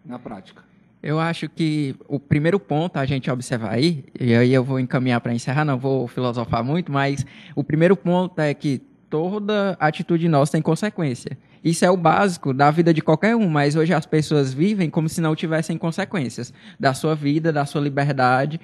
Na 0.04 0.18
prática? 0.18 0.62
Eu 1.02 1.20
acho 1.20 1.48
que 1.48 1.94
o 2.08 2.18
primeiro 2.18 2.58
ponto 2.58 2.96
a 2.96 3.06
gente 3.06 3.30
observar 3.30 3.70
aí, 3.70 4.04
e 4.18 4.34
aí 4.34 4.52
eu 4.52 4.64
vou 4.64 4.80
encaminhar 4.80 5.20
para 5.20 5.32
encerrar, 5.32 5.64
não 5.64 5.78
vou 5.78 6.08
filosofar 6.08 6.64
muito, 6.64 6.90
mas 6.90 7.24
o 7.54 7.62
primeiro 7.62 7.96
ponto 7.96 8.40
é 8.40 8.52
que 8.52 8.82
toda 9.08 9.76
atitude 9.78 10.28
nossa 10.28 10.52
tem 10.52 10.62
consequência. 10.62 11.38
Isso 11.62 11.84
é 11.84 11.90
o 11.90 11.96
básico 11.96 12.52
da 12.52 12.70
vida 12.70 12.94
de 12.94 13.00
qualquer 13.00 13.34
um, 13.34 13.48
mas 13.48 13.74
hoje 13.74 13.92
as 13.92 14.06
pessoas 14.06 14.54
vivem 14.54 14.88
como 14.88 15.08
se 15.08 15.20
não 15.20 15.34
tivessem 15.34 15.76
consequências 15.76 16.52
da 16.78 16.94
sua 16.94 17.14
vida, 17.14 17.52
da 17.52 17.66
sua 17.66 17.80
liberdade. 17.80 18.60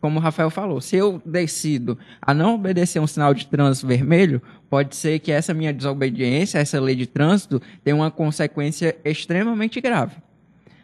Como 0.00 0.18
o 0.18 0.22
Rafael 0.22 0.50
falou, 0.50 0.80
se 0.80 0.96
eu 0.96 1.20
decido 1.24 1.98
a 2.20 2.32
não 2.32 2.54
obedecer 2.54 3.00
um 3.00 3.06
sinal 3.06 3.34
de 3.34 3.46
trânsito 3.46 3.86
vermelho, 3.86 4.42
pode 4.68 4.96
ser 4.96 5.18
que 5.18 5.30
essa 5.30 5.52
minha 5.52 5.72
desobediência, 5.72 6.58
essa 6.58 6.80
lei 6.80 6.94
de 6.94 7.06
trânsito, 7.06 7.60
tenha 7.84 7.96
uma 7.96 8.10
consequência 8.10 8.96
extremamente 9.04 9.80
grave. 9.80 10.16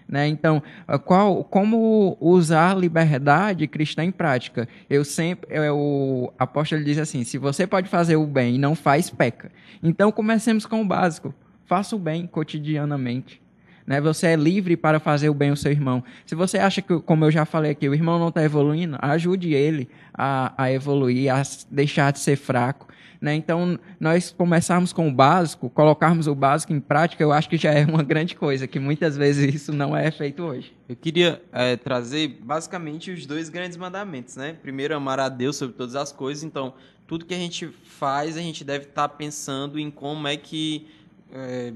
Né? 0.06 0.28
Então, 0.28 0.62
qual, 1.04 1.42
como 1.44 2.16
usar 2.20 2.72
a 2.72 2.74
liberdade 2.74 3.66
cristã 3.66 4.04
em 4.04 4.10
prática? 4.10 4.68
Eu 4.88 5.04
sempre, 5.04 5.48
eu, 5.50 5.76
o 5.76 6.32
apóstolo 6.38 6.84
diz 6.84 6.98
assim: 6.98 7.24
se 7.24 7.38
você 7.38 7.66
pode 7.66 7.88
fazer 7.88 8.16
o 8.16 8.26
bem 8.26 8.56
e 8.56 8.58
não 8.58 8.74
faz, 8.74 9.08
peca. 9.08 9.50
Então, 9.82 10.12
comecemos 10.12 10.66
com 10.66 10.82
o 10.82 10.84
básico 10.84 11.34
faça 11.66 11.96
o 11.96 11.98
bem 11.98 12.26
cotidianamente. 12.26 13.40
Né? 13.86 14.00
Você 14.00 14.28
é 14.28 14.36
livre 14.36 14.76
para 14.76 14.98
fazer 14.98 15.28
o 15.28 15.34
bem 15.34 15.50
ao 15.50 15.56
seu 15.56 15.70
irmão. 15.70 16.02
Se 16.24 16.34
você 16.34 16.58
acha 16.58 16.80
que, 16.80 17.00
como 17.00 17.24
eu 17.24 17.30
já 17.30 17.44
falei 17.44 17.72
aqui, 17.72 17.88
o 17.88 17.94
irmão 17.94 18.18
não 18.18 18.28
está 18.28 18.42
evoluindo, 18.42 18.96
ajude 19.00 19.52
ele 19.52 19.88
a, 20.12 20.54
a 20.56 20.72
evoluir, 20.72 21.32
a 21.32 21.42
deixar 21.70 22.12
de 22.12 22.18
ser 22.18 22.36
fraco. 22.36 22.88
Né? 23.24 23.34
Então, 23.36 23.78
nós 23.98 24.30
começarmos 24.30 24.92
com 24.92 25.08
o 25.08 25.10
básico, 25.10 25.70
colocarmos 25.70 26.26
o 26.26 26.34
básico 26.34 26.74
em 26.74 26.78
prática, 26.78 27.22
eu 27.22 27.32
acho 27.32 27.48
que 27.48 27.56
já 27.56 27.72
é 27.72 27.86
uma 27.86 28.02
grande 28.04 28.34
coisa, 28.34 28.66
que 28.66 28.78
muitas 28.78 29.16
vezes 29.16 29.54
isso 29.54 29.72
não 29.72 29.96
é 29.96 30.10
feito 30.10 30.42
hoje. 30.42 30.76
Eu 30.86 30.94
queria 30.94 31.40
é, 31.50 31.74
trazer 31.74 32.38
basicamente 32.42 33.10
os 33.10 33.24
dois 33.24 33.48
grandes 33.48 33.78
mandamentos, 33.78 34.36
né? 34.36 34.58
Primeiro, 34.60 34.94
amar 34.94 35.18
a 35.18 35.30
Deus 35.30 35.56
sobre 35.56 35.74
todas 35.74 35.96
as 35.96 36.12
coisas. 36.12 36.44
Então, 36.44 36.74
tudo 37.06 37.24
que 37.24 37.32
a 37.32 37.38
gente 37.38 37.66
faz, 37.66 38.36
a 38.36 38.42
gente 38.42 38.62
deve 38.62 38.84
estar 38.84 39.08
tá 39.08 39.14
pensando 39.14 39.78
em 39.78 39.90
como 39.90 40.28
é 40.28 40.36
que 40.36 40.86
é, 41.32 41.72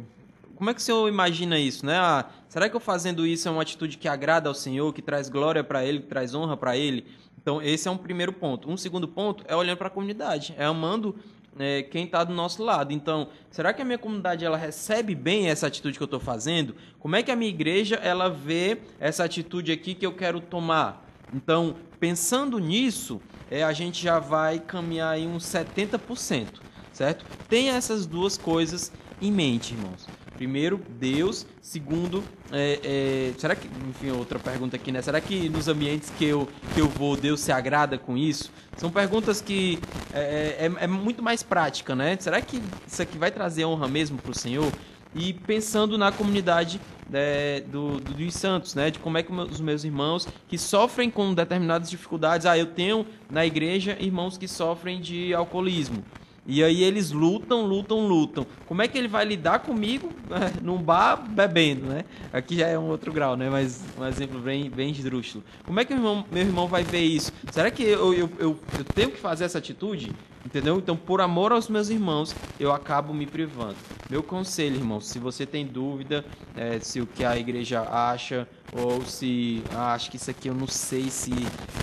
como 0.55 0.69
é 0.69 0.75
que 0.75 0.81
o 0.81 0.83
senhor 0.83 1.09
imagina 1.09 1.59
isso, 1.59 1.87
né? 1.87 1.97
Ah, 1.97 2.27
será 2.47 2.69
que 2.69 2.77
eu 2.77 2.81
fazendo 2.81 3.27
isso 3.27 3.49
é 3.49 3.51
uma 3.51 3.63
atitude 3.63 3.97
que 3.97 4.07
agrada 4.07 4.51
ao 4.51 4.55
Senhor, 4.55 4.93
que 4.93 5.01
traz 5.01 5.31
glória 5.31 5.65
para 5.65 5.83
Ele, 5.83 6.01
que 6.01 6.09
traz 6.09 6.35
honra 6.35 6.59
para 6.59 6.77
Ele? 6.77 7.07
Então, 7.41 7.63
esse 7.63 7.89
é 7.89 7.91
um 7.91 7.97
primeiro 7.97 8.31
ponto. 8.31 8.71
Um 8.71 8.77
segundo 8.77 9.09
ponto 9.09 9.43
é 9.49 9.57
olhando 9.57 9.79
para 9.79 9.87
a 9.87 9.91
comunidade, 9.91 10.55
é 10.59 10.67
amando 10.67 11.17
é, 11.59 11.83
quem 11.83 12.05
está 12.05 12.25
do 12.25 12.33
nosso 12.33 12.63
lado. 12.63 12.93
Então, 12.93 13.29
será 13.51 13.73
que 13.73 13.83
a 13.83 13.85
minha 13.85 13.99
comunidade 13.99 14.45
ela 14.45 14.57
recebe 14.57 15.15
bem 15.15 15.49
essa 15.49 15.67
atitude 15.67 15.97
que 15.97 16.03
eu 16.03 16.07
estou 16.07 16.21
fazendo? 16.21 16.75
Como 16.99 17.17
é 17.17 17.23
que 17.23 17.31
a 17.31 17.37
minha 17.37 17.51
igreja 17.51 17.97
ela 17.97 18.29
vê 18.29 18.79
essa 18.99 19.25
atitude 19.25 19.73
aqui 19.73 19.95
que 19.95 20.07
eu 20.07 20.13
quero 20.13 20.41
tomar? 20.41 21.07
Então, 21.33 21.77
pensando 22.01 22.59
nisso, 22.59 23.21
é, 23.51 23.63
a 23.63 23.73
gente 23.73 24.03
já 24.03 24.19
vai 24.19 24.59
caminhar 24.59 25.19
em 25.19 25.29
uns 25.29 25.45
70%, 25.45 26.47
certo? 26.93 27.25
Tem 27.49 27.71
essas 27.71 28.07
duas 28.07 28.37
coisas 28.37 28.93
em 29.21 29.33
mente, 29.33 29.75
irmãos. 29.75 30.07
Primeiro, 30.39 30.81
Deus. 31.01 31.45
Segundo, 31.61 32.23
é, 32.53 32.79
é, 32.85 33.39
será 33.39 33.57
que, 33.57 33.69
enfim, 33.89 34.13
outra 34.13 34.39
pergunta 34.39 34.77
aqui, 34.77 34.93
né? 34.93 35.03
Será 35.03 35.21
que 35.21 35.49
nos 35.49 35.67
ambientes 35.67 36.11
que 36.17 36.25
eu, 36.25 36.49
que 36.75 36.81
eu 36.81 36.89
vou, 36.89 37.17
Deus 37.17 37.41
se 37.41 37.51
agrada 37.51 37.99
com 37.99 38.17
isso? 38.17 38.53
São 38.77 38.89
perguntas 38.89 39.41
que 39.41 39.81
é, 40.15 40.71
é, 40.71 40.85
é 40.85 40.87
muito 40.87 41.25
mais 41.25 41.43
prática, 41.43 41.97
né? 41.97 42.17
Será 42.21 42.41
que 42.41 42.63
isso 42.87 43.03
aqui 43.03 43.19
vai 43.19 43.33
trazer 43.33 43.65
honra 43.65 43.89
mesmo 43.89 44.17
para 44.17 44.31
o 44.31 44.35
Senhor? 44.35 44.73
E 45.13 45.33
pensando 45.33 45.99
na 45.99 46.13
comunidade 46.13 46.81
é, 47.13 47.61
do, 47.63 47.99
do, 47.99 48.15
dos 48.15 48.35
santos, 48.35 48.77
né? 48.77 48.93
De 48.93 49.01
como 49.01 49.19
é 49.19 49.25
que 49.25 49.33
os 49.33 49.61
meus 49.61 49.83
irmãos 49.83 50.29
que 50.47 50.57
sofrem 50.57 51.11
com 51.11 51.35
determinadas 51.35 51.91
dificuldades. 51.91 52.47
Ah, 52.47 52.57
eu 52.57 52.67
tenho 52.67 53.05
na 53.29 53.45
igreja 53.45 53.97
irmãos 53.99 54.39
que 54.39 54.47
sofrem 54.47 55.01
de 55.01 55.35
alcoolismo. 55.35 56.05
E 56.51 56.65
aí 56.65 56.83
eles 56.83 57.11
lutam, 57.11 57.67
lutam, 57.67 58.09
lutam. 58.09 58.47
Como 58.65 58.81
é 58.81 58.89
que 58.89 58.97
ele 58.97 59.07
vai 59.07 59.23
lidar 59.23 59.59
comigo 59.59 60.11
né, 60.31 60.51
num 60.65 60.79
bar 60.79 61.17
bebendo, 61.29 61.85
né? 61.85 62.07
Aqui 62.33 62.57
já 62.57 62.67
é 62.67 62.79
um 62.79 62.89
outro 62.89 63.13
grau, 63.13 63.37
né? 63.37 63.51
Mas 63.51 63.85
um 63.99 64.07
exemplo 64.07 64.41
bem, 64.41 64.71
bem 64.71 64.91
esdrúxulo. 64.91 65.45
Como 65.67 65.79
é 65.79 65.85
que 65.85 65.93
meu 65.93 66.03
irmão, 66.03 66.25
meu 66.33 66.43
irmão 66.43 66.67
vai 66.67 66.83
ver 66.83 67.03
isso? 67.03 67.31
Será 67.53 67.71
que 67.71 67.83
eu, 67.83 68.15
eu, 68.15 68.31
eu, 68.39 68.59
eu 68.79 68.85
tenho 68.95 69.11
que 69.11 69.19
fazer 69.19 69.45
essa 69.45 69.59
atitude? 69.59 70.11
Entendeu? 70.49 70.79
Então, 70.79 70.97
por 70.97 71.21
amor 71.21 71.53
aos 71.53 71.69
meus 71.69 71.91
irmãos, 71.91 72.35
eu 72.59 72.73
acabo 72.73 73.13
me 73.13 73.27
privando. 73.27 73.77
Meu 74.09 74.23
conselho, 74.23 74.77
irmão, 74.77 74.99
se 74.99 75.19
você 75.19 75.45
tem 75.45 75.67
dúvida 75.67 76.25
é, 76.57 76.81
se 76.81 77.03
o 77.03 77.07
que 77.07 77.23
a 77.23 77.37
igreja 77.37 77.83
acha 77.83 78.49
ou 78.73 79.05
se 79.05 79.63
ah, 79.75 79.93
acho 79.93 80.11
que 80.11 80.17
isso 80.17 80.31
aqui 80.31 80.49
eu 80.49 80.55
não 80.55 80.67
sei 80.67 81.11
se, 81.11 81.33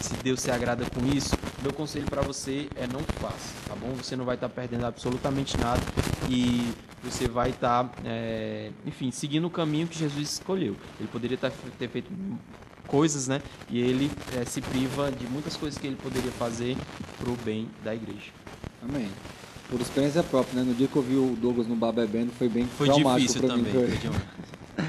se 0.02 0.16
Deus 0.24 0.40
se 0.40 0.50
agrada 0.50 0.84
com 0.90 1.06
isso, 1.16 1.38
meu 1.62 1.72
conselho 1.72 2.08
para 2.08 2.24
você 2.24 2.68
é 2.76 2.88
não 2.88 3.02
faça, 3.22 3.54
tá 3.68 3.76
bom? 3.76 3.94
Você 3.94 4.16
não 4.16 4.26
vai 4.26 4.34
estar 4.34 4.50
tá 4.50 4.56
perdendo 4.56 4.88
absolutamente 4.88 5.56
nada 5.60 5.84
e 6.28 6.74
você 7.04 7.28
vai 7.28 7.52
estar, 7.52 7.84
tá, 7.84 7.92
é, 8.04 8.72
enfim, 8.84 9.12
seguindo 9.12 9.46
o 9.46 9.52
caminho 9.52 9.86
que 9.86 10.00
Jesus 10.00 10.32
escolheu. 10.32 10.76
Ele 11.00 11.08
poderia 11.10 11.38
tá, 11.38 11.52
ter 11.78 11.88
feito 11.88 12.12
coisas, 12.88 13.28
né? 13.28 13.44
E 13.70 13.80
ele 13.80 14.10
é, 14.36 14.44
se 14.44 14.60
priva 14.60 15.12
de 15.12 15.28
muitas 15.28 15.56
coisas 15.56 15.80
que 15.80 15.86
ele 15.86 15.96
poderia 15.96 16.32
fazer 16.32 16.76
para 17.20 17.30
o 17.30 17.36
bem 17.38 17.70
da 17.84 17.94
igreja. 17.94 18.32
Amém. 18.82 19.08
Por 19.70 19.82
experiência 19.82 20.22
própria, 20.22 20.62
né? 20.62 20.68
No 20.68 20.76
dia 20.76 20.88
que 20.88 20.96
eu 20.96 21.02
vi 21.02 21.16
o 21.16 21.36
Douglas 21.42 21.68
no 21.68 21.76
bar 21.76 21.92
bebendo, 21.92 22.32
foi 22.38 22.48
bem 22.48 22.66
foi 22.78 22.88
traumático 22.88 23.40
para 23.40 23.58
mim. 23.58 23.66
Foi... 23.66 24.86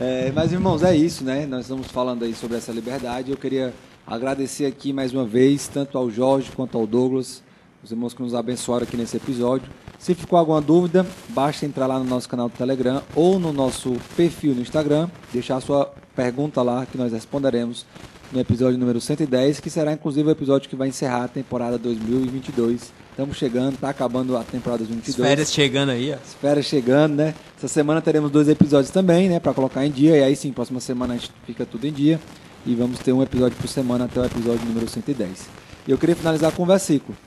é, 0.00 0.32
mas, 0.34 0.52
irmãos, 0.52 0.82
é 0.82 0.96
isso, 0.96 1.24
né? 1.24 1.46
Nós 1.46 1.62
estamos 1.62 1.88
falando 1.88 2.24
aí 2.24 2.34
sobre 2.34 2.56
essa 2.56 2.72
liberdade. 2.72 3.30
Eu 3.30 3.36
queria 3.36 3.74
agradecer 4.06 4.64
aqui 4.64 4.92
mais 4.92 5.12
uma 5.12 5.26
vez, 5.26 5.68
tanto 5.68 5.98
ao 5.98 6.10
Jorge 6.10 6.50
quanto 6.52 6.78
ao 6.78 6.86
Douglas, 6.86 7.42
os 7.84 7.90
irmãos 7.90 8.14
que 8.14 8.22
nos 8.22 8.34
abençoaram 8.34 8.84
aqui 8.84 8.96
nesse 8.96 9.18
episódio. 9.18 9.70
Se 9.98 10.14
ficou 10.14 10.38
alguma 10.38 10.60
dúvida, 10.60 11.06
basta 11.28 11.66
entrar 11.66 11.86
lá 11.86 11.98
no 11.98 12.04
nosso 12.04 12.28
canal 12.28 12.48
do 12.48 12.56
Telegram 12.56 13.02
ou 13.14 13.38
no 13.38 13.52
nosso 13.52 13.96
perfil 14.16 14.54
no 14.54 14.62
Instagram, 14.62 15.10
deixar 15.32 15.56
a 15.56 15.60
sua 15.60 15.92
pergunta 16.16 16.62
lá 16.62 16.86
que 16.86 16.96
nós 16.96 17.12
responderemos 17.12 17.84
no 18.32 18.40
episódio 18.40 18.78
número 18.78 19.00
110, 19.00 19.60
que 19.60 19.70
será 19.70 19.92
inclusive 19.92 20.28
o 20.28 20.32
episódio 20.32 20.68
que 20.68 20.76
vai 20.76 20.88
encerrar 20.88 21.24
a 21.24 21.28
temporada 21.28 21.78
2022 21.78 22.92
Estamos 23.18 23.36
chegando, 23.36 23.74
está 23.74 23.88
acabando 23.88 24.36
a 24.36 24.44
temporada 24.44 24.84
22. 24.84 25.18
As 25.18 25.26
férias 25.26 25.52
chegando 25.52 25.88
aí, 25.90 26.12
ó. 26.12 26.14
As 26.14 26.34
férias 26.34 26.66
chegando, 26.66 27.16
né? 27.16 27.34
Essa 27.56 27.66
semana 27.66 28.00
teremos 28.00 28.30
dois 28.30 28.48
episódios 28.48 28.92
também, 28.92 29.28
né? 29.28 29.40
Para 29.40 29.52
colocar 29.52 29.84
em 29.84 29.90
dia. 29.90 30.16
E 30.16 30.22
aí 30.22 30.36
sim, 30.36 30.52
próxima 30.52 30.78
semana 30.78 31.14
a 31.14 31.16
gente 31.16 31.32
fica 31.44 31.66
tudo 31.66 31.84
em 31.84 31.92
dia. 31.92 32.20
E 32.64 32.76
vamos 32.76 33.00
ter 33.00 33.12
um 33.12 33.20
episódio 33.20 33.56
por 33.56 33.66
semana 33.66 34.04
até 34.04 34.20
o 34.20 34.24
episódio 34.24 34.64
número 34.64 34.88
110. 34.88 35.48
E 35.88 35.90
eu 35.90 35.98
queria 35.98 36.14
finalizar 36.14 36.52
com 36.52 36.62
um 36.62 36.66
versículo. 36.66 37.18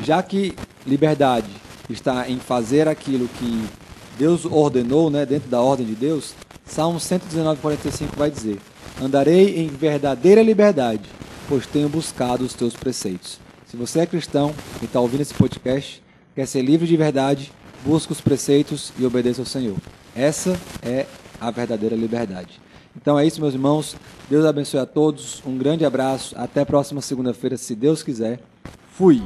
Já 0.00 0.22
que 0.22 0.54
liberdade 0.86 1.50
está 1.90 2.30
em 2.30 2.38
fazer 2.38 2.86
aquilo 2.86 3.26
que 3.26 3.64
Deus 4.16 4.44
ordenou, 4.44 5.10
né? 5.10 5.26
Dentro 5.26 5.50
da 5.50 5.60
ordem 5.60 5.84
de 5.84 5.96
Deus, 5.96 6.34
Salmo 6.64 7.00
119, 7.00 7.60
45 7.60 8.14
vai 8.16 8.30
dizer: 8.30 8.60
Andarei 9.00 9.58
em 9.58 9.68
verdadeira 9.68 10.42
liberdade, 10.42 11.02
pois 11.48 11.66
tenho 11.66 11.88
buscado 11.88 12.44
os 12.44 12.54
teus 12.54 12.74
preceitos. 12.74 13.38
Se 13.66 13.76
você 13.76 14.00
é 14.00 14.06
cristão 14.06 14.54
e 14.80 14.84
está 14.84 15.00
ouvindo 15.00 15.22
esse 15.22 15.34
podcast, 15.34 16.02
quer 16.34 16.46
ser 16.46 16.62
livre 16.62 16.86
de 16.86 16.96
verdade, 16.96 17.52
busque 17.84 18.12
os 18.12 18.20
preceitos 18.20 18.92
e 18.98 19.04
obedeça 19.04 19.40
ao 19.42 19.46
Senhor. 19.46 19.76
Essa 20.14 20.58
é 20.82 21.06
a 21.40 21.50
verdadeira 21.50 21.96
liberdade. 21.96 22.60
Então 22.96 23.18
é 23.18 23.26
isso, 23.26 23.40
meus 23.40 23.54
irmãos. 23.54 23.96
Deus 24.28 24.44
abençoe 24.44 24.80
a 24.80 24.86
todos. 24.86 25.42
Um 25.46 25.56
grande 25.56 25.84
abraço. 25.84 26.34
Até 26.38 26.60
a 26.60 26.66
próxima 26.66 27.00
segunda-feira, 27.00 27.56
se 27.56 27.74
Deus 27.74 28.02
quiser. 28.02 28.40
Fui! 28.92 29.22